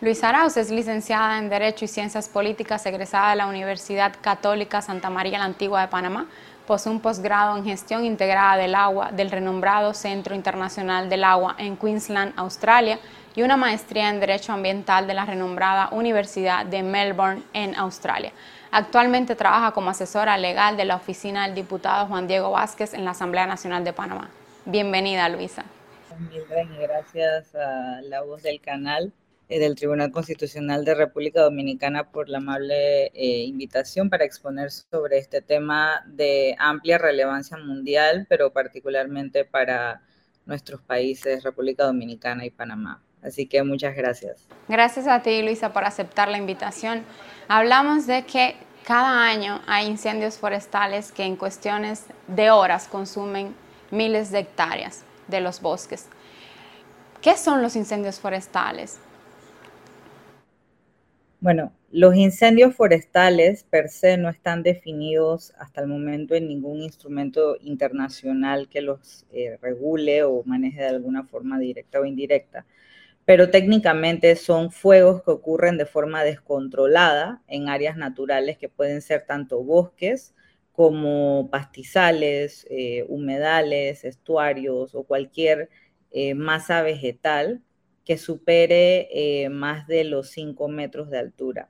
Luis 0.00 0.24
Arauz 0.24 0.56
es 0.56 0.70
licenciada 0.70 1.38
en 1.38 1.50
Derecho 1.50 1.84
y 1.84 1.88
Ciencias 1.88 2.30
Políticas, 2.30 2.86
egresada 2.86 3.30
de 3.30 3.36
la 3.36 3.46
Universidad 3.46 4.14
Católica 4.22 4.80
Santa 4.80 5.10
María 5.10 5.38
la 5.38 5.44
Antigua 5.44 5.82
de 5.82 5.88
Panamá. 5.88 6.28
Posee 6.66 6.92
un 6.92 7.00
posgrado 7.00 7.58
en 7.58 7.64
Gestión 7.64 8.06
Integrada 8.06 8.56
del 8.56 8.74
Agua 8.74 9.10
del 9.12 9.30
renombrado 9.30 9.92
Centro 9.92 10.34
Internacional 10.34 11.10
del 11.10 11.24
Agua 11.24 11.56
en 11.58 11.76
Queensland, 11.76 12.32
Australia, 12.36 12.98
y 13.34 13.42
una 13.42 13.56
maestría 13.56 14.10
en 14.10 14.20
Derecho 14.20 14.52
Ambiental 14.52 15.06
de 15.06 15.14
la 15.14 15.24
renombrada 15.24 15.88
Universidad 15.92 16.66
de 16.66 16.82
Melbourne 16.82 17.42
en 17.52 17.74
Australia. 17.74 18.32
Actualmente 18.70 19.36
trabaja 19.36 19.72
como 19.72 19.90
asesora 19.90 20.36
legal 20.38 20.76
de 20.76 20.84
la 20.84 20.96
oficina 20.96 21.46
del 21.46 21.54
diputado 21.54 22.06
Juan 22.06 22.26
Diego 22.26 22.50
Vázquez 22.50 22.94
en 22.94 23.04
la 23.04 23.12
Asamblea 23.12 23.46
Nacional 23.46 23.84
de 23.84 23.92
Panamá. 23.92 24.30
Bienvenida, 24.64 25.28
Luisa. 25.28 25.64
Mildred, 26.18 26.68
gracias 26.80 27.54
a 27.54 28.00
la 28.02 28.22
voz 28.22 28.42
del 28.42 28.60
canal 28.60 29.12
eh, 29.48 29.58
del 29.58 29.74
Tribunal 29.74 30.10
Constitucional 30.12 30.84
de 30.84 30.94
República 30.94 31.42
Dominicana 31.42 32.10
por 32.10 32.28
la 32.28 32.38
amable 32.38 33.06
eh, 33.06 33.44
invitación 33.44 34.08
para 34.08 34.24
exponer 34.24 34.70
sobre 34.70 35.18
este 35.18 35.42
tema 35.42 36.04
de 36.06 36.54
amplia 36.58 36.96
relevancia 36.98 37.56
mundial, 37.58 38.26
pero 38.28 38.52
particularmente 38.52 39.44
para 39.44 40.02
nuestros 40.46 40.80
países, 40.80 41.42
República 41.42 41.84
Dominicana 41.84 42.46
y 42.46 42.50
Panamá. 42.50 43.02
Así 43.22 43.46
que 43.46 43.62
muchas 43.62 43.94
gracias. 43.94 44.46
Gracias 44.68 45.06
a 45.06 45.22
ti, 45.22 45.42
Luisa, 45.42 45.72
por 45.72 45.84
aceptar 45.84 46.28
la 46.28 46.38
invitación. 46.38 47.04
Hablamos 47.48 48.06
de 48.06 48.24
que 48.24 48.56
cada 48.84 49.24
año 49.24 49.60
hay 49.66 49.86
incendios 49.86 50.38
forestales 50.38 51.12
que 51.12 51.24
en 51.24 51.36
cuestiones 51.36 52.06
de 52.26 52.50
horas 52.50 52.88
consumen 52.88 53.54
miles 53.90 54.32
de 54.32 54.40
hectáreas 54.40 55.04
de 55.28 55.40
los 55.40 55.60
bosques. 55.60 56.08
¿Qué 57.20 57.36
son 57.36 57.62
los 57.62 57.76
incendios 57.76 58.18
forestales? 58.18 58.98
Bueno, 61.40 61.72
los 61.92 62.16
incendios 62.16 62.74
forestales 62.74 63.64
per 63.64 63.88
se 63.88 64.16
no 64.16 64.28
están 64.28 64.62
definidos 64.62 65.52
hasta 65.58 65.80
el 65.80 65.88
momento 65.88 66.34
en 66.34 66.48
ningún 66.48 66.82
instrumento 66.82 67.56
internacional 67.60 68.68
que 68.68 68.80
los 68.80 69.26
eh, 69.32 69.58
regule 69.60 70.24
o 70.24 70.42
maneje 70.44 70.80
de 70.80 70.88
alguna 70.88 71.24
forma 71.24 71.58
directa 71.58 72.00
o 72.00 72.04
indirecta, 72.04 72.64
pero 73.24 73.50
técnicamente 73.50 74.36
son 74.36 74.70
fuegos 74.72 75.22
que 75.22 75.30
ocurren 75.30 75.78
de 75.78 75.86
forma 75.86 76.24
descontrolada 76.24 77.42
en 77.46 77.68
áreas 77.68 77.96
naturales 77.96 78.58
que 78.58 78.68
pueden 78.68 79.02
ser 79.02 79.24
tanto 79.26 79.62
bosques, 79.62 80.34
como 80.72 81.48
pastizales, 81.50 82.66
eh, 82.70 83.04
humedales, 83.08 84.04
estuarios 84.04 84.94
o 84.94 85.04
cualquier 85.04 85.68
eh, 86.10 86.34
masa 86.34 86.82
vegetal 86.82 87.62
que 88.04 88.18
supere 88.18 89.08
eh, 89.12 89.48
más 89.50 89.86
de 89.86 90.04
los 90.04 90.30
5 90.30 90.68
metros 90.68 91.10
de 91.10 91.18
altura. 91.18 91.68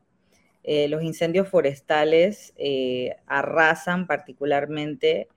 los 0.65 1.03
incendios 1.03 1.49
forestales 1.49 2.55
arrasan 3.27 4.07
particularmente 4.07 5.29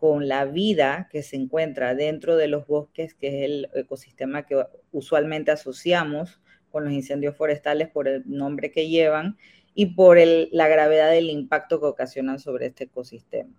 con 0.00 0.26
la 0.26 0.46
vida 0.46 1.08
que 1.12 1.22
se 1.22 1.36
encuentra 1.36 1.94
dentro 1.94 2.36
de 2.36 2.48
los 2.48 2.66
bosques, 2.66 3.14
que 3.14 3.28
es 3.28 3.44
el 3.44 3.68
ecosistema 3.74 4.46
que 4.46 4.64
usualmente 4.90 5.50
asociamos 5.50 6.40
con 6.70 6.84
los 6.84 6.92
incendios 6.92 7.36
forestales 7.36 7.88
por 7.88 8.08
el 8.08 8.22
nombre 8.26 8.70
que 8.72 8.88
llevan, 8.88 9.36
y 9.74 9.86
por 9.94 10.18
la 10.18 10.68
gravedad 10.68 11.10
del 11.10 11.30
impacto 11.30 11.80
que 11.80 11.86
ocasionan 11.86 12.38
sobre 12.38 12.66
este 12.66 12.84
ecosistema. 12.84 13.54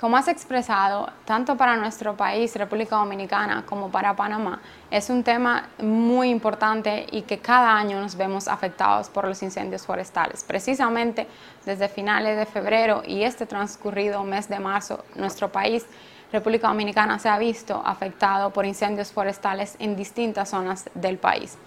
Como 0.00 0.16
has 0.16 0.28
expresado, 0.28 1.10
tanto 1.26 1.58
para 1.58 1.76
nuestro 1.76 2.16
país, 2.16 2.56
República 2.56 2.96
Dominicana, 2.96 3.66
como 3.66 3.90
para 3.90 4.16
Panamá, 4.16 4.58
es 4.90 5.10
un 5.10 5.22
tema 5.22 5.68
muy 5.76 6.30
importante 6.30 7.04
y 7.12 7.20
que 7.20 7.40
cada 7.40 7.76
año 7.76 8.00
nos 8.00 8.16
vemos 8.16 8.48
afectados 8.48 9.10
por 9.10 9.28
los 9.28 9.42
incendios 9.42 9.84
forestales. 9.84 10.42
Precisamente 10.42 11.26
desde 11.66 11.86
finales 11.90 12.38
de 12.38 12.46
febrero 12.46 13.02
y 13.06 13.24
este 13.24 13.44
transcurrido 13.44 14.24
mes 14.24 14.48
de 14.48 14.58
marzo, 14.58 15.04
nuestro 15.16 15.52
país, 15.52 15.84
República 16.32 16.68
Dominicana, 16.68 17.18
se 17.18 17.28
ha 17.28 17.36
visto 17.36 17.82
afectado 17.84 18.54
por 18.54 18.64
incendios 18.64 19.12
forestales 19.12 19.76
en 19.80 19.96
distintas 19.96 20.48
zonas 20.48 20.88
del 20.94 21.18
país. 21.18 21.58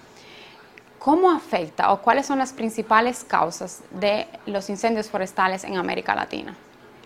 ¿Cómo 0.98 1.30
afecta 1.30 1.92
o 1.92 2.02
cuáles 2.02 2.26
son 2.26 2.40
las 2.40 2.52
principales 2.52 3.24
causas 3.24 3.84
de 3.92 4.26
los 4.48 4.72
incendios 4.72 5.08
forestales 5.08 5.64
en 5.64 5.78
América 5.78 6.16
Latina 6.16 6.56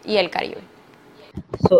y 0.05 0.15
el 0.15 0.29
Caribe? 0.29 0.76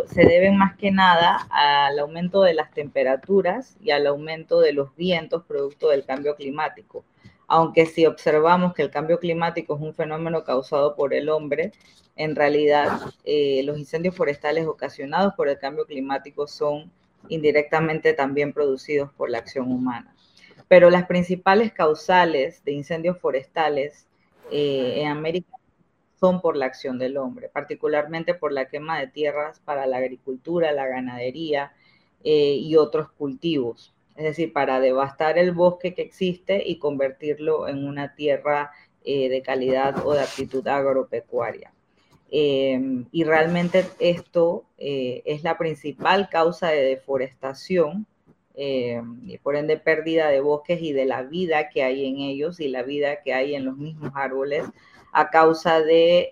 Se 0.08 0.26
deben 0.26 0.58
más 0.58 0.76
que 0.78 0.92
nada 0.92 1.48
al 1.50 2.00
aumento 2.00 2.42
de 2.42 2.54
las 2.54 2.72
temperaturas 2.72 3.78
y 3.82 3.92
al 3.92 4.08
aumento 4.08 4.60
de 4.60 4.74
los 4.74 4.96
vientos 4.96 5.44
producto 5.46 5.90
del 5.90 6.06
cambio 6.06 6.36
climático. 6.36 7.04
Aunque 7.48 7.86
si 7.86 8.06
observamos 8.06 8.74
que 8.74 8.82
el 8.82 8.92
cambio 8.92 9.20
climático 9.20 9.76
es 9.76 9.82
un 9.82 9.94
fenómeno 9.94 10.44
causado 10.44 10.96
por 10.96 11.14
el 11.14 11.30
hombre, 11.30 11.72
en 12.16 12.36
realidad 12.36 13.00
eh, 13.24 13.62
los 13.64 13.78
incendios 13.78 14.16
forestales 14.16 14.66
ocasionados 14.68 15.34
por 15.36 15.48
el 15.48 15.58
cambio 15.58 15.86
climático 15.86 16.48
son 16.48 16.92
indirectamente 17.30 18.14
también 18.14 18.54
producidos 18.54 19.12
por 19.14 19.30
la 19.30 19.38
acción 19.38 19.72
humana 19.72 20.14
pero 20.68 20.90
las 20.90 21.06
principales 21.06 21.72
causales 21.72 22.64
de 22.64 22.74
incendios 22.74 23.18
forestales 23.20 24.06
eh, 24.52 25.02
en 25.02 25.08
América 25.08 25.57
son 26.20 26.42
por 26.42 26.58
la 26.58 26.66
acción 26.66 26.98
del 26.98 27.18
hombre, 27.18 27.50
particularmente 27.50 28.34
por 28.34 28.52
la 28.52 28.68
quema 28.68 29.00
de 29.00 29.08
tierras 29.08 29.60
para 29.60 29.86
la 29.86 29.98
agricultura, 29.98 30.72
la 30.72 30.88
ganadería 30.88 31.74
eh, 32.24 32.56
y 32.56 32.76
otros 32.76 33.12
cultivos. 33.12 33.94
Es 34.16 34.24
decir, 34.24 34.52
para 34.52 34.80
devastar 34.80 35.38
el 35.38 35.52
bosque 35.52 35.94
que 35.94 36.02
existe 36.02 36.64
y 36.66 36.80
convertirlo 36.80 37.68
en 37.68 37.88
una 37.88 38.16
tierra 38.16 38.72
eh, 39.06 39.30
de 39.30 39.42
calidad 39.44 40.06
o 40.06 40.14
de 40.14 40.22
aptitud 40.22 40.68
agropecuaria. 40.68 41.72
y 42.30 43.24
realmente 43.24 43.86
esto 44.00 44.66
es 44.78 45.44
la 45.44 45.58
principal 45.58 46.28
causa 46.30 46.68
de 46.68 46.82
deforestación 46.82 48.06
y 48.54 49.38
por 49.38 49.56
ende 49.56 49.78
pérdida 49.78 50.28
de 50.28 50.42
bosques 50.42 50.82
y 50.82 50.92
de 50.92 51.06
la 51.06 51.24
vida 51.24 51.70
que 51.70 51.84
hay 51.84 52.06
en 52.06 52.18
ellos 52.18 52.60
y 52.60 52.68
la 52.68 52.84
vida 52.84 53.22
que 53.22 53.34
hay 53.34 53.56
en 53.56 53.64
los 53.64 53.78
mismos 53.78 54.12
árboles 54.14 54.66
a 55.12 55.30
causa 55.30 55.82
de 55.82 56.32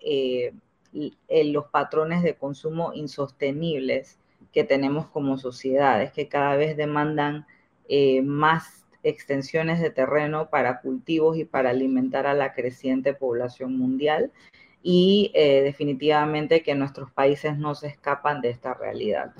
eh, 0.93 1.43
los 1.45 1.65
patrones 1.67 2.23
de 2.23 2.36
consumo 2.36 2.93
insostenibles 2.93 4.19
que 4.53 4.63
tenemos 4.63 5.07
como 5.07 5.38
sociedades, 5.38 6.11
que 6.13 6.28
cada 6.28 6.55
vez 6.55 6.78
demandan 6.78 7.45
eh, 7.89 8.21
más 8.21 8.86
extensiones 9.03 9.80
de 9.80 9.89
terreno 9.89 10.49
para 10.49 10.82
cultivos 10.82 11.38
y 11.38 11.45
para 11.45 11.71
alimentar 11.71 12.26
a 12.28 12.34
la 12.34 12.53
creciente 12.53 13.13
población 13.13 13.78
mundial 13.78 14.32
y 14.82 15.32
eh, 15.34 15.61
definitivamente 15.61 16.63
que 16.63 16.76
nuestros 16.76 17.11
países 17.11 17.57
no 17.57 17.76
se 17.76 17.88
escapan 17.88 18.41
de 18.41 18.49
esta 18.51 18.73
realidad. 18.73 19.34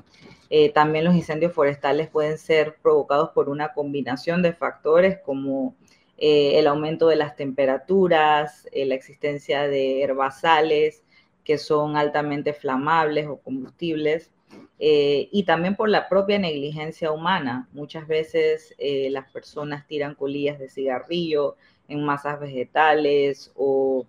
también 0.74 1.06
los 1.06 1.16
incendios 1.16 1.54
forestales 1.54 2.08
pueden 2.10 2.38
ser 2.38 2.76
provocados 2.82 3.30
por 3.30 3.50
una 3.50 3.74
combinación 3.74 4.42
de 4.42 4.54
factores 4.54 5.20
como 5.24 5.76
eh, 6.18 6.60
el 6.60 6.68
aumento 6.68 7.08
de 7.08 7.18
las 7.18 7.36
temperaturas, 7.36 8.68
eh, 8.72 8.86
la 8.86 8.96
existencia 8.96 9.68
de 9.68 10.02
herbazales 10.02 11.04
que 11.44 11.58
son 11.58 11.98
altamente 11.98 12.54
flamables 12.54 13.28
o 13.28 13.38
combustibles, 13.38 14.32
eh, 14.80 15.30
y 15.32 15.44
también 15.44 15.76
por 15.76 15.90
la 15.90 16.10
propia 16.10 16.40
negligencia 16.40 17.12
humana. 17.12 17.68
Muchas 17.72 18.08
veces 18.08 18.74
las 18.80 19.30
personas 19.32 19.86
tiran 19.88 20.16
colillas 20.16 20.58
de 20.58 20.70
cigarrillo 20.70 21.56
en 21.88 22.04
masas 22.04 22.40
vegetales 22.40 23.52
o 23.56 24.06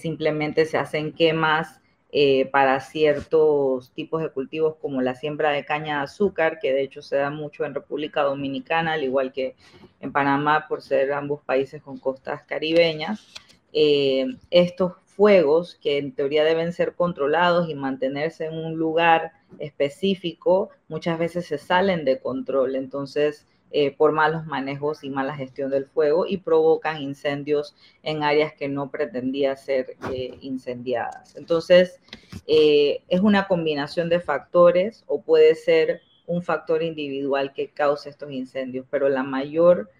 simplemente 0.00 0.64
se 0.64 0.78
hacen 0.78 1.12
quemas 1.12 1.80
eh, 2.12 2.46
para 2.46 2.80
ciertos 2.80 3.90
tipos 3.92 4.22
de 4.22 4.30
cultivos 4.30 4.76
como 4.76 5.02
la 5.02 5.14
siembra 5.14 5.50
de 5.50 5.64
caña 5.64 5.98
de 5.98 6.04
azúcar, 6.04 6.58
que 6.60 6.72
de 6.72 6.82
hecho 6.82 7.02
se 7.02 7.16
da 7.16 7.30
mucho 7.30 7.64
en 7.64 7.74
República 7.74 8.22
Dominicana, 8.22 8.94
al 8.94 9.04
igual 9.04 9.32
que 9.32 9.56
en 10.00 10.12
Panamá, 10.12 10.66
por 10.68 10.82
ser 10.82 11.12
ambos 11.12 11.42
países 11.42 11.82
con 11.82 11.98
costas 11.98 12.42
caribeñas. 12.44 13.26
Eh, 13.72 14.26
estos 14.50 14.92
fuegos, 15.04 15.74
que 15.74 15.98
en 15.98 16.12
teoría 16.12 16.44
deben 16.44 16.72
ser 16.72 16.94
controlados 16.94 17.68
y 17.68 17.74
mantenerse 17.74 18.46
en 18.46 18.54
un 18.54 18.76
lugar 18.76 19.32
específico, 19.58 20.70
muchas 20.88 21.18
veces 21.18 21.46
se 21.46 21.58
salen 21.58 22.04
de 22.04 22.20
control. 22.20 22.76
Entonces, 22.76 23.46
eh, 23.72 23.96
por 23.96 24.12
malos 24.12 24.46
manejos 24.46 25.02
y 25.02 25.10
mala 25.10 25.34
gestión 25.34 25.70
del 25.70 25.86
fuego 25.86 26.24
y 26.26 26.36
provocan 26.36 27.02
incendios 27.02 27.74
en 28.04 28.22
áreas 28.22 28.52
que 28.54 28.68
no 28.68 28.90
pretendía 28.90 29.56
ser 29.56 29.96
eh, 30.12 30.38
incendiadas. 30.40 31.34
Entonces, 31.34 32.00
eh, 32.46 33.02
es 33.08 33.20
una 33.20 33.48
combinación 33.48 34.08
de 34.08 34.20
factores 34.20 35.02
o 35.08 35.20
puede 35.20 35.56
ser 35.56 36.00
un 36.26 36.42
factor 36.42 36.82
individual 36.82 37.52
que 37.52 37.68
cause 37.68 38.08
estos 38.08 38.30
incendios, 38.30 38.86
pero 38.88 39.08
la 39.08 39.22
mayor 39.22 39.90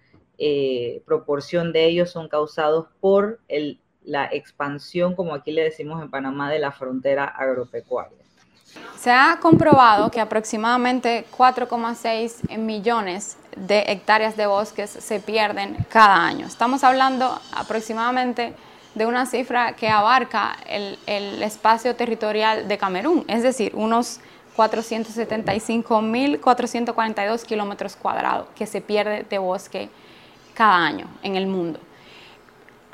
proporción 1.05 1.73
de 1.73 1.85
ellos 1.85 2.11
son 2.11 2.27
causados 2.27 2.87
por 2.99 3.39
la 4.03 4.29
expansión, 4.31 5.15
como 5.15 5.33
aquí 5.33 5.51
le 5.51 5.63
decimos 5.63 6.01
en 6.01 6.11
Panamá, 6.11 6.51
de 6.51 6.59
la 6.59 6.71
frontera 6.71 7.25
agropecuaria. 7.25 8.26
Se 8.99 9.11
ha 9.11 9.37
comprobado 9.39 10.11
que 10.11 10.19
aproximadamente 10.19 11.25
4,6 11.37 12.57
millones 12.57 13.37
de 13.55 13.83
hectáreas 13.87 14.35
de 14.35 14.47
bosques 14.47 14.89
se 14.89 15.19
pierden 15.19 15.77
cada 15.89 16.25
año. 16.25 16.47
Estamos 16.47 16.83
hablando 16.83 17.39
aproximadamente 17.53 18.53
de 18.95 19.05
una 19.05 19.25
cifra 19.25 19.73
que 19.73 19.89
abarca 19.89 20.57
el, 20.67 20.97
espacio 21.43 21.95
territorial 21.95 22.67
de 22.67 22.77
Camerún, 22.77 23.23
es 23.27 23.43
decir, 23.43 23.71
unos 23.75 24.19
475.442 24.57 27.43
kilómetros 27.43 27.95
cuadrados 27.95 28.47
que 28.55 28.65
se 28.65 28.81
pierde 28.81 29.25
de 29.29 29.37
bosque 29.37 29.89
cada 30.55 30.77
año 30.77 31.05
en 31.21 31.35
el 31.35 31.45
mundo 31.45 31.79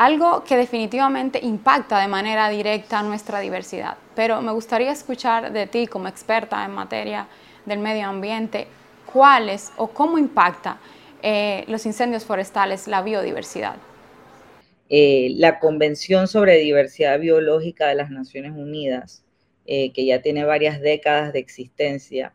algo 0.03 0.43
que 0.43 0.57
definitivamente 0.57 1.39
impacta 1.41 1.99
de 2.01 2.09
manera 2.09 2.49
directa 2.49 3.01
nuestra 3.03 3.39
diversidad. 3.39 3.95
Pero 4.15 4.41
me 4.41 4.51
gustaría 4.51 4.91
escuchar 4.91 5.53
de 5.53 5.65
ti 5.65 5.87
como 5.87 6.09
experta 6.09 6.65
en 6.65 6.71
materia 6.71 7.27
del 7.65 7.79
medio 7.79 8.07
ambiente, 8.07 8.67
cuáles 9.05 9.71
o 9.77 9.87
cómo 9.87 10.17
impacta 10.17 10.77
eh, 11.21 11.63
los 11.69 11.85
incendios 11.85 12.25
forestales 12.25 12.89
la 12.89 13.01
biodiversidad. 13.01 13.77
Eh, 14.89 15.31
la 15.37 15.59
Convención 15.59 16.27
sobre 16.27 16.57
Diversidad 16.57 17.17
Biológica 17.19 17.87
de 17.87 17.95
las 17.95 18.11
Naciones 18.11 18.51
Unidas, 18.51 19.23
eh, 19.65 19.93
que 19.93 20.05
ya 20.05 20.21
tiene 20.21 20.43
varias 20.43 20.81
décadas 20.81 21.31
de 21.31 21.39
existencia, 21.39 22.33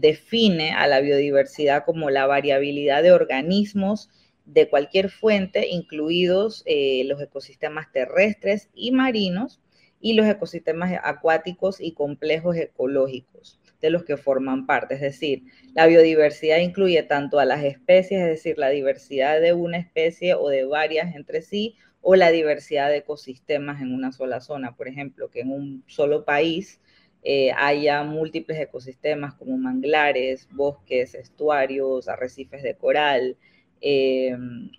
define 0.00 0.72
a 0.72 0.88
la 0.88 0.98
biodiversidad 0.98 1.84
como 1.84 2.10
la 2.10 2.26
variabilidad 2.26 3.00
de 3.04 3.12
organismos 3.12 4.10
de 4.48 4.68
cualquier 4.68 5.10
fuente, 5.10 5.68
incluidos 5.68 6.62
eh, 6.66 7.04
los 7.04 7.20
ecosistemas 7.20 7.92
terrestres 7.92 8.70
y 8.74 8.92
marinos 8.92 9.60
y 10.00 10.14
los 10.14 10.26
ecosistemas 10.26 10.98
acuáticos 11.02 11.80
y 11.80 11.92
complejos 11.92 12.56
ecológicos 12.56 13.60
de 13.80 13.90
los 13.90 14.04
que 14.04 14.16
forman 14.16 14.66
parte. 14.66 14.94
Es 14.94 15.00
decir, 15.00 15.42
la 15.74 15.86
biodiversidad 15.86 16.58
incluye 16.58 17.02
tanto 17.02 17.38
a 17.38 17.44
las 17.44 17.62
especies, 17.62 18.20
es 18.22 18.26
decir, 18.26 18.58
la 18.58 18.70
diversidad 18.70 19.40
de 19.40 19.52
una 19.52 19.76
especie 19.76 20.34
o 20.34 20.48
de 20.48 20.64
varias 20.64 21.14
entre 21.14 21.42
sí, 21.42 21.76
o 22.00 22.16
la 22.16 22.30
diversidad 22.30 22.88
de 22.88 22.98
ecosistemas 22.98 23.82
en 23.82 23.92
una 23.92 24.12
sola 24.12 24.40
zona. 24.40 24.76
Por 24.76 24.88
ejemplo, 24.88 25.30
que 25.30 25.40
en 25.40 25.50
un 25.50 25.84
solo 25.86 26.24
país 26.24 26.80
eh, 27.22 27.50
haya 27.56 28.02
múltiples 28.02 28.58
ecosistemas 28.58 29.34
como 29.34 29.58
manglares, 29.58 30.48
bosques, 30.52 31.14
estuarios, 31.14 32.08
arrecifes 32.08 32.62
de 32.62 32.76
coral, 32.76 33.36
Em, 33.80 34.70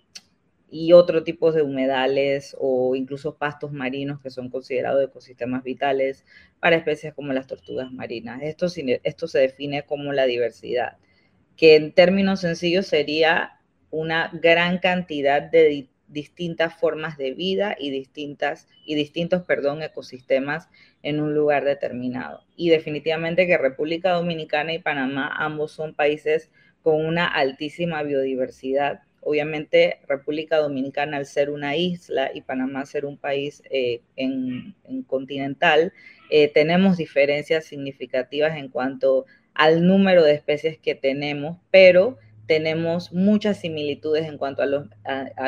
y 0.70 0.92
otro 0.92 1.24
tipo 1.24 1.52
de 1.52 1.62
humedales 1.62 2.56
o 2.58 2.94
incluso 2.94 3.36
pastos 3.36 3.72
marinos 3.72 4.20
que 4.20 4.30
son 4.30 4.50
considerados 4.50 5.02
ecosistemas 5.04 5.64
vitales 5.64 6.24
para 6.60 6.76
especies 6.76 7.12
como 7.14 7.32
las 7.32 7.48
tortugas 7.48 7.90
marinas. 7.90 8.40
Esto, 8.42 8.66
esto 9.02 9.28
se 9.28 9.38
define 9.40 9.82
como 9.84 10.12
la 10.12 10.26
diversidad, 10.26 10.98
que 11.56 11.74
en 11.76 11.92
términos 11.92 12.40
sencillos 12.40 12.86
sería 12.86 13.60
una 13.90 14.30
gran 14.32 14.78
cantidad 14.78 15.42
de 15.42 15.88
distintas 16.06 16.74
formas 16.78 17.16
de 17.16 17.32
vida 17.32 17.76
y, 17.78 17.90
distintas, 17.90 18.68
y 18.84 18.94
distintos 18.94 19.42
perdón, 19.42 19.82
ecosistemas 19.82 20.68
en 21.02 21.20
un 21.20 21.34
lugar 21.34 21.64
determinado. 21.64 22.44
Y 22.56 22.70
definitivamente 22.70 23.46
que 23.46 23.58
República 23.58 24.12
Dominicana 24.12 24.72
y 24.72 24.78
Panamá 24.78 25.32
ambos 25.36 25.72
son 25.72 25.94
países 25.94 26.50
con 26.82 27.04
una 27.04 27.26
altísima 27.26 28.02
biodiversidad. 28.02 29.00
Obviamente, 29.22 29.98
República 30.08 30.56
Dominicana, 30.56 31.18
al 31.18 31.26
ser 31.26 31.50
una 31.50 31.76
isla 31.76 32.30
y 32.32 32.40
Panamá 32.40 32.86
ser 32.86 33.04
un 33.04 33.18
país 33.18 33.62
eh, 33.70 34.00
en, 34.16 34.74
continental, 35.06 35.92
eh, 36.30 36.48
tenemos 36.48 36.96
diferencias 36.96 37.66
significativas 37.66 38.56
en 38.56 38.68
cuanto 38.68 39.26
al 39.52 39.86
número 39.86 40.24
de 40.24 40.32
especies 40.32 40.78
que 40.78 40.94
tenemos, 40.94 41.58
pero 41.70 42.16
tenemos 42.46 43.12
muchas 43.12 43.60
similitudes 43.60 44.26
en 44.26 44.38
cuanto 44.38 44.62
a 44.62 44.66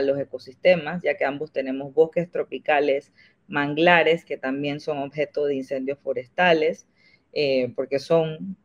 los, 0.03 0.19
ecosistemas, 0.21 1.03
ya 1.03 1.17
que 1.17 1.25
ambos 1.25 1.51
tenemos 1.51 1.95
bosques 1.95 2.31
tropicales, 2.31 3.13
manglares, 3.49 4.25
que 4.25 4.37
también 4.37 4.81
son 4.81 4.99
objeto 4.99 5.47
de 5.47 5.57
incendios 5.57 5.99
forestales, 5.99 6.87
eh, 7.33 7.73
porque 7.75 7.99
son 7.99 8.57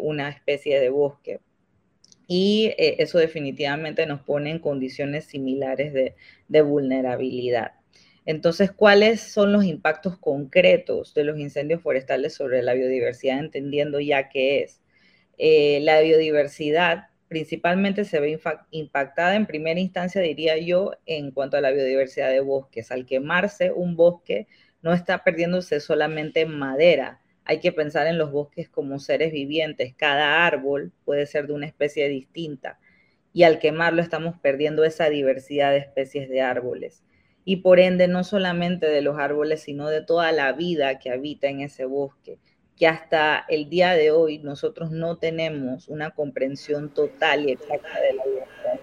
una 0.00 0.28
especie 0.28 0.78
de 0.78 0.88
bosque 0.88 1.40
y 2.26 2.72
eh, 2.78 2.96
eso 2.98 3.18
definitivamente 3.18 4.06
nos 4.06 4.20
pone 4.20 4.50
en 4.50 4.58
condiciones 4.58 5.26
similares 5.26 5.92
de, 5.92 6.62
vulnerabilidad. 6.62 7.72
Entonces, 8.26 8.72
¿cuáles 8.72 9.20
son 9.20 9.52
los 9.52 9.64
impactos 9.64 10.16
concretos 10.18 11.12
de 11.14 11.24
los 11.24 11.38
incendios 11.38 11.82
forestales 11.82 12.34
sobre 12.34 12.62
la 12.62 12.74
biodiversidad, 12.74 13.38
entendiendo 13.38 14.00
ya 14.00 14.28
qué 14.28 14.62
es? 14.62 14.80
Eh, 15.36 15.80
la 15.82 16.00
biodiversidad 16.00 17.08
principalmente 17.28 18.04
se 18.04 18.20
ve 18.20 18.38
impactada 18.70 19.34
en 19.34 19.46
primera 19.46 19.80
instancia, 19.80 20.20
diría 20.20 20.56
yo, 20.56 20.92
en 21.06 21.32
cuanto 21.32 21.56
a 21.56 21.60
la 21.60 21.72
biodiversidad 21.72 22.30
de 22.30 22.40
bosques. 22.40 22.90
Al 22.92 23.06
quemarse 23.06 23.72
un 23.72 23.96
bosque, 23.96 24.46
no 24.82 24.92
está 24.92 25.24
perdiéndose 25.24 25.80
solamente 25.80 26.46
madera, 26.46 27.20
hay 27.44 27.60
que 27.60 27.72
pensar 27.72 28.06
en 28.06 28.18
los 28.18 28.30
bosques 28.32 28.68
como 28.68 28.98
seres 28.98 29.32
vivientes. 29.32 29.94
Cada 29.96 30.46
árbol 30.46 30.92
puede 31.04 31.26
ser 31.26 31.46
de 31.46 31.54
una 31.54 31.66
especie 31.66 32.08
distinta 32.08 32.78
y 33.32 33.44
al 33.44 33.58
quemarlo 33.58 34.02
estamos 34.02 34.38
perdiendo 34.40 34.84
esa 34.84 35.08
diversidad 35.10 35.72
de 35.72 35.78
especies 35.78 36.28
de 36.28 36.40
árboles. 36.42 37.02
y 37.44 37.56
por 37.56 37.80
ende 37.80 38.08
no 38.08 38.24
solamente 38.24 38.86
de 38.86 39.02
los 39.02 39.18
árboles, 39.18 39.62
sino 39.62 39.88
de 39.90 40.02
toda 40.02 40.32
la 40.32 40.52
vida 40.52 40.98
que 40.98 41.10
habita 41.10 41.48
en 41.48 41.60
ese 41.60 41.84
bosque, 41.86 42.40
que 42.76 42.86
hasta 42.88 43.44
el 43.48 43.68
día 43.70 43.92
de 43.94 44.10
hoy 44.12 44.38
nosotros 44.38 44.90
no 44.90 45.18
tenemos 45.18 45.88
una 45.88 46.10
comprensión 46.12 46.92
total 46.94 47.44
y 47.48 47.52
exacta 47.52 48.00
de 48.00 48.14
la 48.14 48.24
diversidad. 48.24 48.80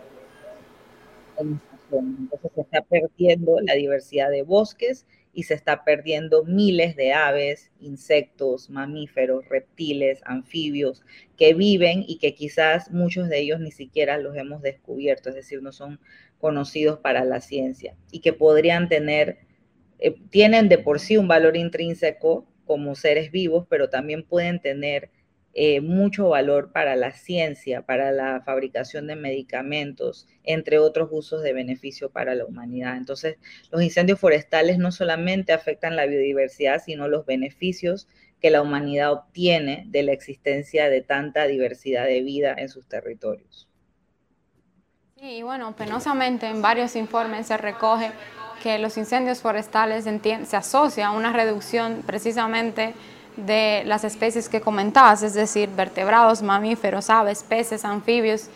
Entonces 1.37 2.51
se 2.55 2.61
está 2.61 2.81
perdiendo 2.83 3.57
la 3.65 3.73
diversidad 3.75 4.29
de 4.29 4.43
bosques 4.43 5.05
y 5.33 5.43
se 5.43 5.53
está 5.53 5.83
perdiendo 5.83 6.43
miles 6.43 6.95
de 6.95 7.13
aves, 7.13 7.71
insectos, 7.79 8.69
mamíferos, 8.69 9.47
reptiles, 9.47 10.21
anfibios 10.25 11.03
que 11.37 11.53
viven 11.53 12.03
y 12.07 12.17
que 12.17 12.33
quizás 12.33 12.91
muchos 12.91 13.29
de 13.29 13.39
ellos 13.39 13.59
ni 13.59 13.71
siquiera 13.71 14.17
los 14.17 14.35
hemos 14.35 14.61
descubierto, 14.61 15.29
es 15.29 15.35
decir, 15.35 15.61
no 15.61 15.71
son 15.71 15.99
conocidos 16.39 16.99
para 16.99 17.23
la 17.23 17.39
ciencia 17.39 17.95
y 18.11 18.19
que 18.19 18.33
podrían 18.33 18.89
tener, 18.89 19.39
eh, 19.99 20.15
tienen 20.29 20.67
de 20.67 20.77
por 20.77 20.99
sí 20.99 21.17
un 21.17 21.27
valor 21.27 21.55
intrínseco 21.55 22.45
como 22.65 22.95
seres 22.95 23.31
vivos, 23.31 23.65
pero 23.69 23.89
también 23.89 24.23
pueden 24.23 24.59
tener 24.59 25.11
eh, 25.53 25.81
mucho 25.81 26.29
valor 26.29 26.71
para 26.71 26.95
la 26.95 27.11
ciencia, 27.11 27.81
para 27.81 28.11
la 28.11 28.41
fabricación 28.41 29.07
de 29.07 29.17
medicamentos, 29.17 30.27
entre 30.43 30.79
otros 30.79 31.09
usos 31.11 31.43
de 31.43 31.51
beneficio 31.51 32.09
para 32.09 32.35
la 32.35 32.45
humanidad. 32.45 32.95
Entonces, 32.95 33.37
los 33.69 33.81
incendios 33.81 34.19
forestales 34.19 34.77
no 34.77 34.91
solamente 34.93 35.51
afectan 35.51 35.97
la 35.97 36.05
biodiversidad, 36.05 36.81
sino 36.81 37.09
los 37.09 37.25
beneficios 37.25 38.07
que 38.39 38.49
la 38.49 38.61
humanidad 38.61 39.11
obtiene 39.11 39.83
de 39.87 40.03
la 40.03 40.13
existencia 40.13 40.89
de 40.89 41.01
tanta 41.01 41.45
diversidad 41.47 42.05
de 42.05 42.21
vida 42.21 42.55
en 42.57 42.69
sus 42.69 42.87
territorios. 42.87 43.67
Sí, 45.19 45.37
y 45.37 45.41
bueno, 45.43 45.75
penosamente 45.75 46.47
en 46.47 46.61
varios 46.61 46.95
informes 46.95 47.47
se 47.47 47.57
recoge 47.57 48.11
que 48.63 48.79
los 48.79 48.97
incendios 48.97 49.39
forestales 49.41 50.05
se 50.05 50.57
asocia 50.57 51.07
a 51.07 51.11
una 51.11 51.33
reducción 51.33 52.03
precisamente 52.05 52.93
de 53.37 53.83
las 53.85 54.03
especies 54.03 54.49
que 54.49 54.61
comentabas, 54.61 55.23
es 55.23 55.33
decir, 55.33 55.69
vertebrados, 55.69 56.41
mamíferos, 56.41 57.09
aves, 57.09 57.43
peces, 57.43 57.85
anfibios, 57.85 58.49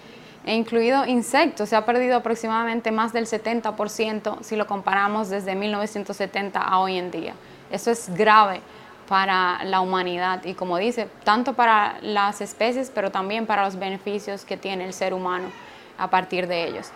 e 0.45 0.53
incluido 0.53 1.05
insectos. 1.05 1.69
Se 1.69 1.75
ha 1.75 1.85
perdido 1.85 2.17
aproximadamente 2.17 2.91
más 2.91 3.11
del 3.13 3.25
70% 3.25 4.41
si 4.41 4.55
lo 4.55 4.67
comparamos 4.67 5.29
desde 5.29 5.55
1970 5.55 6.61
a 6.61 6.79
hoy 6.79 6.97
en 6.97 7.11
día. 7.11 7.33
Eso 7.71 7.89
es 7.89 8.13
grave 8.13 8.61
para 9.07 9.63
la 9.63 9.81
humanidad 9.81 10.43
y 10.45 10.53
como 10.53 10.77
dice, 10.77 11.09
tanto 11.23 11.53
para 11.53 11.97
las 12.01 12.41
especies, 12.41 12.91
pero 12.93 13.11
también 13.11 13.45
para 13.45 13.65
los 13.65 13.77
beneficios 13.77 14.45
que 14.45 14.57
tiene 14.57 14.85
el 14.85 14.93
ser 14.93 15.13
humano 15.13 15.49
a 15.97 16.09
partir 16.09 16.47
de 16.47 16.67
ellos. 16.67 16.89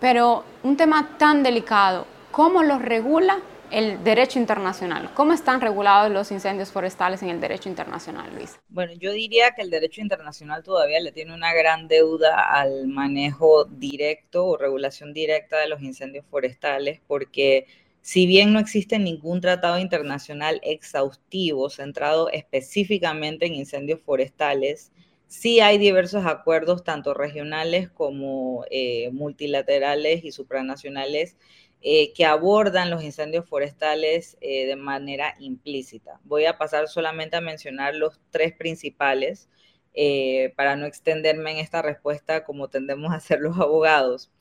Pero 0.00 0.44
un 0.62 0.76
tema 0.76 1.10
tan 1.18 1.42
delicado, 1.42 2.06
¿cómo 2.30 2.62
lo 2.62 2.78
regula 2.78 3.38
el 3.70 4.02
derecho 4.04 4.38
internacional. 4.38 5.10
¿Cómo 5.14 5.32
están 5.32 5.60
regulados 5.60 6.10
los 6.12 6.30
incendios 6.30 6.70
forestales 6.70 7.22
en 7.22 7.30
el 7.30 7.40
derecho 7.40 7.68
internacional, 7.68 8.30
Luis? 8.34 8.58
Bueno, 8.68 8.92
yo 8.94 9.12
diría 9.12 9.52
que 9.52 9.62
el 9.62 9.70
derecho 9.70 10.00
internacional 10.00 10.62
todavía 10.62 11.00
le 11.00 11.12
tiene 11.12 11.34
una 11.34 11.52
gran 11.54 11.88
deuda 11.88 12.50
al 12.50 12.88
manejo 12.88 13.64
directo 13.64 14.46
o 14.46 14.56
regulación 14.56 15.12
directa 15.12 15.58
de 15.58 15.68
los 15.68 15.82
incendios 15.82 16.24
forestales, 16.30 17.00
porque 17.06 17.66
si 18.00 18.26
bien 18.26 18.52
no 18.52 18.58
existe 18.58 18.98
ningún 18.98 19.40
tratado 19.40 19.78
internacional 19.78 20.60
exhaustivo 20.62 21.68
centrado 21.68 22.30
específicamente 22.30 23.46
en 23.46 23.54
incendios 23.54 24.00
forestales, 24.00 24.92
sí 25.26 25.60
hay 25.60 25.78
diversos 25.78 26.24
acuerdos, 26.24 26.84
tanto 26.84 27.12
regionales 27.14 27.90
como 27.90 28.64
eh, 28.70 29.10
multilaterales 29.12 30.24
y 30.24 30.32
supranacionales, 30.32 31.36
eh, 31.80 32.12
que 32.12 32.24
abordan 32.24 32.90
los 32.90 33.04
incendios 33.04 33.48
forestales 33.48 34.36
eh, 34.40 34.66
de 34.66 34.74
manera 34.74 35.36
implícita. 35.38 36.18
Voy 36.24 36.44
a 36.44 36.58
pasar 36.58 36.88
solamente 36.88 37.36
a 37.36 37.40
mencionar 37.40 37.94
los 37.94 38.20
tres 38.30 38.52
principales 38.52 39.48
eh, 39.94 40.52
para 40.56 40.74
no 40.74 40.86
extenderme 40.86 41.52
en 41.52 41.58
esta 41.58 41.80
respuesta 41.80 42.42
como 42.44 42.66
tendemos 42.66 43.12
a 43.12 43.16
hacer 43.16 43.38
los 43.40 43.58
abogados. 43.58 44.32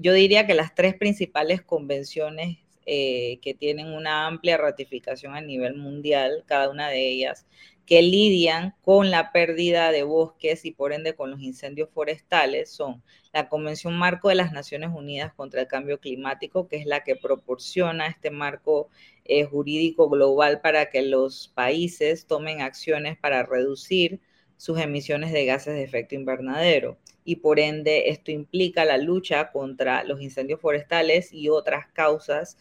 yo 0.00 0.12
diría 0.12 0.46
que 0.46 0.54
las 0.54 0.74
tres 0.74 0.94
principales 0.94 1.62
convenciones 1.62 2.58
que 2.86 3.56
tienen 3.58 3.86
una 3.88 4.26
amplia 4.26 4.56
ratificación 4.56 5.36
a 5.36 5.40
nivel 5.40 5.76
mundial, 5.76 6.42
cada 6.46 6.68
una 6.70 6.88
de 6.88 7.08
ellas, 7.08 7.46
que 7.90 8.02
lidian 8.02 8.76
con 8.82 9.10
la 9.10 9.32
pérdida 9.32 9.90
de 9.90 10.04
bosques 10.04 10.64
y 10.64 10.70
por 10.70 10.92
ende 10.92 11.16
con 11.16 11.32
los 11.32 11.40
incendios 11.40 11.90
forestales 11.90 12.70
son 12.70 13.02
la 13.32 13.48
Convención 13.48 13.98
Marco 13.98 14.28
de 14.28 14.36
las 14.36 14.52
Naciones 14.52 14.90
Unidas 14.94 15.34
contra 15.34 15.62
el 15.62 15.66
Cambio 15.66 15.98
Climático, 15.98 16.68
que 16.68 16.76
es 16.76 16.86
la 16.86 17.02
que 17.02 17.16
proporciona 17.16 18.06
este 18.06 18.30
marco 18.30 18.90
eh, 19.24 19.42
jurídico 19.44 20.08
global 20.08 20.60
para 20.60 20.88
que 20.88 21.02
los 21.02 21.48
países 21.48 22.28
tomen 22.28 22.60
acciones 22.60 23.18
para 23.18 23.42
reducir 23.42 24.20
sus 24.56 24.78
emisiones 24.78 25.32
de 25.32 25.44
gases 25.44 25.74
de 25.74 25.82
efecto 25.82 26.14
invernadero. 26.14 26.96
Y 27.24 27.36
por 27.36 27.60
ende, 27.60 28.10
esto 28.10 28.30
implica 28.30 28.84
la 28.84 28.98
lucha 28.98 29.50
contra 29.52 30.04
los 30.04 30.20
incendios 30.20 30.60
forestales 30.60 31.32
y 31.32 31.48
otras 31.48 31.86
causas 31.92 32.56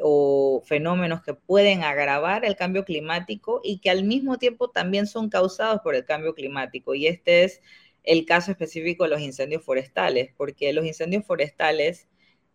o 0.00 0.62
fenómenos 0.64 1.22
que 1.22 1.34
pueden 1.34 1.82
agravar 1.82 2.44
el 2.44 2.56
cambio 2.56 2.84
climático 2.84 3.60
y 3.62 3.78
que 3.78 3.90
al 3.90 4.04
mismo 4.04 4.38
tiempo 4.38 4.70
también 4.70 5.06
son 5.06 5.28
causados 5.28 5.80
por 5.82 5.94
el 5.94 6.04
cambio 6.04 6.34
climático. 6.34 6.94
Y 6.94 7.06
este 7.06 7.44
es 7.44 7.62
el 8.04 8.24
caso 8.24 8.52
específico 8.52 9.04
de 9.04 9.10
los 9.10 9.20
incendios 9.20 9.62
forestales, 9.64 10.30
porque 10.36 10.72
los 10.72 10.86
incendios 10.86 11.24
forestales, 11.26 12.08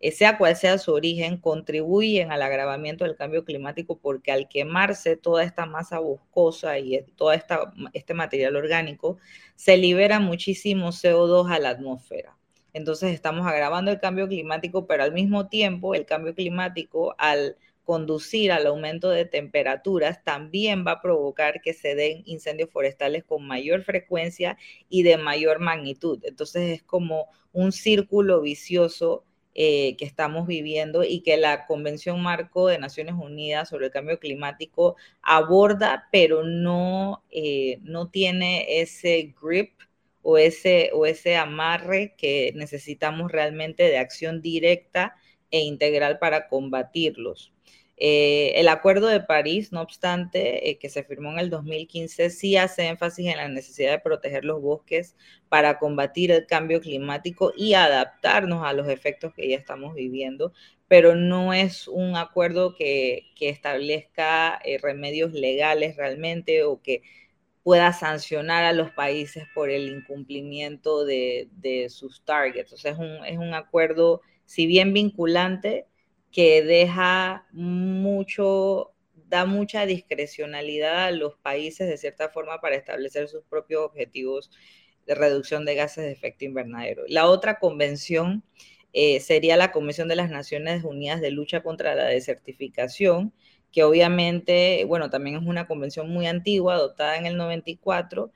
sea 0.09 0.37
cual 0.39 0.55
sea 0.55 0.79
su 0.79 0.93
origen, 0.93 1.37
contribuyen 1.37 2.31
al 2.31 2.41
agravamiento 2.41 3.05
del 3.05 3.15
cambio 3.15 3.45
climático 3.45 3.99
porque 3.99 4.31
al 4.31 4.49
quemarse 4.49 5.15
toda 5.15 5.43
esta 5.43 5.67
masa 5.67 5.99
boscosa 5.99 6.79
y 6.79 7.03
todo 7.15 7.31
este 7.33 8.13
material 8.15 8.55
orgánico, 8.55 9.17
se 9.55 9.77
libera 9.77 10.19
muchísimo 10.19 10.87
CO2 10.87 11.51
a 11.51 11.59
la 11.59 11.69
atmósfera. 11.69 12.35
Entonces 12.73 13.13
estamos 13.13 13.45
agravando 13.45 13.91
el 13.91 13.99
cambio 13.99 14.27
climático, 14.27 14.87
pero 14.87 15.03
al 15.03 15.11
mismo 15.11 15.49
tiempo 15.49 15.93
el 15.93 16.05
cambio 16.05 16.33
climático 16.33 17.13
al 17.17 17.57
conducir 17.83 18.51
al 18.51 18.67
aumento 18.67 19.09
de 19.09 19.25
temperaturas 19.25 20.23
también 20.23 20.85
va 20.85 20.93
a 20.93 21.01
provocar 21.01 21.61
que 21.61 21.73
se 21.73 21.95
den 21.95 22.23
incendios 22.25 22.69
forestales 22.69 23.23
con 23.23 23.45
mayor 23.45 23.83
frecuencia 23.83 24.57
y 24.87 25.03
de 25.03 25.17
mayor 25.17 25.59
magnitud. 25.59 26.19
Entonces 26.23 26.71
es 26.71 26.83
como 26.83 27.27
un 27.51 27.71
círculo 27.71 28.41
vicioso 28.41 29.25
eh, 29.53 29.95
que 29.97 30.05
estamos 30.05 30.47
viviendo 30.47 31.03
y 31.03 31.21
que 31.21 31.37
la 31.37 31.65
Convención 31.65 32.21
Marco 32.21 32.67
de 32.67 32.79
Naciones 32.79 33.15
Unidas 33.15 33.69
sobre 33.69 33.87
el 33.87 33.91
Cambio 33.91 34.19
Climático 34.19 34.95
aborda, 35.21 36.07
pero 36.11 36.43
no, 36.43 37.23
eh, 37.31 37.79
no 37.81 38.09
tiene 38.09 38.81
ese 38.81 39.33
grip 39.41 39.73
o 40.21 40.37
ese, 40.37 40.91
o 40.93 41.05
ese 41.05 41.35
amarre 41.35 42.15
que 42.17 42.53
necesitamos 42.55 43.31
realmente 43.31 43.83
de 43.83 43.97
acción 43.97 44.41
directa 44.41 45.15
e 45.51 45.59
integral 45.61 46.19
para 46.19 46.47
combatirlos. 46.47 47.51
Eh, 48.03 48.59
el 48.59 48.67
Acuerdo 48.67 49.05
de 49.09 49.19
París, 49.19 49.71
no 49.71 49.79
obstante, 49.79 50.71
eh, 50.71 50.79
que 50.79 50.89
se 50.89 51.03
firmó 51.03 51.31
en 51.33 51.37
el 51.37 51.51
2015, 51.51 52.31
sí 52.31 52.57
hace 52.57 52.87
énfasis 52.87 53.27
en 53.27 53.37
la 53.37 53.47
necesidad 53.47 53.91
de 53.91 53.99
proteger 53.99 54.43
los 54.43 54.59
bosques 54.59 55.15
para 55.49 55.77
combatir 55.77 56.31
el 56.31 56.47
cambio 56.47 56.81
climático 56.81 57.53
y 57.55 57.75
adaptarnos 57.75 58.65
a 58.65 58.73
los 58.73 58.89
efectos 58.89 59.35
que 59.35 59.47
ya 59.47 59.55
estamos 59.55 59.93
viviendo, 59.93 60.51
pero 60.87 61.15
no 61.15 61.53
es 61.53 61.87
un 61.87 62.15
acuerdo 62.15 62.73
que, 62.75 63.27
establezca 63.39 64.59
eh, 64.65 64.79
remedios 64.81 65.33
legales 65.33 65.95
realmente 65.95 66.63
o 66.63 66.81
que 66.81 67.03
pueda 67.61 67.93
sancionar 67.93 68.63
a 68.63 68.73
los 68.73 68.89
países 68.91 69.45
por 69.53 69.69
el 69.69 69.89
incumplimiento 69.89 71.05
de, 71.05 71.49
sus 71.89 72.23
targets. 72.25 72.73
O 72.73 72.77
sea, 72.77 72.93
es 72.93 72.97
un, 72.97 73.23
es 73.27 73.37
un 73.37 73.53
acuerdo, 73.53 74.21
si 74.45 74.65
bien 74.65 74.91
vinculante, 74.91 75.85
que 76.31 76.63
deja 76.63 77.47
mucho, 77.51 78.93
da 79.27 79.45
mucha 79.45 79.85
discrecionalidad 79.85 81.05
a 81.05 81.11
los 81.11 81.35
países 81.37 81.87
de 81.87 81.97
cierta 81.97 82.29
forma 82.29 82.59
para 82.61 82.75
establecer 82.75 83.27
sus 83.27 83.43
propios 83.43 83.83
objetivos 83.83 84.51
de 85.05 85.15
reducción 85.15 85.65
de 85.65 85.75
gases 85.75 86.05
de 86.05 86.11
efecto 86.11 86.45
invernadero. 86.45 87.03
La 87.07 87.27
otra 87.27 87.59
convención 87.59 88.43
eh, 88.93 89.19
sería 89.19 89.57
la 89.57 89.71
Convención 89.71 90.07
de 90.07 90.15
las 90.15 90.29
Naciones 90.29 90.83
Unidas 90.83 91.21
de 91.21 91.31
Lucha 91.31 91.63
contra 91.63 91.95
la 91.95 92.05
Desertificación, 92.05 93.33
que 93.71 93.83
obviamente, 93.83 94.83
bueno, 94.85 95.09
también 95.09 95.37
es 95.37 95.43
una 95.47 95.67
convención 95.67 96.09
muy 96.09 96.27
antigua, 96.27 96.75
adoptada 96.75 97.17
en 97.17 97.25
el 97.25 97.37
94, 97.37 98.31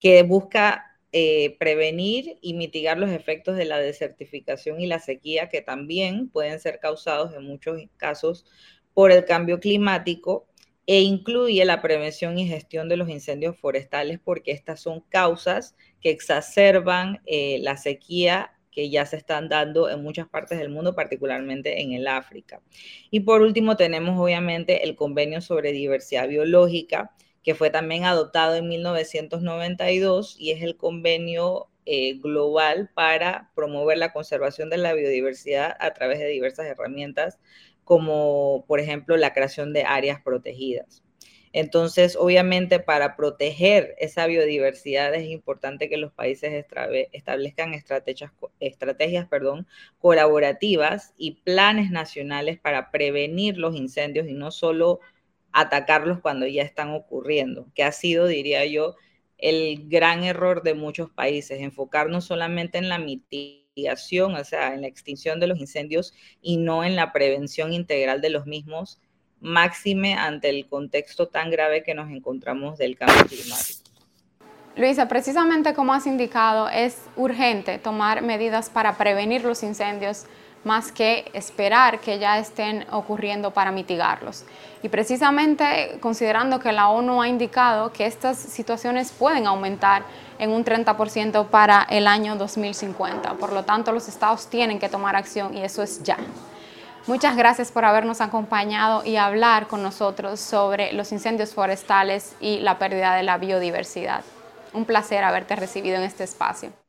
que 0.00 0.22
busca 0.24 0.89
eh, 1.12 1.56
prevenir 1.58 2.38
y 2.40 2.54
mitigar 2.54 2.98
los 2.98 3.10
efectos 3.10 3.56
de 3.56 3.64
la 3.64 3.78
desertificación 3.78 4.80
y 4.80 4.86
la 4.86 5.00
sequía, 5.00 5.48
que 5.48 5.62
también 5.62 6.28
pueden 6.28 6.60
ser 6.60 6.78
causados 6.78 7.34
en 7.34 7.44
muchos 7.44 7.80
casos 7.96 8.46
por 8.94 9.12
el 9.12 9.24
cambio 9.24 9.60
climático, 9.60 10.46
e 10.86 11.02
incluye 11.02 11.64
la 11.64 11.82
prevención 11.82 12.38
y 12.38 12.48
gestión 12.48 12.88
de 12.88 12.96
los 12.96 13.08
incendios 13.08 13.56
forestales, 13.56 14.18
porque 14.18 14.50
estas 14.50 14.80
son 14.80 15.02
causas 15.08 15.76
que 16.00 16.10
exacerban 16.10 17.20
eh, 17.26 17.58
la 17.60 17.76
sequía 17.76 18.52
que 18.70 18.90
ya 18.90 19.04
se 19.06 19.16
están 19.16 19.48
dando 19.48 19.88
en 19.88 20.02
muchas 20.02 20.28
partes 20.28 20.58
del 20.58 20.68
mundo, 20.68 20.94
particularmente 20.94 21.80
en 21.80 21.92
el 21.92 22.06
África. 22.06 22.60
Y 23.10 23.20
por 23.20 23.42
último 23.42 23.76
tenemos 23.76 24.18
obviamente 24.18 24.84
el 24.84 24.96
convenio 24.96 25.40
sobre 25.40 25.72
diversidad 25.72 26.28
biológica, 26.28 27.12
que 27.42 27.54
fue 27.54 27.70
también 27.70 28.04
adoptado 28.04 28.54
en 28.56 28.68
1992 28.68 30.36
y 30.38 30.50
es 30.52 30.62
el 30.62 30.76
convenio 30.76 31.68
eh, 31.86 32.14
global 32.18 32.90
para 32.94 33.50
promover 33.54 33.98
la 33.98 34.12
conservación 34.12 34.70
de 34.70 34.76
la 34.76 34.92
biodiversidad 34.92 35.76
a 35.80 35.92
través 35.94 36.18
de 36.18 36.28
diversas 36.28 36.66
herramientas, 36.66 37.38
como 37.84 38.64
por 38.68 38.80
ejemplo 38.80 39.16
la 39.16 39.32
creación 39.32 39.72
de 39.72 39.84
áreas 39.84 40.20
protegidas. 40.22 41.02
Entonces, 41.52 42.16
obviamente, 42.16 42.78
para 42.78 43.16
proteger 43.16 43.96
esa 43.98 44.26
biodiversidad 44.26 45.12
es 45.14 45.28
importante 45.28 45.88
que 45.88 45.96
los 45.96 46.12
países 46.12 46.64
establezcan 47.12 47.74
estrategias, 47.74 49.26
perdón, 49.28 49.66
colaborativas 49.98 51.12
y 51.16 51.40
planes 51.42 51.90
nacionales 51.90 52.60
para 52.60 52.92
prevenir 52.92 53.58
los 53.58 53.74
incendios 53.74 54.28
y 54.28 54.34
no 54.34 54.52
solo 54.52 55.00
atacarlos 55.52 56.20
cuando 56.20 56.46
ya 56.46 56.62
están 56.62 56.90
ocurriendo, 56.90 57.66
que 57.74 57.84
ha 57.84 57.92
sido, 57.92 58.26
diría 58.26 58.64
yo, 58.66 58.96
el 59.38 59.88
gran 59.88 60.24
error 60.24 60.62
de 60.62 60.74
muchos 60.74 61.10
países, 61.10 61.60
enfocarnos 61.60 62.24
solamente 62.24 62.78
en 62.78 62.88
la 62.88 62.98
mitigación, 62.98 64.34
o 64.34 64.44
sea, 64.44 64.74
en 64.74 64.82
la 64.82 64.86
extinción 64.86 65.40
de 65.40 65.46
los 65.46 65.58
incendios 65.58 66.14
y 66.42 66.58
no 66.58 66.84
en 66.84 66.96
la 66.96 67.12
prevención 67.12 67.72
integral 67.72 68.20
de 68.20 68.30
los 68.30 68.46
mismos, 68.46 69.00
máxime 69.40 70.14
ante 70.14 70.50
el 70.50 70.68
contexto 70.68 71.28
tan 71.28 71.50
grave 71.50 71.82
que 71.82 71.94
nos 71.94 72.10
encontramos 72.10 72.78
del 72.78 72.96
cambio 72.96 73.24
climático. 73.26 73.90
Luisa, 74.76 75.08
precisamente 75.08 75.74
como 75.74 75.92
has 75.92 76.06
indicado, 76.06 76.68
es 76.68 77.02
urgente 77.16 77.78
tomar 77.78 78.22
medidas 78.22 78.70
para 78.70 78.96
prevenir 78.96 79.44
los 79.44 79.62
incendios 79.62 80.26
más 80.64 80.92
que 80.92 81.30
esperar 81.32 82.00
que 82.00 82.18
ya 82.18 82.38
estén 82.38 82.86
ocurriendo 82.90 83.50
para 83.50 83.70
mitigarlos. 83.70 84.44
Y 84.82 84.88
precisamente 84.88 85.98
considerando 86.00 86.58
que 86.58 86.72
la 86.72 86.88
ONU 86.88 87.22
ha 87.22 87.28
indicado 87.28 87.92
que 87.92 88.06
estas 88.06 88.38
situaciones 88.38 89.12
pueden 89.12 89.46
aumentar 89.46 90.02
en 90.38 90.50
un 90.50 90.64
30% 90.64 91.46
para 91.46 91.86
el 91.90 92.06
año 92.06 92.36
2050. 92.36 93.34
Por 93.34 93.52
lo 93.52 93.64
tanto, 93.64 93.92
los 93.92 94.08
estados 94.08 94.48
tienen 94.48 94.78
que 94.78 94.88
tomar 94.88 95.16
acción 95.16 95.56
y 95.56 95.62
eso 95.62 95.82
es 95.82 96.02
ya. 96.02 96.16
Muchas 97.06 97.36
gracias 97.36 97.72
por 97.72 97.84
habernos 97.84 98.20
acompañado 98.20 99.04
y 99.04 99.16
hablar 99.16 99.66
con 99.66 99.82
nosotros 99.82 100.38
sobre 100.38 100.92
los 100.92 101.12
incendios 101.12 101.54
forestales 101.54 102.34
y 102.40 102.60
la 102.60 102.78
pérdida 102.78 103.14
de 103.14 103.22
la 103.22 103.38
biodiversidad. 103.38 104.22
Un 104.72 104.84
placer 104.84 105.24
haberte 105.24 105.56
recibido 105.56 105.96
en 105.96 106.02
este 106.02 106.24
espacio. 106.24 106.79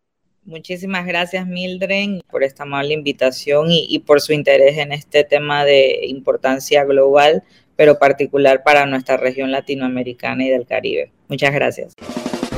Muchísimas 0.44 1.06
gracias, 1.06 1.46
Mildred, 1.46 2.22
por 2.30 2.44
esta 2.44 2.64
amable 2.64 2.94
invitación 2.94 3.68
y, 3.70 4.00
por 4.00 4.22
su 4.22 4.34
interés 4.34 4.78
en 4.78 4.92
este 4.92 5.24
tema 5.24 5.64
de 5.66 6.08
importancia 6.08 6.84
global, 6.84 7.44
pero 7.76 8.00
particular 8.00 8.64
para 8.64 8.86
nuestra 8.86 9.18
región 9.18 9.52
latinoamericana 9.52 10.44
y 10.44 10.50
del 10.50 10.66
Caribe. 10.66 11.12
Muchas 11.28 11.54
gracias. 11.54 11.94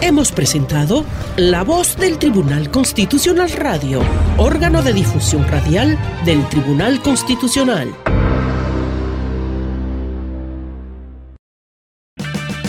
Hemos 0.02 0.32
presentado 0.32 1.06
La 1.38 1.64
Voz 1.64 1.98
del 1.98 2.18
Tribunal 2.20 2.72
Constitucional 2.72 3.52
Radio, 3.52 4.02
órgano 4.38 4.82
de 4.82 4.94
difusión 4.94 5.48
radial 5.48 5.98
del 6.26 6.48
Tribunal 6.50 7.02
Constitucional. 7.02 7.94